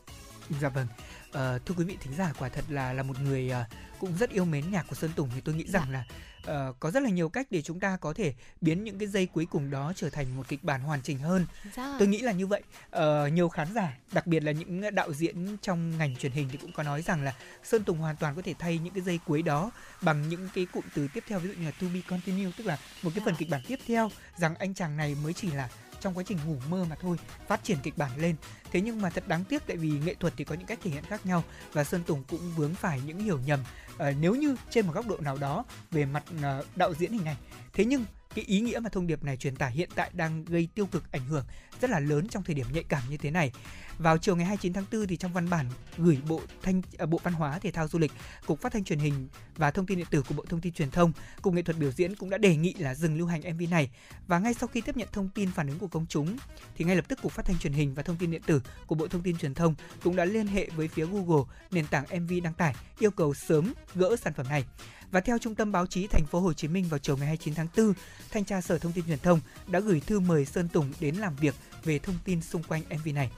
[0.61, 0.87] Dạ vâng.
[1.33, 3.65] Ờ, thưa quý vị thính giả quả thật là là một người ờ,
[3.99, 6.05] cũng rất yêu mến nhạc của Sơn Tùng thì tôi nghĩ rằng là
[6.45, 9.27] ờ, có rất là nhiều cách để chúng ta có thể biến những cái giây
[9.27, 11.47] cuối cùng đó trở thành một kịch bản hoàn chỉnh hơn.
[11.77, 11.97] Dạ.
[11.99, 12.63] Tôi nghĩ là như vậy.
[12.91, 16.59] Ờ, nhiều khán giả, đặc biệt là những đạo diễn trong ngành truyền hình thì
[16.59, 17.35] cũng có nói rằng là
[17.65, 19.71] Sơn Tùng hoàn toàn có thể thay những cái giây cuối đó
[20.03, 22.67] bằng những cái cụm từ tiếp theo ví dụ như là to be continue tức
[22.67, 25.69] là một cái phần kịch bản tiếp theo rằng anh chàng này mới chỉ là
[26.01, 27.17] trong quá trình ngủ mơ mà thôi
[27.49, 28.37] phát triển kịch bản lên
[28.73, 30.91] thế nhưng mà thật đáng tiếc tại vì nghệ thuật thì có những cách thể
[30.91, 33.61] hiện khác nhau và sơn tùng cũng vướng phải những hiểu nhầm
[34.01, 37.25] Ờ, nếu như trên một góc độ nào đó về mặt ờ, đạo diễn hình
[37.25, 37.37] ảnh
[37.73, 38.05] thế nhưng
[38.35, 41.13] cái ý nghĩa mà thông điệp này truyền tải hiện tại đang gây tiêu cực
[41.13, 41.45] ảnh hưởng
[41.81, 43.53] rất là lớn trong thời điểm nhạy cảm như thế này.
[44.01, 45.67] Vào chiều ngày 29 tháng 4 thì trong văn bản
[45.99, 48.13] gửi Bộ Thanh à, Bộ Văn hóa Thể thao Du lịch,
[48.47, 50.91] Cục Phát thanh Truyền hình và Thông tin điện tử của Bộ Thông tin Truyền
[50.91, 51.13] thông,
[51.43, 53.91] Cục Nghệ thuật biểu diễn cũng đã đề nghị là dừng lưu hành MV này.
[54.27, 56.37] Và ngay sau khi tiếp nhận thông tin phản ứng của công chúng
[56.77, 58.95] thì ngay lập tức Cục Phát thanh Truyền hình và Thông tin điện tử của
[58.95, 62.33] Bộ Thông tin Truyền thông cũng đã liên hệ với phía Google nền tảng MV
[62.43, 64.65] đăng tải yêu cầu sớm gỡ sản phẩm này.
[65.11, 67.55] Và theo Trung tâm Báo chí Thành phố Hồ Chí Minh vào chiều ngày 29
[67.55, 67.93] tháng 4,
[68.31, 71.37] Thanh tra Sở Thông tin Truyền thông đã gửi thư mời Sơn Tùng đến làm
[71.37, 71.55] việc
[71.85, 73.31] về thông tin xung quanh MV này.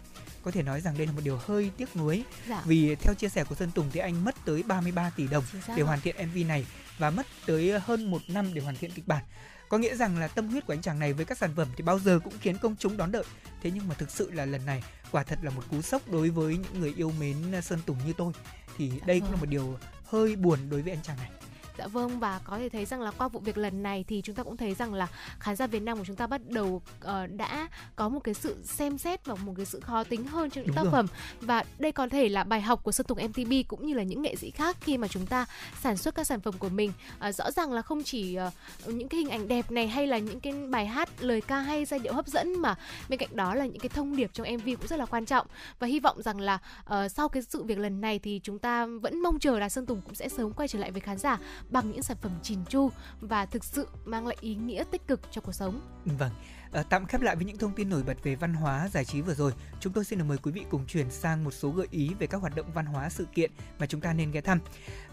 [0.42, 2.62] Có thể nói rằng đây là một điều hơi tiếc nuối Dạ.
[2.66, 5.44] vì theo chia sẻ của Sơn Tùng thì anh mất tới 33 tỷ đồng
[5.76, 6.66] để hoàn thiện MV này
[6.98, 9.24] và mất tới hơn một năm để hoàn thiện kịch bản.
[9.68, 11.82] Có nghĩa rằng là tâm huyết của anh chàng này với các sản phẩm thì
[11.84, 13.24] bao giờ cũng khiến công chúng đón đợi.
[13.62, 16.30] Thế nhưng mà thực sự là lần này quả thật là một cú sốc đối
[16.30, 18.32] với những người yêu mến Sơn Tùng như tôi.
[18.78, 21.30] Thì đây cũng là một điều hơi buồn đối với anh chàng này.
[21.78, 24.34] Dạ vâng và có thể thấy rằng là qua vụ việc lần này thì chúng
[24.36, 25.06] ta cũng thấy rằng là
[25.38, 28.56] khán giả Việt Nam của chúng ta bắt đầu ờ, đã có một cái sự
[28.64, 30.92] xem xét và một cái sự khó tính hơn trong những Đúng tác rồi.
[30.92, 31.06] phẩm.
[31.40, 34.22] Và đây có thể là bài học của Sơn Tùng MTV cũng như là những
[34.22, 35.46] nghệ sĩ khác khi mà chúng ta
[35.80, 36.92] sản xuất các sản phẩm của mình.
[37.18, 38.50] Ờ, rõ ràng là không chỉ ờ,
[38.86, 41.84] những cái hình ảnh đẹp này hay là những cái bài hát lời ca hay
[41.84, 42.74] giai điệu hấp dẫn mà
[43.08, 45.46] bên cạnh đó là những cái thông điệp trong MV cũng rất là quan trọng.
[45.78, 48.86] Và hy vọng rằng là ờ, sau cái sự việc lần này thì chúng ta
[48.86, 51.38] vẫn mong chờ là Sơn Tùng cũng sẽ sớm quay trở lại với khán giả
[51.70, 52.90] bằng những sản phẩm chỉn chu
[53.20, 55.80] và thực sự mang lại ý nghĩa tích cực cho cuộc sống.
[56.04, 56.32] Vâng,
[56.72, 59.20] à, tạm khép lại với những thông tin nổi bật về văn hóa giải trí
[59.20, 59.52] vừa rồi.
[59.80, 62.26] Chúng tôi xin được mời quý vị cùng chuyển sang một số gợi ý về
[62.26, 64.58] các hoạt động văn hóa sự kiện mà chúng ta nên ghé thăm.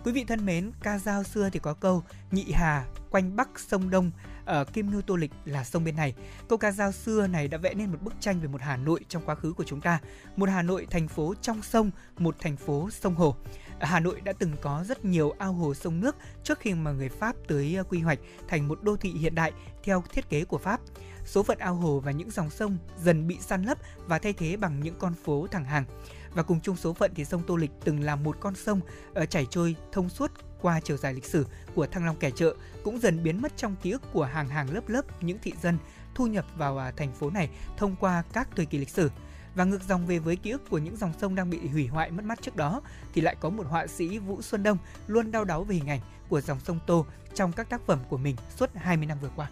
[0.04, 3.90] Quý vị thân mến, ca dao xưa thì có câu nhị hà quanh bắc sông
[3.90, 4.12] đông
[4.46, 6.14] ở Kim Ngưu Tô Lịch là sông bên này.
[6.50, 9.06] Câu ca dao xưa này đã vẽ nên một bức tranh về một Hà Nội
[9.10, 10.00] trong quá khứ của chúng ta,
[10.36, 13.36] một Hà Nội thành phố trong sông, một thành phố sông hồ.
[13.80, 17.10] Hà Nội đã từng có rất nhiều ao hồ sông nước trước khi mà người
[17.10, 19.52] Pháp tới ờ, quy hoạch thành một đô thị hiện đại
[19.84, 20.80] theo thiết kế của Pháp.
[21.26, 23.78] Số phận ao hồ và những dòng sông dần bị săn lấp
[24.08, 25.86] và thay thế bằng những con phố thẳng hàng.
[26.34, 28.80] Và cùng chung số phận thì sông Tô Lịch từng là một con sông
[29.14, 30.32] ờ, chảy trôi thông suốt
[30.62, 31.46] qua chiều dài lịch sử
[31.76, 34.74] của Thăng Long kẻ chợ, cũng dần biến mất trong ký ức của hàng hàng
[34.74, 35.78] lớp lớp những thị dân
[36.16, 39.12] thu nhập vào à, thành phố này thông qua các thời kỳ lịch sử.
[39.56, 42.12] Và ngược dòng về với ký ức của những dòng sông đang bị hủy hoại
[42.12, 42.82] mất mát trước đó
[43.14, 44.78] thì lại có một họa sĩ Vũ Xuân Đông
[45.08, 46.00] luôn đau đáu về hình ảnh
[46.30, 49.50] của dòng sông Tô trong các tác phẩm của mình suốt 20 năm vừa qua.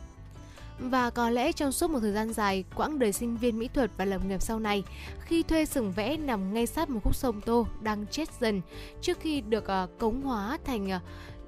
[0.79, 3.91] Và có lẽ trong suốt một thời gian dài, quãng đời sinh viên mỹ thuật
[3.97, 4.83] và lập nghiệp sau này,
[5.19, 8.61] khi thuê sừng vẽ nằm ngay sát một khúc sông Tô đang chết dần
[9.01, 10.99] trước khi được ờ, cống hóa thành ờ,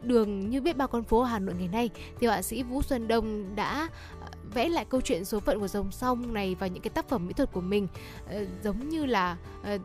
[0.01, 1.89] đường như biết bao con phố Hà Nội ngày nay,
[2.19, 3.87] thì họa sĩ Vũ Xuân Đông đã
[4.53, 7.27] vẽ lại câu chuyện số phận của dòng sông này và những cái tác phẩm
[7.27, 7.87] mỹ thuật của mình.
[8.25, 9.37] Uh, giống như là
[9.75, 9.81] uh,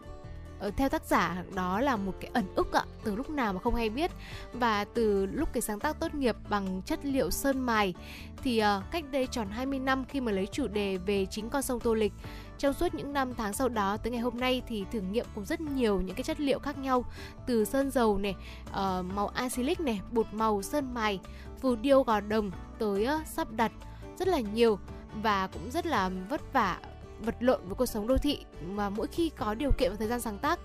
[0.77, 3.75] theo tác giả đó là một cái ẩn ức ạ từ lúc nào mà không
[3.75, 4.11] hay biết.
[4.53, 7.95] Và từ lúc cái sáng tác tốt nghiệp bằng chất liệu sơn mài
[8.43, 11.63] thì uh, cách đây tròn 20 năm khi mà lấy chủ đề về chính con
[11.63, 12.13] sông Tô Lịch
[12.59, 15.45] trong suốt những năm tháng sau đó tới ngày hôm nay thì thử nghiệm cùng
[15.45, 17.05] rất nhiều những cái chất liệu khác nhau
[17.47, 18.35] từ sơn dầu này
[18.71, 21.21] uh, màu acrylic này bột màu sơn mài
[21.61, 23.73] phù điêu gò đồng tới uh, sắp đặt
[24.19, 24.79] rất là nhiều
[25.23, 26.79] và cũng rất là vất vả,
[27.21, 30.09] vật lộn với cuộc sống đô thị mà mỗi khi có điều kiện và thời
[30.09, 30.59] gian sáng tác,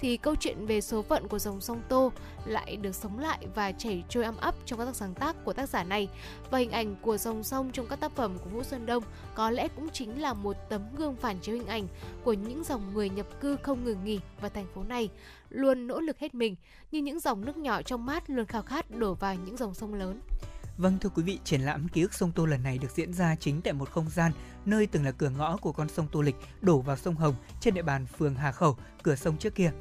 [0.00, 2.12] thì câu chuyện về số phận của dòng sông Tô
[2.44, 5.52] lại được sống lại và chảy trôi âm ấp trong các tác sáng tác của
[5.52, 6.08] tác giả này
[6.50, 9.02] và hình ảnh của dòng sông trong các tác phẩm của Vũ Xuân Đông
[9.34, 11.88] có lẽ cũng chính là một tấm gương phản chiếu hình ảnh
[12.24, 15.08] của những dòng người nhập cư không ngừng nghỉ vào thành phố này,
[15.50, 16.56] luôn nỗ lực hết mình,
[16.90, 19.94] như những dòng nước nhỏ trong mát luôn khao khát đổ vào những dòng sông
[19.94, 20.20] lớn.
[20.78, 23.36] Vâng thưa quý vị, triển lãm ký ức sông Tô lần này được diễn ra
[23.40, 24.32] chính tại một không gian
[24.64, 27.74] nơi từng là cửa ngõ của con sông Tô Lịch đổ vào sông Hồng trên
[27.74, 29.72] địa bàn phường Hà Khẩu, cửa sông trước kia.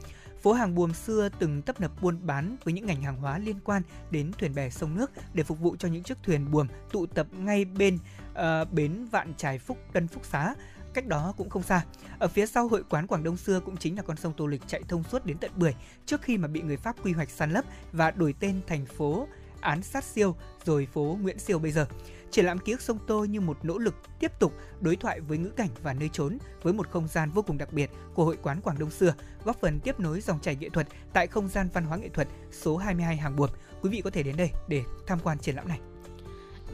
[0.42, 3.60] Phố hàng buồm xưa từng tấp nập buôn bán với những ngành hàng hóa liên
[3.64, 3.82] quan
[4.12, 7.28] đến thuyền bè sông nước để phục vụ cho những chiếc thuyền buồm tụ tập
[7.32, 7.98] ngay bên
[8.32, 10.56] uh, bến Vạn Trài Phúc Tân Phúc Xá
[10.94, 11.86] cách đó cũng không xa.
[12.20, 14.62] Ở phía sau hội quán Quảng Đông xưa cũng chính là con sông Tô Lịch
[14.68, 17.52] chạy thông suốt đến tận Bưởi trước khi mà bị người Pháp quy hoạch san
[17.52, 19.28] lấp và đổi tên thành phố
[19.66, 20.36] án sát siêu
[20.66, 21.86] rồi phố Nguyễn Siêu bây giờ.
[22.32, 25.38] Triển lãm ký ức sông Tô như một nỗ lực tiếp tục đối thoại với
[25.38, 28.38] ngữ cảnh và nơi trốn với một không gian vô cùng đặc biệt của hội
[28.44, 29.14] quán Quảng Đông xưa,
[29.44, 32.28] góp phần tiếp nối dòng chảy nghệ thuật tại không gian văn hóa nghệ thuật
[32.52, 33.50] số 22 Hàng Buồm.
[33.82, 35.80] Quý vị có thể đến đây để tham quan triển lãm này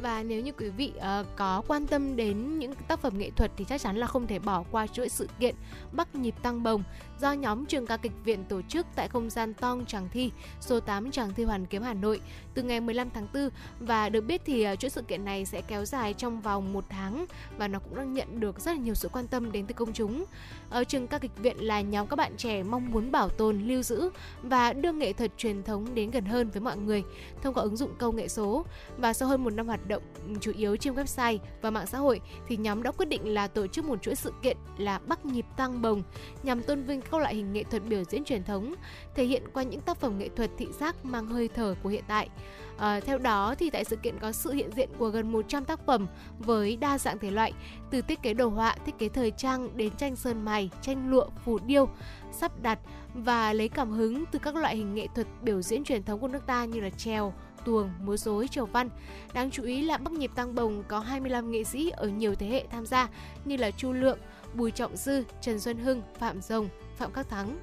[0.01, 3.51] và nếu như quý vị uh, có quan tâm đến những tác phẩm nghệ thuật
[3.57, 5.55] thì chắc chắn là không thể bỏ qua chuỗi sự kiện
[5.91, 6.84] Bắc nhịp tăng bồng
[7.22, 10.80] do nhóm trường ca kịch viện tổ chức tại không gian Tong Tràng Thi, số
[10.80, 12.22] 8 Tràng Thi Hoàn Kiếm Hà Nội
[12.53, 13.49] từ ngày 15 tháng 4
[13.80, 16.85] và được biết thì ờ, chuỗi sự kiện này sẽ kéo dài trong vòng một
[16.89, 17.26] tháng
[17.57, 19.93] và nó cũng đang nhận được rất là nhiều sự quan tâm đến từ công
[19.93, 20.26] chúng.
[20.69, 23.81] Ở trường ca kịch viện là nhóm các bạn trẻ mong muốn bảo tồn, lưu
[23.81, 24.10] giữ
[24.43, 27.03] và đưa nghệ thuật truyền thống đến gần hơn với mọi người
[27.41, 28.65] thông qua ứng dụng công nghệ số
[28.98, 31.98] và sau hơn một năm hoạt động ừ, chủ yếu trên website và mạng xã
[31.98, 35.26] hội thì nhóm đã quyết định là tổ chức một chuỗi sự kiện là Bắc
[35.26, 36.03] nhịp tăng bồng
[36.43, 38.75] nhằm tôn vinh các loại hình nghệ thuật biểu diễn truyền thống,
[39.15, 42.03] thể hiện qua những tác phẩm nghệ thuật thị giác mang hơi thở của hiện
[42.07, 42.29] tại.
[42.77, 45.85] À, theo đó thì tại sự kiện có sự hiện diện của gần 100 tác
[45.85, 46.07] phẩm
[46.39, 47.53] với đa dạng thể loại,
[47.91, 51.29] từ thiết kế đồ họa, thiết kế thời trang đến tranh sơn mài, tranh lụa,
[51.45, 51.89] phù điêu,
[52.31, 52.79] sắp đặt
[53.13, 56.27] và lấy cảm hứng từ các loại hình nghệ thuật biểu diễn truyền thống của
[56.27, 57.33] nước ta như là trèo,
[57.65, 58.89] tuồng, múa rối, trầu văn.
[59.33, 62.47] Đáng chú ý là Bắc nhịp tăng bồng có 25 nghệ sĩ ở nhiều thế
[62.47, 63.09] hệ tham gia
[63.45, 64.19] như là Chu Lượng,
[64.53, 66.69] Bùi Trọng Dư, Trần Xuân Hưng, Phạm Rồng,
[67.01, 67.59] Phạm Các Thắng.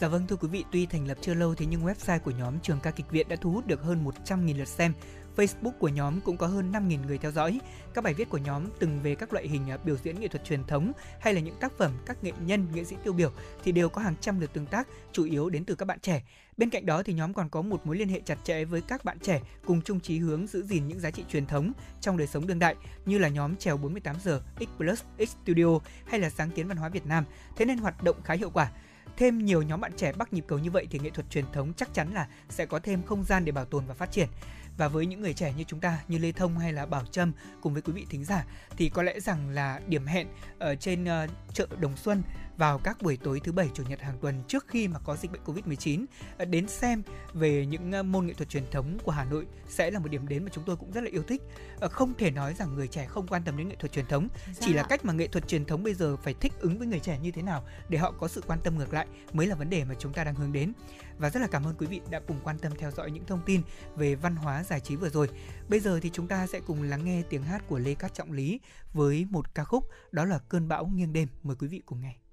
[0.00, 2.60] Dạ vâng thưa quý vị, tuy thành lập chưa lâu thế nhưng website của nhóm
[2.60, 4.92] Trường ca kịch viện đã thu hút được hơn 100.000 lượt xem.
[5.36, 7.60] Facebook của nhóm cũng có hơn 5.000 người theo dõi.
[7.94, 10.44] Các bài viết của nhóm từng về các loại hình à, biểu diễn nghệ thuật
[10.44, 13.30] truyền thống hay là những tác phẩm các nghệ nhân, nghệ sĩ tiêu biểu
[13.64, 16.22] thì đều có hàng trăm lượt tương tác, chủ yếu đến từ các bạn trẻ.
[16.56, 19.04] Bên cạnh đó thì nhóm còn có một mối liên hệ chặt chẽ với các
[19.04, 22.26] bạn trẻ cùng chung chí hướng giữ gìn những giá trị truyền thống trong đời
[22.26, 22.74] sống đương đại
[23.06, 26.76] như là nhóm trèo 48 giờ, X Plus, X Studio hay là sáng kiến văn
[26.76, 27.24] hóa Việt Nam.
[27.56, 28.70] Thế nên hoạt động khá hiệu quả
[29.16, 31.72] thêm nhiều nhóm bạn trẻ bắt nhịp cầu như vậy thì nghệ thuật truyền thống
[31.76, 34.28] chắc chắn là sẽ có thêm không gian để bảo tồn và phát triển
[34.76, 37.32] và với những người trẻ như chúng ta như Lê Thông hay là Bảo Trâm
[37.60, 38.46] cùng với quý vị thính giả
[38.76, 40.28] thì có lẽ rằng là điểm hẹn
[40.58, 42.22] ở trên uh, chợ Đồng Xuân
[42.56, 45.32] vào các buổi tối thứ bảy chủ nhật hàng tuần trước khi mà có dịch
[45.32, 46.04] bệnh Covid-19
[46.38, 49.90] ờ, đến xem về những ờ, môn nghệ thuật truyền thống của Hà Nội sẽ
[49.90, 51.42] là một điểm đến mà chúng tôi cũng rất là yêu thích.
[51.90, 54.52] Không thể nói rằng người trẻ không quan tâm đến nghệ thuật truyền thống, dạ.
[54.60, 57.00] chỉ là cách mà nghệ thuật truyền thống bây giờ phải thích ứng với người
[57.00, 59.70] trẻ như thế nào để họ có sự quan tâm ngược lại mới là vấn
[59.70, 60.72] đề mà chúng ta đang hướng đến
[61.18, 63.40] và rất là cảm ơn quý vị đã cùng quan tâm theo dõi những thông
[63.46, 63.62] tin
[63.96, 65.28] về văn hóa giải trí vừa rồi.
[65.68, 68.32] Bây giờ thì chúng ta sẽ cùng lắng nghe tiếng hát của Lê Cát Trọng
[68.32, 68.60] Lý
[68.92, 71.28] với một ca khúc, đó là Cơn bão nghiêng đêm.
[71.42, 72.25] Mời quý vị cùng nghe.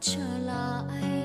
[0.00, 1.17] 车来。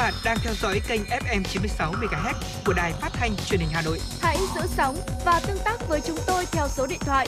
[0.00, 2.34] bạn đang theo dõi kênh FM 96 MHz
[2.66, 3.98] của đài phát thanh truyền hình Hà Nội.
[4.20, 7.26] Hãy giữ sóng và tương tác với chúng tôi theo số điện thoại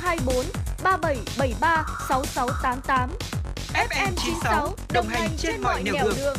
[0.00, 0.44] 024
[0.82, 1.84] 3773
[3.74, 6.14] FM 96 đồng hành trên, trên mọi nẻo đường.
[6.16, 6.36] đường.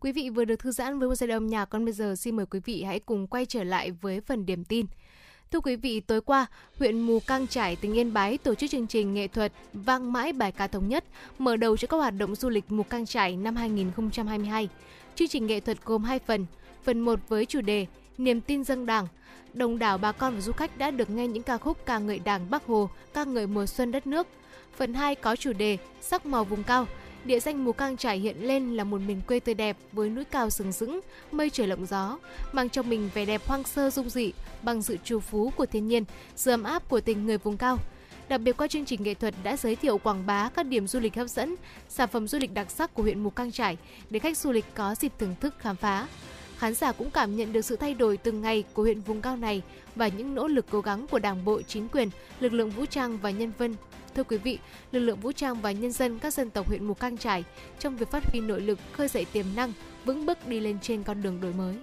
[0.00, 2.14] Quý vị vừa được thư giãn với một giai đoạn âm nhạc, còn bây giờ
[2.18, 4.86] xin mời quý vị hãy cùng quay trở lại với phần điểm tin.
[5.52, 6.46] Thưa quý vị, tối qua,
[6.78, 10.32] huyện Mù Cang Trải, tỉnh Yên Bái tổ chức chương trình nghệ thuật Vang mãi
[10.32, 11.04] bài ca thống nhất,
[11.38, 14.68] mở đầu cho các hoạt động du lịch Mù Cang Trải năm 2022.
[15.14, 16.46] Chương trình nghệ thuật gồm hai phần.
[16.84, 17.86] Phần 1 với chủ đề
[18.18, 19.06] Niềm tin dân Đảng.
[19.54, 22.18] Đồng đảo bà con và du khách đã được nghe những ca khúc ca ngợi
[22.18, 24.26] Đảng Bắc Hồ, ca ngợi mùa xuân đất nước.
[24.76, 26.86] Phần 2 có chủ đề Sắc màu vùng cao.
[27.24, 30.24] Địa danh Mù Cang Trải hiện lên là một miền quê tươi đẹp với núi
[30.24, 31.00] cao sừng sững,
[31.32, 32.18] mây trời lộng gió,
[32.52, 34.32] mang trong mình vẻ đẹp hoang sơ dung dị
[34.62, 36.04] bằng sự trù phú của thiên nhiên,
[36.36, 37.78] sự ấm áp của tình người vùng cao.
[38.28, 41.00] Đặc biệt qua chương trình nghệ thuật đã giới thiệu quảng bá các điểm du
[41.00, 41.56] lịch hấp dẫn,
[41.88, 43.76] sản phẩm du lịch đặc sắc của huyện Mù Cang Trải
[44.10, 46.06] để khách du lịch có dịp thưởng thức khám phá.
[46.58, 49.36] Khán giả cũng cảm nhận được sự thay đổi từng ngày của huyện vùng cao
[49.36, 49.62] này
[49.96, 52.10] và những nỗ lực cố gắng của Đảng bộ, chính quyền,
[52.40, 53.74] lực lượng vũ trang và nhân dân
[54.14, 54.58] Thưa quý vị,
[54.92, 57.44] lực lượng vũ trang và nhân dân các dân tộc huyện Mù Cang Trải
[57.78, 59.72] trong việc phát huy nội lực, khơi dậy tiềm năng,
[60.04, 61.76] vững bước đi lên trên con đường đổi mới.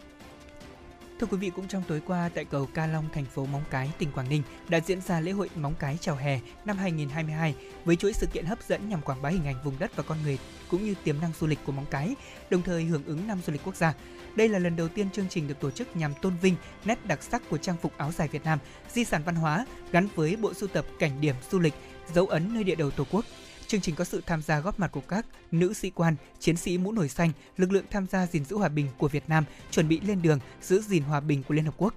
[1.20, 3.92] Thưa quý vị, cũng trong tối qua tại cầu Ca Long, thành phố Móng Cái,
[3.98, 7.56] tỉnh Quảng Ninh đã diễn ra lễ hội Móng Cái chào hè năm 2022
[7.86, 10.18] với chuỗi sự kiện hấp dẫn nhằm quảng bá hình ảnh vùng đất và con
[10.24, 10.38] người
[10.70, 12.16] cũng như tiềm năng du lịch của Móng Cái,
[12.50, 13.94] đồng thời hưởng ứng năm du lịch quốc gia.
[14.36, 16.56] Đây là lần đầu tiên chương trình được tổ chức nhằm tôn vinh
[16.86, 18.60] nét đặc sắc của trang phục áo dài Việt Nam,
[18.94, 21.74] di sản văn hóa gắn với bộ sưu tập cảnh điểm du lịch,
[22.14, 23.26] dấu ấn nơi địa đầu Tổ quốc.
[23.68, 26.78] Chương trình có sự tham gia góp mặt của các nữ sĩ quan, chiến sĩ
[26.78, 29.88] mũ nổi xanh, lực lượng tham gia gìn giữ hòa bình của Việt Nam chuẩn
[29.88, 31.94] bị lên đường giữ gìn hòa bình của Liên Hợp Quốc.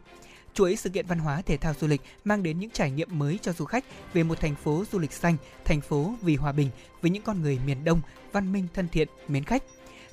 [0.55, 3.39] Chuỗi sự kiện văn hóa thể thao du lịch mang đến những trải nghiệm mới
[3.43, 3.85] cho du khách
[4.15, 6.71] về một thành phố du lịch xanh, thành phố vì hòa bình
[7.03, 8.01] với những con người miền Đông
[8.33, 9.63] văn minh thân thiện, mến khách.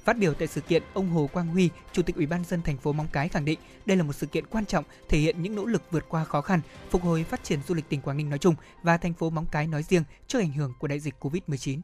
[0.08, 2.78] Phát biểu tại sự kiện, ông Hồ Quang Huy, Chủ tịch Ủy ban dân thành
[2.78, 5.56] phố Móng Cái khẳng định đây là một sự kiện quan trọng thể hiện những
[5.56, 8.30] nỗ lực vượt qua khó khăn, phục hồi phát triển du lịch tỉnh Quảng Ninh
[8.30, 11.16] nói chung và thành phố Móng Cái nói riêng trước ảnh hưởng của đại dịch
[11.20, 11.80] Covid-19.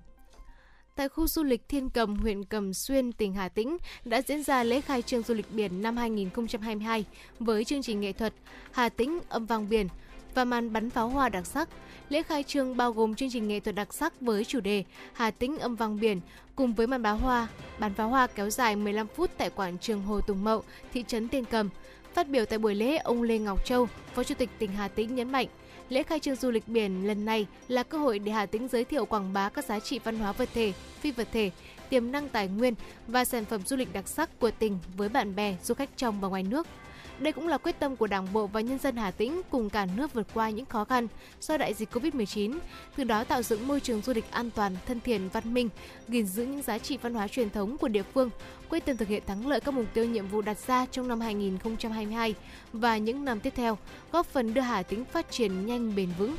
[0.96, 4.64] Tại khu du lịch Thiên Cầm, huyện Cầm Xuyên, tỉnh Hà Tĩnh đã diễn ra
[4.64, 7.06] lễ khai trương du lịch biển năm 2022
[7.40, 8.34] với chương trình nghệ thuật
[8.72, 9.88] Hà Tĩnh âm vang biển
[10.36, 11.70] và màn bắn pháo hoa đặc sắc.
[12.10, 14.84] Lễ khai trương bao gồm chương trình nghệ thuật đặc sắc với chủ đề
[15.14, 16.22] Hà Tĩnh âm vang biển
[16.56, 17.48] cùng với màn bá hoa,
[17.80, 21.28] bắn pháo hoa kéo dài 15 phút tại quảng trường Hồ Tùng Mậu, thị trấn
[21.28, 21.70] Tiên Cầm.
[22.14, 25.16] Phát biểu tại buổi lễ, ông Lê Ngọc Châu, Phó Chủ tịch tỉnh Hà Tĩnh
[25.16, 25.48] nhấn mạnh,
[25.90, 28.84] lễ khai trương du lịch biển lần này là cơ hội để Hà Tĩnh giới
[28.84, 31.52] thiệu quảng bá các giá trị văn hóa vật thể, phi vật thể,
[31.90, 32.74] tiềm năng tài nguyên
[33.08, 36.22] và sản phẩm du lịch đặc sắc của tỉnh với bạn bè, du khách trong
[36.22, 36.68] và ngoài nước–
[37.24, 39.88] đây cũng là quyết tâm của Đảng bộ và nhân dân Hà Tĩnh cùng cả
[39.98, 41.08] nước vượt qua những khó khăn
[41.42, 42.58] do đại dịch Covid-19,
[42.96, 45.70] từ đó tạo dựng môi trường du lịch an toàn, thân thiện, văn minh,
[46.08, 48.30] gìn giữ những giá trị văn hóa truyền thống của địa phương,
[48.70, 51.20] quyết tâm thực hiện thắng lợi các mục tiêu nhiệm vụ đặt ra trong năm
[51.20, 52.36] 2022
[52.74, 53.78] và những năm tiếp theo,
[54.12, 56.36] góp phần đưa Hà Tĩnh phát triển nhanh bền vững.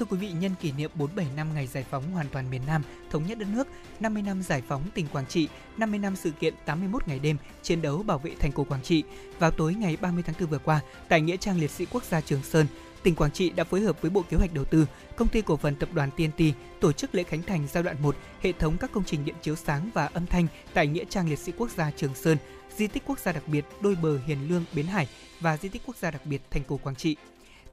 [0.00, 2.82] Thưa quý vị, nhân kỷ niệm 47 năm ngày giải phóng hoàn toàn miền Nam,
[3.10, 3.68] thống nhất đất nước,
[4.00, 7.82] 50 năm giải phóng tỉnh Quảng Trị, 50 năm sự kiện 81 ngày đêm chiến
[7.82, 9.02] đấu bảo vệ thành cổ Quảng Trị,
[9.38, 12.20] vào tối ngày 30 tháng 4 vừa qua, tại nghĩa trang liệt sĩ quốc gia
[12.20, 12.66] Trường Sơn,
[13.02, 14.86] tỉnh Quảng Trị đã phối hợp với Bộ Kế hoạch Đầu tư,
[15.16, 16.44] Công ty cổ phần tập đoàn TNT
[16.80, 19.56] tổ chức lễ khánh thành giai đoạn 1 hệ thống các công trình điện chiếu
[19.56, 22.38] sáng và âm thanh tại nghĩa trang liệt sĩ quốc gia Trường Sơn,
[22.76, 25.08] di tích quốc gia đặc biệt đôi bờ Hiền Lương Bến Hải
[25.40, 27.16] và di tích quốc gia đặc biệt thành cổ Quảng Trị.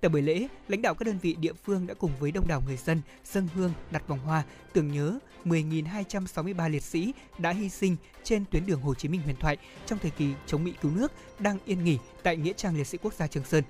[0.02, 2.64] Tại buổi lễ, lãnh đạo các đơn vị địa phương đã cùng với đông đảo
[2.66, 4.44] người dân dân hương đặt vòng hoa
[4.74, 9.36] tưởng nhớ 10.263 liệt sĩ đã hy sinh trên tuyến đường Hồ Chí Minh huyền
[9.40, 12.88] thoại trong thời kỳ chống Mỹ cứu nước đang yên nghỉ tại nghĩa trang liệt
[12.88, 13.64] sĩ quốc gia Trường Sơn.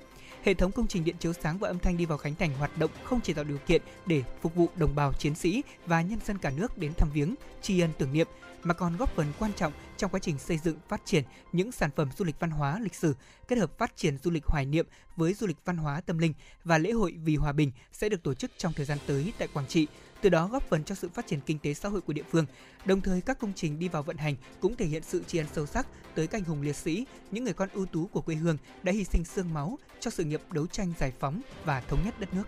[0.44, 2.78] Hệ thống công trình điện chiếu sáng và âm thanh đi vào khánh thành hoạt
[2.78, 6.20] động không chỉ tạo điều kiện để phục vụ đồng bào chiến sĩ và nhân
[6.26, 8.28] dân cả nước đến thăm viếng, tri ân tưởng niệm
[8.68, 11.90] mà còn góp phần quan trọng trong quá trình xây dựng phát triển những sản
[11.96, 13.16] phẩm du lịch văn hóa lịch sử,
[13.48, 16.34] kết hợp phát triển du lịch hoài niệm với du lịch văn hóa tâm linh
[16.64, 19.48] và lễ hội vì hòa bình sẽ được tổ chức trong thời gian tới tại
[19.54, 19.88] Quảng Trị,
[20.22, 22.46] từ đó góp phần cho sự phát triển kinh tế xã hội của địa phương.
[22.86, 25.48] Đồng thời các công trình đi vào vận hành cũng thể hiện sự tri ân
[25.54, 28.58] sâu sắc tới canh hùng liệt sĩ, những người con ưu tú của quê hương
[28.84, 32.20] đã hy sinh xương máu cho sự nghiệp đấu tranh giải phóng và thống nhất
[32.20, 32.44] đất nước.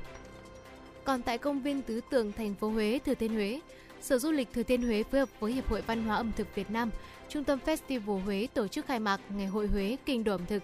[1.04, 3.60] Còn tại công viên Tứ Tường, thành phố Huế, Thừa Thiên Huế,
[4.02, 6.56] Sở Du lịch Thừa Thiên Huế phối hợp với Hiệp hội Văn hóa ẩm thực
[6.56, 6.90] Việt Nam,
[7.30, 10.64] Trung tâm Festival Huế tổ chức khai mạc Ngày hội Huế Kinh đô ẩm thực.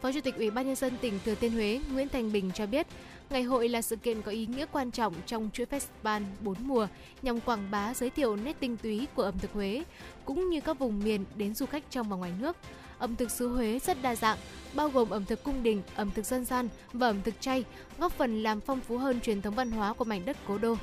[0.00, 2.66] Phó Chủ tịch Ủy ban nhân dân tỉnh Thừa Thiên Huế Nguyễn Thành Bình cho
[2.66, 2.86] biết,
[3.30, 6.86] ngày hội là sự kiện có ý nghĩa quan trọng trong chuỗi festival bốn mùa
[7.22, 9.82] nhằm quảng bá giới thiệu nét tinh túy của ẩm thực Huế
[10.24, 12.56] cũng như các vùng miền đến du khách trong và ngoài nước.
[12.98, 14.38] Ẩm thực xứ Huế rất đa dạng,
[14.74, 17.64] bao gồm ẩm thực cung đình, ẩm thực dân gian và ẩm thực chay,
[17.98, 20.76] góp phần làm phong phú hơn truyền thống văn hóa của mảnh đất cố đô.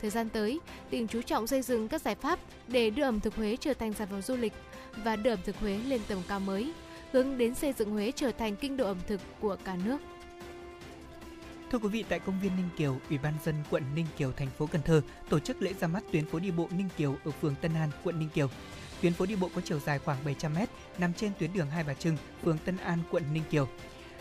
[0.00, 0.60] Thời gian tới,
[0.90, 2.38] tỉnh chú trọng xây dựng các giải pháp
[2.68, 4.52] để đưa ẩm thực Huế trở thành sản phẩm du lịch
[5.04, 6.72] và đưa ẩm thực Huế lên tầm cao mới,
[7.12, 9.98] hướng đến xây dựng Huế trở thành kinh đô ẩm thực của cả nước.
[11.72, 14.48] Thưa quý vị, tại công viên Ninh Kiều, Ủy ban dân quận Ninh Kiều, thành
[14.58, 17.30] phố Cần Thơ tổ chức lễ ra mắt tuyến phố đi bộ Ninh Kiều ở
[17.30, 18.48] phường Tân An, quận Ninh Kiều.
[19.00, 20.58] Tuyến phố đi bộ có chiều dài khoảng 700 m,
[20.98, 23.68] nằm trên tuyến đường Hai Bà Trưng, phường Tân An, quận Ninh Kiều.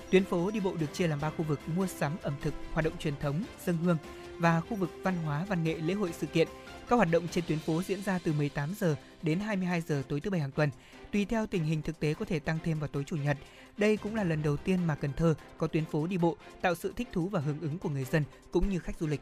[0.10, 2.86] Tuyến phố đi bộ được chia làm 3 khu vực mua sắm ẩm thực, hoạt
[2.86, 3.98] động truyền thống, dân hương
[4.40, 6.48] và khu vực văn hóa, văn nghệ, lễ hội sự kiện.
[6.90, 10.20] Các hoạt động trên tuyến phố diễn ra từ 18 giờ đến 22 giờ tối
[10.20, 10.70] thứ bảy hàng tuần.
[11.12, 13.38] Tùy theo tình hình thực tế có thể tăng thêm vào tối chủ nhật.
[13.78, 16.76] Đây cũng là lần đầu tiên mà Cần Thơ có tuyến phố đi bộ tạo
[16.76, 19.22] sự thích thú và hưởng ứng của người dân cũng như khách du lịch.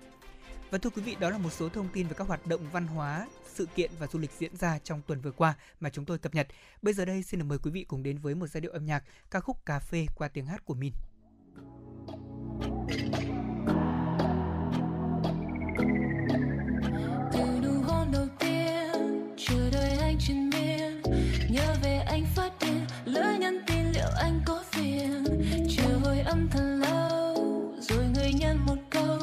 [0.71, 2.87] Và thưa quý vị, đó là một số thông tin về các hoạt động văn
[2.87, 6.17] hóa, sự kiện và du lịch diễn ra trong tuần vừa qua mà chúng tôi
[6.17, 6.47] cập nhật.
[6.81, 8.85] Bây giờ đây xin được mời quý vị cùng đến với một giai điệu âm
[8.85, 10.93] nhạc ca khúc Cà phê qua tiếng hát của mình
[15.77, 21.01] từ nụ hôn đầu tiên chờ đợi anh trên miên.
[21.49, 25.23] Nhớ về anh phát điên lỡ nhắn tin liệu anh có phiền.
[25.77, 27.35] Chờ hồi âm thật lâu
[27.79, 29.17] rồi người nhắn một câu.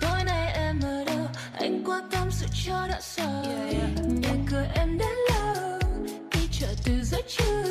[0.00, 1.26] Tối nay em ở đâu
[1.58, 3.44] anh qua tâm sự cho đã sợ
[4.22, 5.78] nhà cửa em đã lâu
[6.34, 7.67] đi chợ từ giữa trưa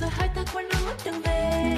[0.00, 1.77] rồi hai ta quên luôn mất đường về.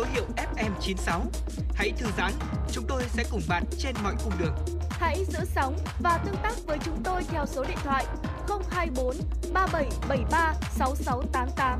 [0.00, 1.20] Số hiệu FM96.
[1.74, 2.32] Hãy thư giãn,
[2.72, 4.54] chúng tôi sẽ cùng bạn trên mọi cung đường.
[4.90, 8.06] Hãy giữ sóng và tương tác với chúng tôi theo số điện thoại
[8.70, 9.16] 024
[9.52, 11.78] 3773 6688.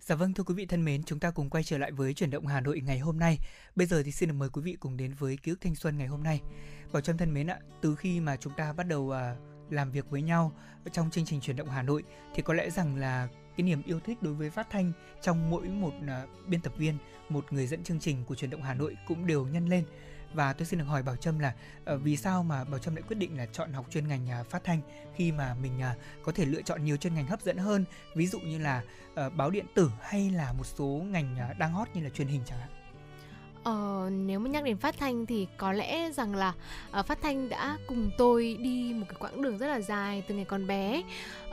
[0.00, 2.30] Dạ vâng thưa quý vị thân mến, chúng ta cùng quay trở lại với chuyển
[2.30, 3.38] động Hà Nội ngày hôm nay.
[3.76, 5.98] Bây giờ thì xin được mời quý vị cùng đến với ký ức thanh xuân
[5.98, 6.40] ngày hôm nay.
[6.92, 9.36] Bảo Trâm thân mến ạ, từ khi mà chúng ta bắt đầu à,
[9.70, 10.52] làm việc với nhau
[10.92, 12.02] trong chương trình chuyển động Hà Nội
[12.34, 14.92] thì có lẽ rằng là cái niềm yêu thích đối với phát thanh
[15.22, 16.98] trong mỗi một à, biên tập viên,
[17.28, 19.84] một người dẫn chương trình của chuyển động Hà Nội cũng đều nhân lên.
[20.34, 21.54] Và tôi xin được hỏi Bảo Trâm là
[21.84, 24.42] ờ, vì sao mà Bảo Trâm lại quyết định là chọn học chuyên ngành à,
[24.42, 24.80] phát thanh
[25.16, 25.72] khi mà mình
[26.22, 28.82] có thể lựa chọn nhiều chuyên ngành hấp dẫn hơn, ví dụ như là
[29.14, 32.42] ờ, báo điện tử hay là một số ngành đang hot như là truyền hình
[32.46, 32.81] chẳng hạn.
[33.64, 36.52] Ờ, nếu mà nhắc đến phát thanh thì có lẽ rằng là
[36.90, 40.34] ờ, phát thanh đã cùng tôi đi một cái quãng đường rất là dài từ
[40.34, 41.02] ngày còn bé.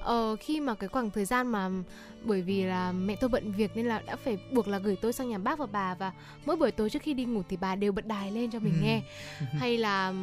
[0.01, 1.69] Ờ, khi mà cái khoảng thời gian mà
[2.23, 5.13] bởi vì là mẹ tôi bận việc nên là đã phải buộc là gửi tôi
[5.13, 6.11] sang nhà bác và bà và
[6.45, 8.73] mỗi buổi tối trước khi đi ngủ thì bà đều bật đài lên cho mình
[8.79, 8.83] Ừ.
[8.83, 9.01] nghe
[9.59, 10.13] hay là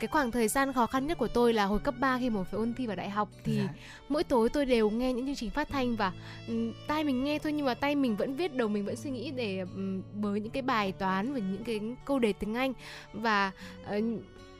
[0.00, 2.42] cái khoảng thời gian khó khăn nhất của tôi là hồi cấp 3 khi mà
[2.42, 3.68] phải ôn thi vào đại học thì Dạ.
[4.08, 6.12] mỗi tối tôi đều nghe những chương trình phát thanh và
[6.48, 9.10] ừm, tai mình nghe thôi nhưng mà tay mình vẫn viết đầu mình vẫn suy
[9.10, 12.72] nghĩ để ừm, với những cái bài toán và những cái câu đề tiếng Anh
[13.12, 13.52] và
[13.84, 14.00] ờ,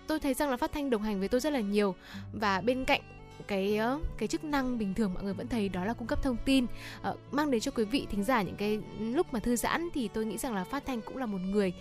[0.07, 1.95] tôi thấy rằng là phát thanh đồng hành với tôi rất là nhiều
[2.33, 3.01] và bên cạnh
[3.47, 3.79] cái
[4.19, 6.67] cái chức năng bình thường mọi người vẫn thấy đó là cung cấp thông tin
[7.03, 10.09] ờ, mang đến cho quý vị thính giả những cái lúc mà thư giãn thì
[10.09, 11.73] tôi nghĩ rằng là phát thanh cũng là một người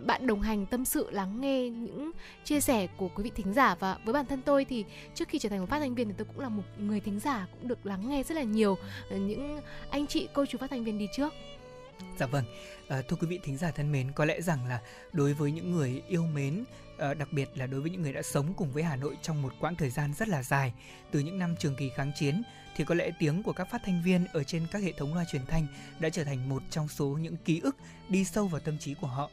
[0.00, 2.10] bạn đồng hành tâm sự lắng nghe những
[2.44, 3.74] chia sẻ của quý vị thính giả.
[3.74, 6.14] Và với bản thân tôi thì trước khi trở thành một phát thanh viên thì
[6.18, 8.78] tôi cũng là một người thính giả cũng được lắng nghe rất là nhiều
[9.10, 9.60] ờ, những
[9.90, 11.32] anh chị cô chú phát thanh viên đi trước.
[12.18, 12.44] Dạ vâng,
[12.88, 14.80] à, thưa quý vị thính giả thân mến, có lẽ rằng là
[15.12, 16.64] đối với những người yêu mến,
[16.98, 19.42] Ờ, đặc biệt là đối với những người đã sống cùng với Hà Nội trong
[19.42, 20.72] một quãng thời gian rất là dài,
[21.10, 22.42] từ những năm trường kỳ kháng chiến,
[22.76, 25.24] thì có lẽ tiếng của các phát thanh viên ở trên các hệ thống loa
[25.24, 25.66] truyền thanh
[25.98, 27.76] đã trở thành một trong số những ký ức
[28.08, 29.30] đi sâu vào tâm trí của họ.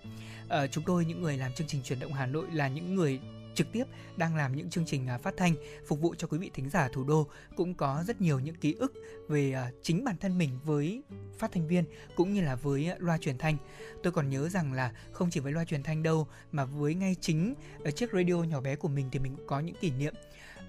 [0.49, 3.19] À, chúng tôi những người làm chương trình chuyển động Hà Nội là những người
[3.56, 3.84] trực tiếp
[4.18, 5.56] đang làm những chương trình à, phát thanh
[5.88, 8.76] phục vụ cho quý vị thính giả thủ đô, cũng có rất nhiều những ký
[8.80, 8.94] ức
[9.28, 11.04] về à, chính bản thân mình với
[11.38, 11.86] phát thanh viên
[12.16, 13.58] cũng như là với à, loa truyền thanh.
[14.04, 17.16] Tôi còn nhớ rằng là không chỉ với loa truyền thanh đâu mà với ngay
[17.22, 20.14] chính ở chiếc radio nhỏ bé của mình thì mình cũng có những kỷ niệm.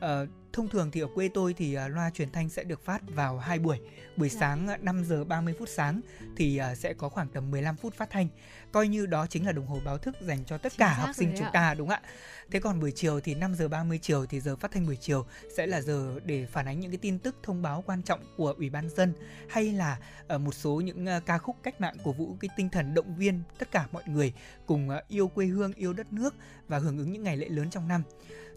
[0.00, 3.02] Ờ, thông thường thì ở quê tôi thì à, loa truyền thanh sẽ được phát
[3.08, 3.80] vào hai buổi.
[4.16, 4.40] Buổi Dạ.
[4.40, 6.00] sáng à, 5 giờ 30 phút sáng
[6.36, 8.28] thì sẽ có khoảng tầm 15 phút phát thanh.
[8.72, 11.10] Coi như đó chính là đồng hồ báo thức dành cho tất Chính cả học
[11.14, 11.50] sinh chúng ạ.
[11.52, 12.08] ta đúng không ạ?
[12.50, 15.26] Thế còn buổi chiều thì 5 giờ 30 chiều thì giờ phát thanh buổi chiều
[15.56, 18.54] sẽ là giờ để phản ánh những cái tin tức thông báo quan trọng của
[18.58, 19.12] Ủy ban dân
[19.48, 19.98] hay là
[20.28, 23.16] ờ, một số những ờ, ca khúc cách mạng cổ vũ cái tinh thần động
[23.16, 24.32] viên tất cả mọi người
[24.66, 26.34] cùng ờ, yêu quê hương, yêu đất nước
[26.68, 28.02] và hưởng ứng những ngày lễ lớn trong năm.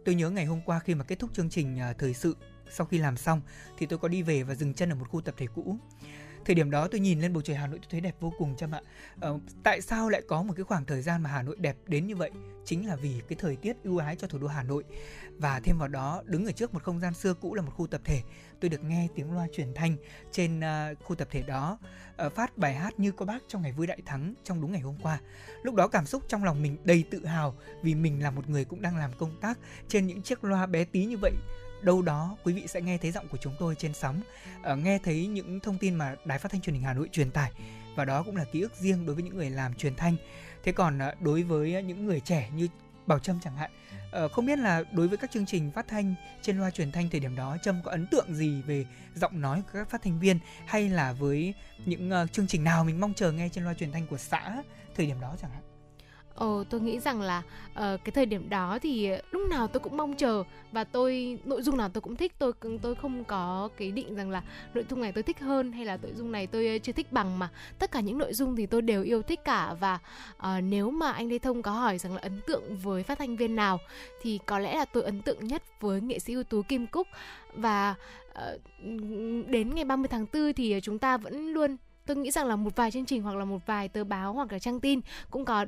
[0.08, 2.36] Tôi nhớ ngày hôm qua khi mà kết thúc chương trình à, thời sự
[2.70, 3.42] sau khi làm xong
[3.78, 5.78] thì tôi có đi về và dừng chân ở một khu tập thể cũ.
[6.48, 8.56] Thời điểm đó tôi nhìn lên bầu trời Hà Nội tôi thấy đẹp vô cùng
[8.56, 8.82] chăm ạ.
[9.20, 12.08] Ờ, tại sao lại có một cái khoảng thời gian mà Hà Nội đẹp đến
[12.08, 12.32] như vậy?
[12.66, 14.84] Chính là vì cái thời tiết ưu ái cho thủ đô Hà Nội.
[15.38, 17.88] Và thêm vào đó, đứng ở trước một không gian xưa cũ là một khu
[17.88, 18.22] tập thể,
[18.60, 19.98] tôi được nghe tiếng loa truyền thanh
[20.32, 21.80] trên uh, khu tập thể đó
[22.26, 24.82] uh, phát bài hát như có bác trong ngày vui đại thắng trong đúng ngày
[24.82, 25.20] hôm qua.
[25.64, 28.66] Lúc đó cảm xúc trong lòng mình đầy tự hào vì mình là một người
[28.66, 31.32] cũng đang làm công tác trên những chiếc loa bé tí như vậy
[31.82, 34.22] đâu đó quý vị sẽ nghe thấy giọng của chúng tôi trên sóng
[34.64, 37.32] ờ, nghe thấy những thông tin mà đài phát thanh truyền hình Hà Nội truyền
[37.32, 37.52] tải
[37.96, 40.16] và đó cũng là ký ức riêng đối với những người làm truyền thanh.
[40.64, 42.68] Thế còn ờ, đối với những người trẻ như
[43.08, 43.72] Bảo Trâm chẳng hạn
[44.12, 47.10] ờ, không biết là đối với các chương trình phát thanh trên loa truyền thanh
[47.10, 48.86] thời điểm đó Trâm có ấn tượng gì về
[49.16, 51.54] giọng nói của các phát thanh viên hay là với
[51.86, 54.64] những ờ, chương trình nào mình mong chờ nghe trên loa truyền thanh của xã
[54.96, 55.64] thời điểm đó chẳng hạn?
[56.38, 57.40] Ờ, tôi nghĩ rằng là
[57.72, 61.62] uh, cái thời điểm đó thì lúc nào tôi cũng mong chờ và tôi nội
[61.62, 62.34] dung nào tôi cũng thích.
[62.40, 64.42] Tôi tôi không có cái định rằng là
[64.74, 67.12] nội dung này tôi thích hơn hay là nội dung này tôi ờ, chưa thích
[67.12, 67.50] bằng mà.
[67.80, 70.00] Tất cả những nội dung thì tôi đều yêu thích cả và
[70.38, 73.36] uh, nếu mà anh Lê Thông có hỏi rằng là ấn tượng với phát thanh
[73.36, 73.80] viên nào
[74.22, 77.08] thì có lẽ là tôi ấn tượng nhất với nghệ sĩ ưu tú Kim Cúc.
[77.54, 77.96] Và
[78.32, 78.62] uh,
[79.48, 82.76] đến ngày 30 tháng 4 thì chúng ta vẫn luôn tôi nghĩ rằng là một
[82.76, 85.00] vài chương trình hoặc là một vài tờ báo hoặc là trang tin
[85.32, 85.66] cũng có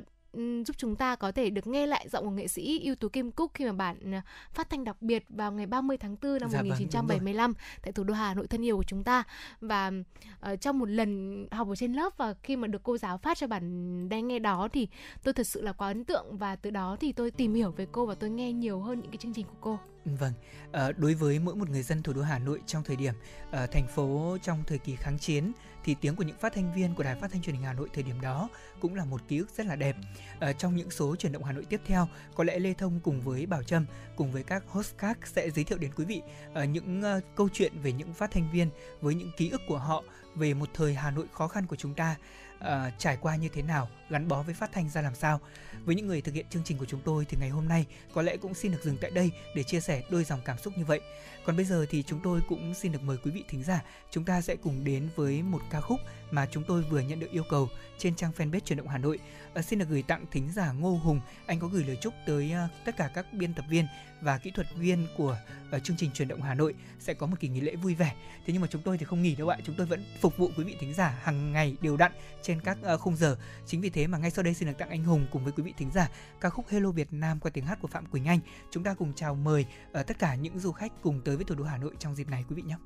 [0.66, 3.30] giúp chúng ta có thể được nghe lại giọng của nghệ sĩ ưu tú Kim
[3.30, 6.50] Cúc khi mà bản à, phát thanh đặc biệt vào ngày 30 tháng 4 năm
[6.50, 9.24] Dạ vâng, đúng 1975 tại thủ đô Hà Nội thân yêu của chúng ta
[9.60, 9.92] và
[10.40, 13.38] ờ, trong một lần học ở trên lớp và khi mà được cô giáo phát
[13.38, 14.88] cho bản đang nghe đó thì
[15.22, 17.86] tôi thật sự là quá ấn tượng và từ đó thì tôi tìm hiểu về
[17.92, 19.78] cô và tôi nghe nhiều hơn những cái chương trình của cô.
[20.16, 20.32] Vâng,
[20.72, 23.14] ờ, đối với mỗi một người dân thủ đô Hà Nội trong thời điểm
[23.50, 25.52] ờ, thành phố trong thời kỳ kháng chiến
[25.84, 27.88] thì tiếng của những phát thanh viên của đài phát thanh truyền hình Hà Nội
[27.94, 28.48] thời điểm đó
[28.80, 29.96] cũng là một ký ức rất là đẹp.
[30.40, 33.20] Ờ, trong những số chuyển động Hà Nội tiếp theo, có lẽ Lê Thông cùng
[33.20, 36.22] với Bảo Trâm cùng với các host khác sẽ giới thiệu đến quý vị
[36.54, 38.70] ờ, những ờ, câu chuyện về những phát thanh viên
[39.00, 40.04] với những ký ức của họ
[40.34, 42.16] về một thời Hà Nội khó khăn của chúng ta
[42.60, 45.40] Ờ, trải qua như thế nào, gắn bó với phát thanh ra làm sao.
[45.84, 48.22] Với những người thực hiện chương trình của chúng tôi thì ngày hôm nay có
[48.22, 50.84] lẽ cũng xin được dừng tại đây để chia sẻ đôi dòng cảm xúc như
[50.84, 51.00] vậy.
[51.44, 54.24] Còn bây giờ thì chúng tôi cũng xin được mời quý vị thính giả, chúng
[54.24, 56.00] ta sẽ cùng đến với một ca khúc
[56.30, 57.68] mà chúng tôi vừa nhận được yêu cầu
[57.98, 59.18] trên trang fanpage truyền động Hà Nội.
[59.54, 62.52] À, xin được gửi tặng thính giả Ngô Hùng, anh có gửi lời chúc tới
[62.64, 63.86] uh, tất cả các biên tập viên
[64.20, 65.38] và kỹ thuật viên của
[65.76, 68.14] uh, chương trình truyền động Hà Nội sẽ có một kỳ nghỉ lễ vui vẻ.
[68.46, 70.50] Thế nhưng mà chúng tôi thì không nghỉ đâu ạ, chúng tôi vẫn phục vụ
[70.56, 72.12] quý vị thính giả hàng ngày đều đặn
[72.42, 73.36] trên các uh, khung giờ.
[73.66, 75.62] Chính vì thế mà ngay sau đây xin được tặng anh Hùng cùng với quý
[75.62, 76.10] vị thính giả
[76.40, 78.40] ca khúc Hello Việt Nam qua tiếng hát của Phạm Quỳnh Anh.
[78.70, 79.66] Chúng ta cùng chào mời
[80.00, 82.14] uh, tất cả những du khách cùng tới tới với thủ đô Hà Nội trong
[82.14, 82.76] dịp này, quý vị nhé.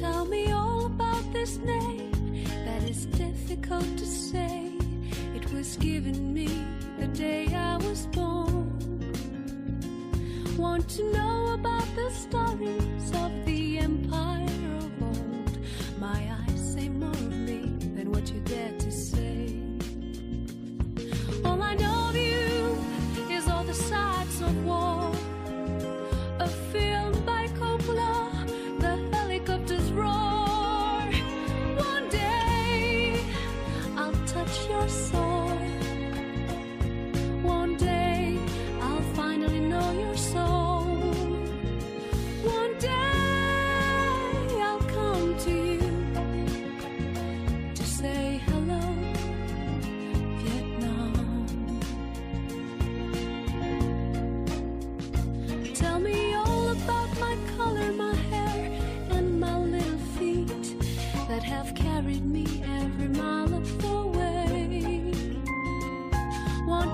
[0.00, 2.12] Tell me all about this name
[2.66, 4.72] that is difficult to say.
[5.34, 6.46] It was given me
[7.00, 8.68] the day I was born.
[10.58, 15.58] Want to know about the stories of the empire of old?
[16.00, 17.60] My eyes say more of me
[17.96, 18.87] than what you dare to
[24.64, 24.97] 我。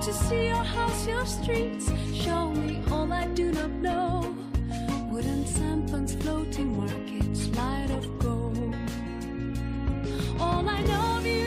[0.05, 1.91] To see your house, your streets.
[2.13, 4.35] Show me all I do not know.
[5.11, 8.75] Wooden sampans, floating markets, light of gold.
[10.39, 11.44] All I know of you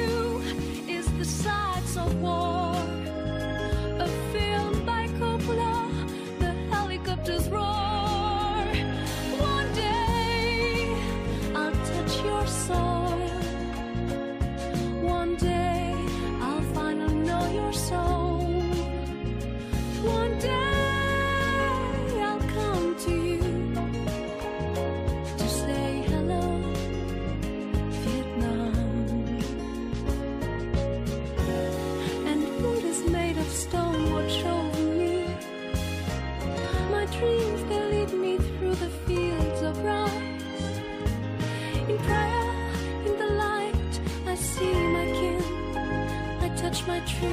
[46.89, 47.28] my tree,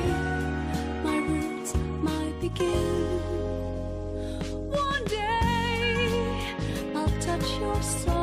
[1.01, 3.19] my roots, my begin.
[4.69, 6.55] One day
[6.93, 8.14] I'll touch your soil.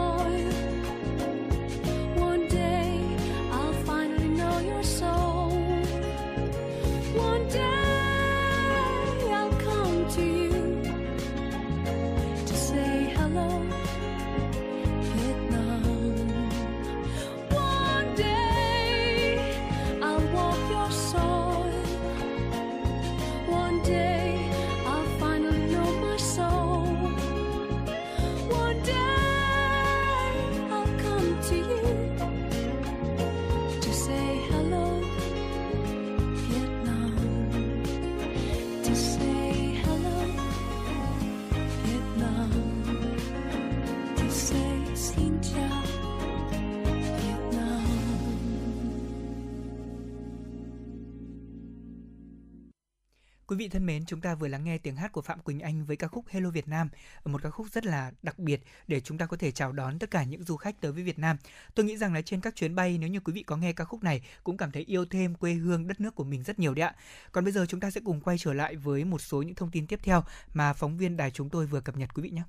[53.53, 55.85] Quý vị thân mến, chúng ta vừa lắng nghe tiếng hát của Phạm Quỳnh Anh
[55.85, 56.89] với ca khúc Hello Việt Nam,
[57.25, 60.11] một ca khúc rất là đặc biệt để chúng ta có thể chào đón tất
[60.11, 61.37] cả những du khách tới với Việt Nam.
[61.75, 63.85] Tôi nghĩ rằng là trên các chuyến bay nếu như quý vị có nghe ca
[63.85, 66.75] khúc này cũng cảm thấy yêu thêm quê hương đất nước của mình rất nhiều
[66.75, 66.95] đấy ạ.
[67.33, 69.71] Còn bây giờ chúng ta sẽ cùng quay trở lại với một số những thông
[69.71, 70.25] tin tiếp theo
[70.55, 72.43] mà phóng viên đài chúng tôi vừa cập nhật quý vị nhé.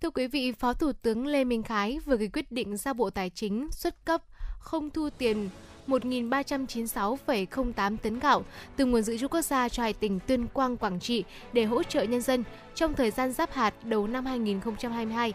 [0.00, 3.10] Thưa quý vị, Phó Thủ tướng Lê Minh Khái vừa ký quyết định giao Bộ
[3.10, 4.22] Tài chính xuất cấp
[4.62, 5.48] không thu tiền
[5.86, 8.44] 1.396,08 tấn gạo
[8.76, 11.82] từ nguồn dự trữ quốc gia cho hai tỉnh Tuyên Quang, Quảng Trị để hỗ
[11.82, 12.44] trợ nhân dân
[12.74, 15.32] trong thời gian giáp hạt đầu năm 2022.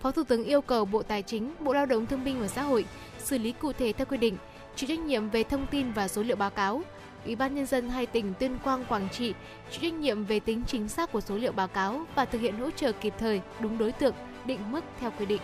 [0.00, 2.62] Phó Thủ tướng yêu cầu Bộ Tài chính, Bộ Lao động Thương binh và Xã
[2.62, 2.84] hội
[3.18, 4.36] xử lý cụ thể theo quy định,
[4.76, 6.82] chịu trách nhiệm về thông tin và số liệu báo cáo.
[7.24, 9.34] Ủy ban nhân dân hai tỉnh Tuyên Quang, Quảng Trị
[9.70, 12.58] chịu trách nhiệm về tính chính xác của số liệu báo cáo và thực hiện
[12.58, 14.14] hỗ trợ kịp thời, đúng đối tượng,
[14.44, 15.40] định mức theo quy định.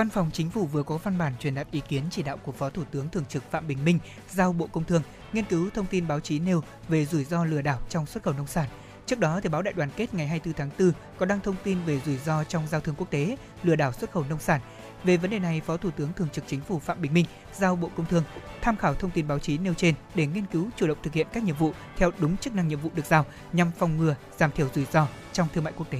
[0.00, 2.52] Văn phòng Chính phủ vừa có văn bản truyền đạt ý kiến chỉ đạo của
[2.52, 3.98] Phó Thủ tướng Thường trực Phạm Bình Minh
[4.30, 5.02] giao Bộ Công Thương
[5.32, 8.34] nghiên cứu thông tin báo chí nêu về rủi ro lừa đảo trong xuất khẩu
[8.34, 8.68] nông sản.
[9.06, 11.78] Trước đó, thì báo Đại đoàn kết ngày 24 tháng 4 có đăng thông tin
[11.86, 14.60] về rủi ro trong giao thương quốc tế, lừa đảo xuất khẩu nông sản.
[15.04, 17.76] Về vấn đề này, Phó Thủ tướng Thường trực Chính phủ Phạm Bình Minh giao
[17.76, 18.24] Bộ Công Thương
[18.60, 21.26] tham khảo thông tin báo chí nêu trên để nghiên cứu chủ động thực hiện
[21.32, 24.50] các nhiệm vụ theo đúng chức năng nhiệm vụ được giao nhằm phòng ngừa, giảm
[24.52, 25.98] thiểu rủi ro trong thương mại quốc tế.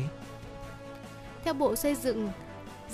[1.44, 2.30] Theo Bộ Xây dựng,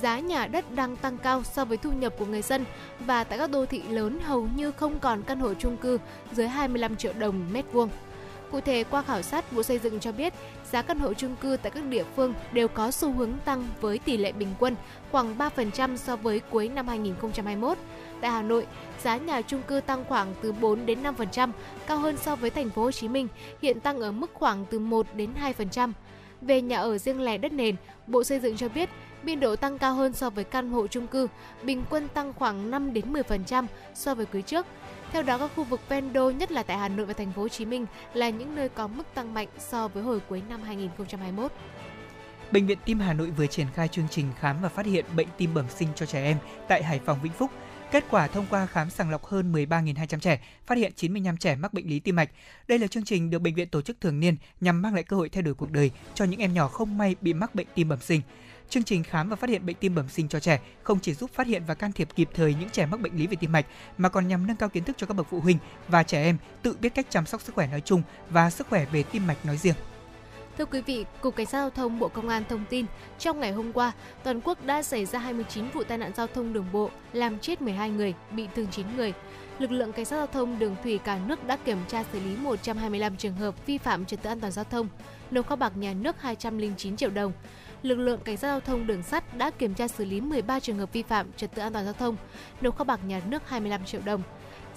[0.01, 2.65] giá nhà đất đang tăng cao so với thu nhập của người dân
[3.01, 5.99] và tại các đô thị lớn hầu như không còn căn hộ chung cư
[6.33, 7.89] dưới 25 triệu đồng mét vuông.
[8.51, 10.33] Cụ thể, qua khảo sát, Bộ Xây dựng cho biết
[10.73, 13.99] giá căn hộ chung cư tại các địa phương đều có xu hướng tăng với
[13.99, 14.77] tỷ lệ bình quân
[15.13, 17.79] khoảng 3% so với cuối năm 2021.
[18.21, 18.67] Tại Hà Nội,
[19.03, 21.51] giá nhà chung cư tăng khoảng từ 4 đến 5%,
[21.87, 23.29] cao hơn so với thành phố Hồ Chí Minh,
[23.63, 25.93] hiện tăng ở mức khoảng từ 1 đến 2%.
[26.41, 28.91] Về nhà ở riêng lẻ đất nền, Bộ Xây dựng cho biết
[29.27, 31.29] biên độ tăng cao hơn so với căn hộ chung cư,
[31.63, 34.67] bình quân tăng khoảng 5 đến 10% so với quý trước.
[35.13, 37.43] Theo đó, các khu vực ven đô, nhất là tại Hà Nội và thành phố
[37.43, 40.63] Hồ Chí Minh là những nơi có mức tăng mạnh so với hồi cuối năm
[40.63, 41.53] 2021.
[42.53, 45.29] Bệnh viện Tim Hà Nội vừa triển khai chương trình khám và phát hiện bệnh
[45.39, 46.39] tim bẩm sinh cho trẻ em
[46.69, 47.51] tại Hải Phòng, Vĩnh Phúc.
[47.93, 51.73] Kết quả thông qua khám sàng lọc hơn 13.200 trẻ, phát hiện 95 trẻ mắc
[51.73, 52.31] bệnh lý tim mạch.
[52.69, 55.17] Đây là chương trình được bệnh viện tổ chức thường niên nhằm mang lại cơ
[55.17, 57.89] hội thay đổi cuộc đời cho những em nhỏ không may bị mắc bệnh tim
[57.89, 58.21] bẩm sinh.
[58.71, 61.31] Chương trình khám và phát hiện bệnh tim bẩm sinh cho trẻ không chỉ giúp
[61.35, 63.67] phát hiện và can thiệp kịp thời những trẻ mắc bệnh lý về tim mạch
[63.99, 66.37] mà còn nhằm nâng cao kiến thức cho các bậc phụ huynh và trẻ em
[66.63, 69.47] tự biết cách chăm sóc sức khỏe nói chung và sức khỏe về tim mạch
[69.47, 69.75] nói riêng.
[70.59, 72.87] Thưa quý vị, Cục Cảnh sát Giao thông Bộ Công an thông tin,
[73.19, 73.93] trong ngày hôm qua,
[74.25, 77.63] toàn quốc đã xảy ra 29 vụ tai nạn giao thông đường bộ, làm chết
[77.63, 79.13] 12 người, bị thương 9 người.
[79.59, 82.37] Lực lượng Cảnh sát Giao thông đường thủy cả nước đã kiểm tra xử lý
[82.37, 84.89] 125 trường hợp vi phạm trật tự an toàn giao thông,
[85.31, 87.33] nộp kho bạc nhà nước 209 triệu đồng.
[87.87, 90.79] Lực lượng Cảnh sát Giao thông đường sắt đã kiểm tra xử lý 13 trường
[90.79, 92.17] hợp vi phạm trật tự an toàn giao thông,
[92.61, 94.23] nộp kho bạc nhà nước 25 triệu đồng.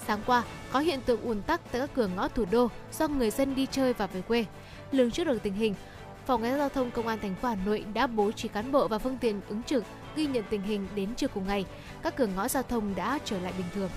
[0.08, 3.32] Sáng qua, có hiện tượng ùn tắc tại các cửa ngõ thủ đô do người
[3.32, 4.46] dân đi chơi và về quê.
[4.92, 5.74] Lường trước được tình hình,
[6.26, 8.72] Phòng Cảnh sát Giao thông Công an thành phố Hà Nội đã bố trí cán
[8.72, 9.84] bộ và phương tiện ứng trực
[10.16, 11.66] ghi nhận tình hình đến chiều cùng ngày.
[12.02, 13.90] Các cửa ngõ giao thông đã trở lại bình thường.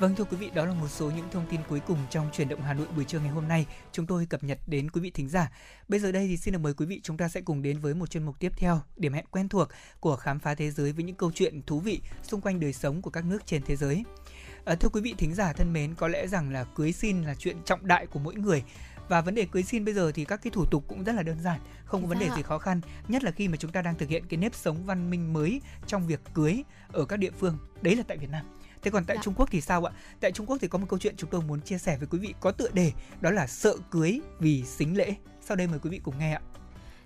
[0.00, 2.48] Vâng thưa quý vị, đó là một số những thông tin cuối cùng trong truyền
[2.48, 3.66] động Hà Nội buổi trưa ngày hôm nay.
[3.92, 5.52] Chúng tôi cập nhật đến quý vị thính giả.
[5.88, 7.94] Bây giờ đây thì xin được mời quý vị chúng ta sẽ cùng đến với
[7.94, 9.68] một chuyên mục tiếp theo, điểm hẹn quen thuộc
[10.00, 13.02] của khám phá thế giới với những câu chuyện thú vị xung quanh đời sống
[13.02, 14.04] của các nước trên thế giới.
[14.64, 17.34] À, thưa quý vị thính giả thân mến, có lẽ rằng là cưới xin là
[17.34, 18.62] chuyện trọng đại của mỗi người.
[19.08, 21.22] Và vấn đề cưới xin bây giờ thì các cái thủ tục cũng rất là
[21.22, 22.80] đơn giản không có vấn đề gì khó khăn.
[23.08, 25.60] Nhất là khi mà chúng ta đang thực hiện cái nếp sống văn minh mới
[25.86, 26.62] trong việc cưới
[26.92, 27.58] ở các địa phương.
[27.82, 28.44] Đấy là tại Việt Nam
[28.82, 29.22] Thế còn tại dạ.
[29.22, 29.92] Trung Quốc thì sao ạ?
[30.20, 32.18] Tại Trung Quốc thì có một câu chuyện chúng tôi muốn chia sẻ với quý
[32.18, 35.14] vị có tựa đề đó là sợ cưới vì xính lễ.
[35.40, 36.40] Sau đây mời quý vị cùng nghe ạ.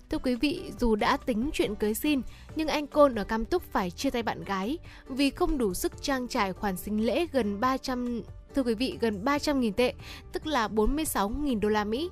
[0.09, 2.21] Thưa quý vị, dù đã tính chuyện cưới xin,
[2.55, 4.77] nhưng anh Côn ở Cam Túc phải chia tay bạn gái
[5.09, 8.21] vì không đủ sức trang trải khoản sinh lễ gần 300
[8.55, 9.93] thưa quý vị gần 300.000 tệ,
[10.31, 12.09] tức là 46.000 đô la Mỹ.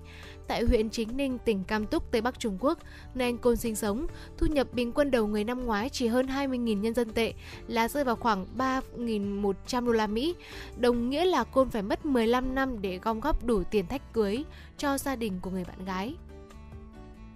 [0.48, 2.80] Tại huyện Chính Ninh, tỉnh Cam Túc, Tây Bắc Trung Quốc,
[3.16, 4.08] nơi anh Côn sinh sống,
[4.38, 7.34] thu nhập bình quân đầu người năm ngoái chỉ hơn 20.000 nhân dân tệ,
[7.68, 10.36] là rơi vào khoảng 3.100 đô la Mỹ.
[10.78, 14.44] Đồng nghĩa là Côn phải mất 15 năm để gom góp đủ tiền thách cưới
[14.78, 16.16] cho gia đình của người bạn gái.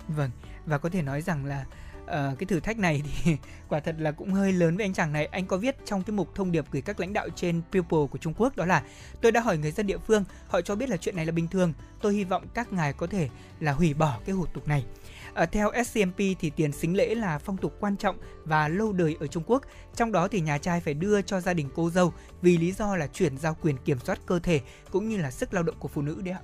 [0.08, 0.30] Vâng,
[0.66, 1.66] và có thể nói rằng là
[2.06, 3.38] uh, cái thử thách này thì
[3.70, 5.26] quả thật là cũng hơi lớn với anh chàng này.
[5.26, 8.18] Anh có viết trong cái mục thông điệp gửi các lãnh đạo trên People của
[8.22, 8.84] Trung Quốc đó là
[9.22, 11.48] tôi đã hỏi người dân địa phương, họ cho biết là chuyện này là bình
[11.48, 11.74] thường.
[12.02, 13.30] Tôi hy vọng các ngài có thể
[13.60, 14.86] là hủy bỏ cái hủ tục này.
[15.34, 19.18] À, theo SCMP thì tiền xính lễ là phong tục quan trọng và lâu đời
[19.20, 19.64] ở Trung Quốc.
[19.96, 22.96] Trong đó thì nhà trai phải đưa cho gia đình cô dâu vì lý do
[22.96, 24.62] là chuyển giao quyền kiểm soát cơ thể
[24.92, 26.42] cũng như là sức lao động của phụ nữ đấy ạ.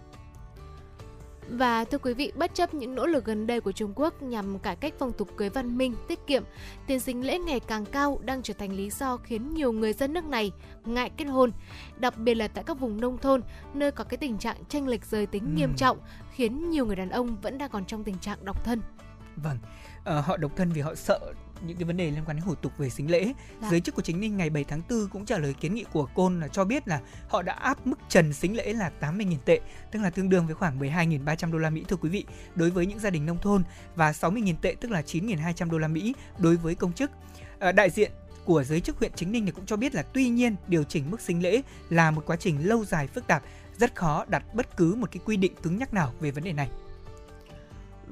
[1.58, 4.60] Và thưa quý vị, bất chấp những nỗ lực gần đây của Trung Quốc nhằm
[4.60, 6.44] cải cách phong tục cưới văn minh, tiết kiệm,
[6.88, 10.14] tiền sinh lễ ngày càng cao đang trở thành lý do khiến nhiều người dân
[10.14, 10.52] nước này
[10.86, 11.52] ngại kết hôn,
[11.98, 13.42] đặc biệt là tại các vùng nông thôn
[13.74, 15.50] nơi có cái tình trạng tranh lệch giới tính ừ.
[15.56, 15.98] nghiêm trọng,
[16.32, 18.82] khiến nhiều người đàn ông vẫn đang còn trong tình trạng độc thân.
[19.36, 19.58] Vâng,
[20.00, 21.20] uh, họ độc thân vì họ sợ
[21.68, 23.34] những cái vấn đề liên quan đến hủ tục về xính lễ.
[23.62, 23.68] Dạ.
[23.72, 26.06] Giới chức của chính ninh ngày 7 tháng 4 cũng trả lời kiến nghị của
[26.16, 29.60] Côn là cho biết là họ đã áp mức trần xính lễ là 80.000 tệ,
[29.92, 32.26] tức là tương đương với khoảng 12.300 đô la Mỹ thưa quý vị,
[32.56, 33.64] đối với những gia đình nông thôn
[33.96, 37.12] và 60.000 tệ tức là 9.200 đô la Mỹ đối với công chức.
[37.60, 38.12] À, đại diện
[38.46, 41.12] của giới chức huyện Chính Ninh thì cũng cho biết là tuy nhiên điều chỉnh
[41.12, 43.44] mức sinh lễ là một quá trình lâu dài phức tạp,
[43.78, 46.54] rất khó đặt bất cứ một cái quy định cứng nhắc nào về vấn đề
[46.54, 46.70] này.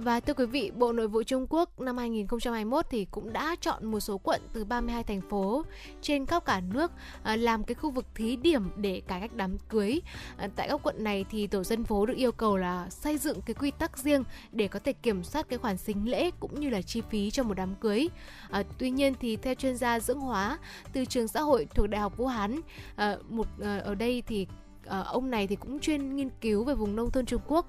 [0.03, 3.85] Và thưa quý vị, Bộ Nội vụ Trung Quốc năm 2021 thì cũng đã chọn
[3.85, 5.63] một số quận từ 32 thành phố
[6.01, 6.91] trên khắp cả nước
[7.23, 10.01] ờ, làm cái khu vực thí điểm để cải cách đám cưới.
[10.37, 13.41] Ờ, tại các quận này thì tổ dân phố được yêu cầu là xây dựng
[13.41, 16.69] cái quy tắc riêng để có thể kiểm soát cái khoản sinh lễ cũng như
[16.69, 18.09] là chi phí cho một đám cưới.
[18.49, 20.57] À, tuy nhiên thì theo chuyên gia dưỡng hóa
[20.93, 22.59] từ trường xã hội thuộc Đại học Vũ Hán,
[22.95, 24.47] à, một à, ở đây thì
[24.99, 27.65] uh, ông này thì cũng chuyên nghiên cứu về vùng nông thôn Trung Quốc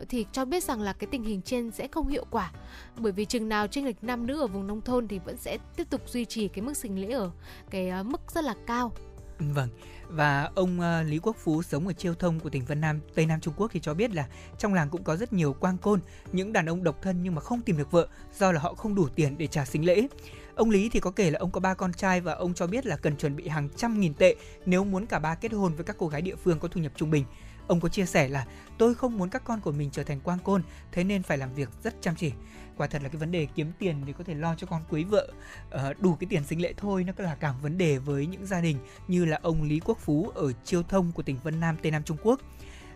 [0.00, 2.52] uh, thì cho biết rằng là cái tình hình trên sẽ không hiệu quả
[2.98, 5.58] bởi vì chừng nào chênh lệch nam nữ ở vùng nông thôn thì vẫn sẽ
[5.76, 7.30] tiếp tục duy trì cái mức sinh lễ ở
[7.70, 8.92] cái uh, mức rất là cao.
[9.38, 9.68] Vâng,
[10.08, 13.26] và ông uh, Lý Quốc Phú sống ở Chiêu Thông của tỉnh Vân Nam, Tây
[13.26, 14.26] Nam Trung Quốc thì cho biết là
[14.58, 16.00] trong làng cũng có rất nhiều quang côn,
[16.32, 18.08] những đàn ông độc thân nhưng mà không tìm được vợ
[18.38, 20.06] do là họ không đủ tiền để trả sinh lễ.
[20.54, 22.86] Ông Lý thì có kể là ông có ba con trai và ông cho biết
[22.86, 24.34] là cần chuẩn bị hàng trăm nghìn tệ
[24.66, 26.92] nếu muốn cả ba kết hôn với các cô gái địa phương có thu nhập
[26.96, 27.24] trung bình.
[27.66, 28.46] Ông có chia sẻ là
[28.78, 30.62] tôi không muốn các con của mình trở thành quang côn,
[30.92, 32.32] thế nên phải làm việc rất chăm chỉ.
[32.76, 35.04] Quả thật là cái vấn đề kiếm tiền để có thể lo cho con cưới
[35.04, 35.28] vợ
[35.70, 38.60] ờ, đủ cái tiền sinh lễ thôi nó là cả vấn đề với những gia
[38.60, 41.92] đình như là ông Lý Quốc Phú ở Chiêu Thông của tỉnh Vân Nam, Tây
[41.92, 42.40] Nam Trung Quốc.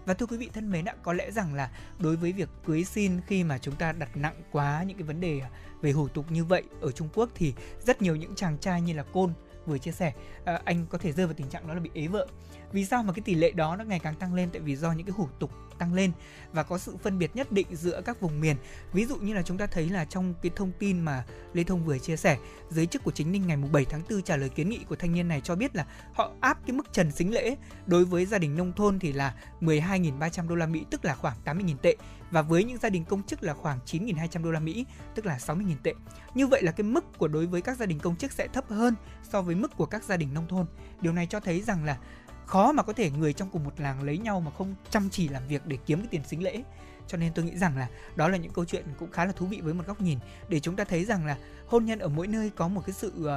[0.06, 2.84] Và thưa quý vị thân mến ạ, có lẽ rằng là đối với việc cưới
[2.84, 5.40] xin khi mà chúng ta đặt nặng quá những cái vấn đề
[5.86, 7.54] về hủ tục như vậy ở Trung Quốc thì
[7.86, 9.32] rất nhiều những chàng trai như là Côn
[9.66, 10.12] vừa chia sẻ
[10.44, 12.26] à, anh có thể rơi vào tình trạng đó là bị ế vợ.
[12.72, 14.50] Vì sao mà cái tỷ lệ đó nó ngày càng tăng lên?
[14.52, 16.12] Tại vì do những cái hủ tục tăng lên
[16.52, 18.56] và có sự phân biệt nhất định giữa các vùng miền.
[18.92, 21.84] Ví dụ như là chúng ta thấy là trong cái thông tin mà Lê Thông
[21.84, 22.38] vừa chia sẻ
[22.70, 25.12] giới chức của chính Ninh ngày 7 tháng 4 trả lời kiến nghị của thanh
[25.12, 27.56] niên này cho biết là họ áp cái mức trần xính lễ
[27.86, 31.36] đối với gia đình nông thôn thì là 12.300 đô la Mỹ tức là khoảng
[31.44, 31.96] 80.000 tệ
[32.30, 35.36] và với những gia đình công chức là khoảng 9.200 đô la Mỹ tức là
[35.38, 35.94] 60.000 tệ.
[36.34, 38.64] Như vậy là cái mức của đối với các gia đình công chức sẽ thấp
[38.68, 40.66] hơn so với mức của các gia đình nông thôn.
[41.00, 41.98] Điều này cho thấy rằng là
[42.46, 45.28] khó mà có thể người trong cùng một làng lấy nhau mà không chăm chỉ
[45.28, 46.62] làm việc để kiếm cái tiền xính lễ
[47.06, 49.46] cho nên tôi nghĩ rằng là đó là những câu chuyện cũng khá là thú
[49.46, 51.36] vị với một góc nhìn để chúng ta thấy rằng là
[51.66, 53.28] hôn nhân ở mỗi nơi có một cái sự uh,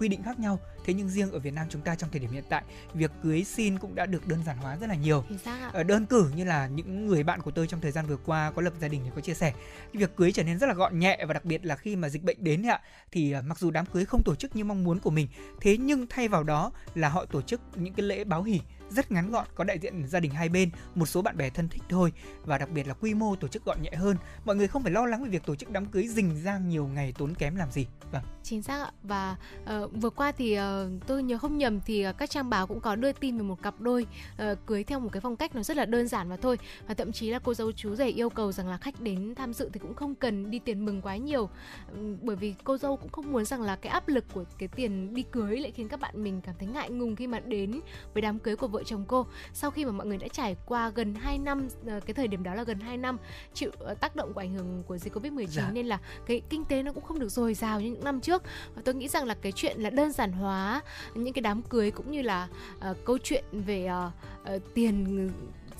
[0.00, 2.30] quy định khác nhau thế nhưng riêng ở Việt Nam chúng ta trong thời điểm
[2.30, 2.62] hiện tại
[2.94, 5.70] việc cưới xin cũng đã được đơn giản hóa rất là nhiều ạ.
[5.72, 8.50] Ờ, đơn cử như là những người bạn của tôi trong thời gian vừa qua
[8.50, 9.52] có lập gia đình thì có chia sẻ
[9.92, 12.24] việc cưới trở nên rất là gọn nhẹ và đặc biệt là khi mà dịch
[12.24, 12.80] bệnh đến ạ
[13.12, 15.28] thì à, mặc dù đám cưới không tổ chức như mong muốn của mình
[15.60, 18.60] thế nhưng thay vào đó là họ tổ chức những cái lễ báo hỉ
[18.90, 21.68] rất ngắn gọn có đại diện gia đình hai bên một số bạn bè thân
[21.68, 22.12] thích thôi
[22.44, 24.92] và đặc biệt là quy mô tổ chức gọn nhẹ hơn mọi người không phải
[24.92, 27.70] lo lắng về việc tổ chức đám cưới rình rang nhiều ngày tốn kém làm
[27.70, 28.92] gì vâng Chính xác ạ.
[29.02, 30.62] Và uh, vừa qua thì uh,
[31.06, 33.62] tôi nhớ không nhầm thì ờ, các trang báo cũng có đưa tin về một
[33.62, 34.06] cặp đôi
[34.52, 36.58] uh, cưới theo một cái phong cách nó rất là đơn giản và thôi.
[36.88, 39.54] Và thậm chí là cô dâu chú rể yêu cầu rằng là khách đến tham
[39.54, 41.42] dự thì cũng không cần đi tiền mừng quá nhiều.
[41.42, 44.68] uh, Bởi vì cô dâu cũng không muốn rằng là cái áp lực của cái
[44.68, 47.80] tiền đi cưới lại khiến các bạn mình cảm thấy ngại ngùng khi mà đến
[48.14, 49.26] với đám cưới của vợ chồng cô.
[49.52, 52.42] Sau khi mà mọi người đã trải qua gần 2 năm ờ, cái thời điểm
[52.42, 53.16] đó là gần 2 năm
[53.54, 55.70] chịu ờ, tác động của ảnh hưởng của dịch Covid-19 Dạ.
[55.72, 58.42] nên là cái kinh tế nó cũng không được dồi dào như những năm trước
[58.74, 60.82] và tôi nghĩ rằng là cái chuyện là đơn giản hóa
[61.14, 62.48] những cái đám cưới cũng như là
[62.80, 64.10] ờ, câu chuyện về ờ,
[64.44, 65.30] ờ, tiền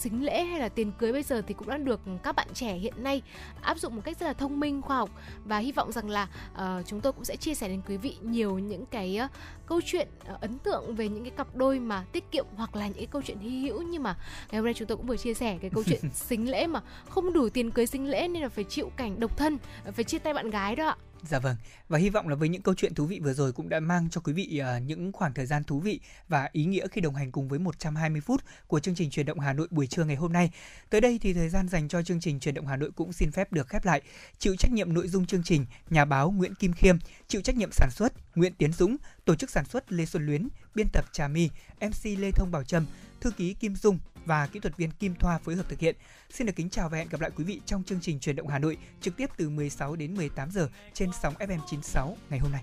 [0.01, 2.75] xính lễ hay là tiền cưới bây giờ thì cũng đã được các bạn trẻ
[2.75, 3.23] hiện nay
[3.61, 5.11] áp dụng một cách rất là thông minh khoa học.
[5.45, 8.17] Và hy vọng rằng là ờ, chúng tôi cũng sẽ chia sẻ đến quý vị
[8.23, 9.29] nhiều những cái ờ,
[9.67, 12.87] câu chuyện ờ, ấn tượng về những cái cặp đôi mà tiết kiệm hoặc là
[12.87, 13.83] những cái câu chuyện hy hữu.
[13.83, 14.17] Nhưng mà
[14.51, 16.81] ngày hôm nay chúng tôi cũng vừa chia sẻ cái câu chuyện xính lễ mà
[17.09, 19.59] không đủ tiền cưới xính lễ nên là phải chịu cảnh độc thân
[19.93, 20.97] phải chia tay bạn gái đó ạ
[21.29, 21.57] Dạ vâng,
[21.89, 24.09] và hy vọng là với những câu chuyện thú vị vừa rồi cũng đã mang
[24.11, 27.15] cho quý vị uh, những khoảng thời gian thú vị và ý nghĩa khi đồng
[27.15, 30.17] hành cùng với 120 phút của chương trình truyền động Hà Nội buổi trưa ngày
[30.17, 30.51] hôm nay.
[30.91, 33.33] Tới đây thì thời gian dành cho chương trình truyền động Hà Nội cũng xin
[33.33, 34.03] phép được khép lại.
[34.39, 36.97] Chịu trách nhiệm nội dung chương trình nhà báo Nguyễn Kim Khiêm,
[37.29, 40.49] chịu trách nhiệm sản xuất Nguyễn Tiến Dũng, tổ chức sản xuất Lê Xuân Luyến,
[40.75, 42.87] biên tập Trà My, MC Lê Thông Bảo Trâm,
[43.21, 45.97] thư ký Kim Dung và kỹ thuật viên Kim Thoa phối hợp thực hiện.
[46.31, 48.49] Xin được kính chào và hẹn gặp lại quý vị trong chương trình truyền động
[48.49, 52.53] Hà Nội trực tiếp từ 16 đến 18 giờ trên sóng FM 96 ngày hôm
[52.53, 52.63] nay.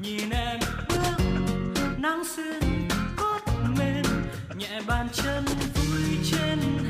[0.00, 1.24] nhìn em bước,
[1.98, 2.60] nắng xuyên
[3.16, 3.40] cốt
[3.78, 4.04] mềm,
[4.56, 5.44] nhẹ bàn chân
[5.74, 6.83] vui trên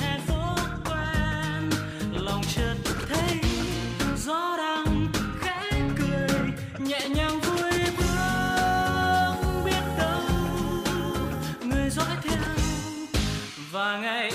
[13.85, 14.29] và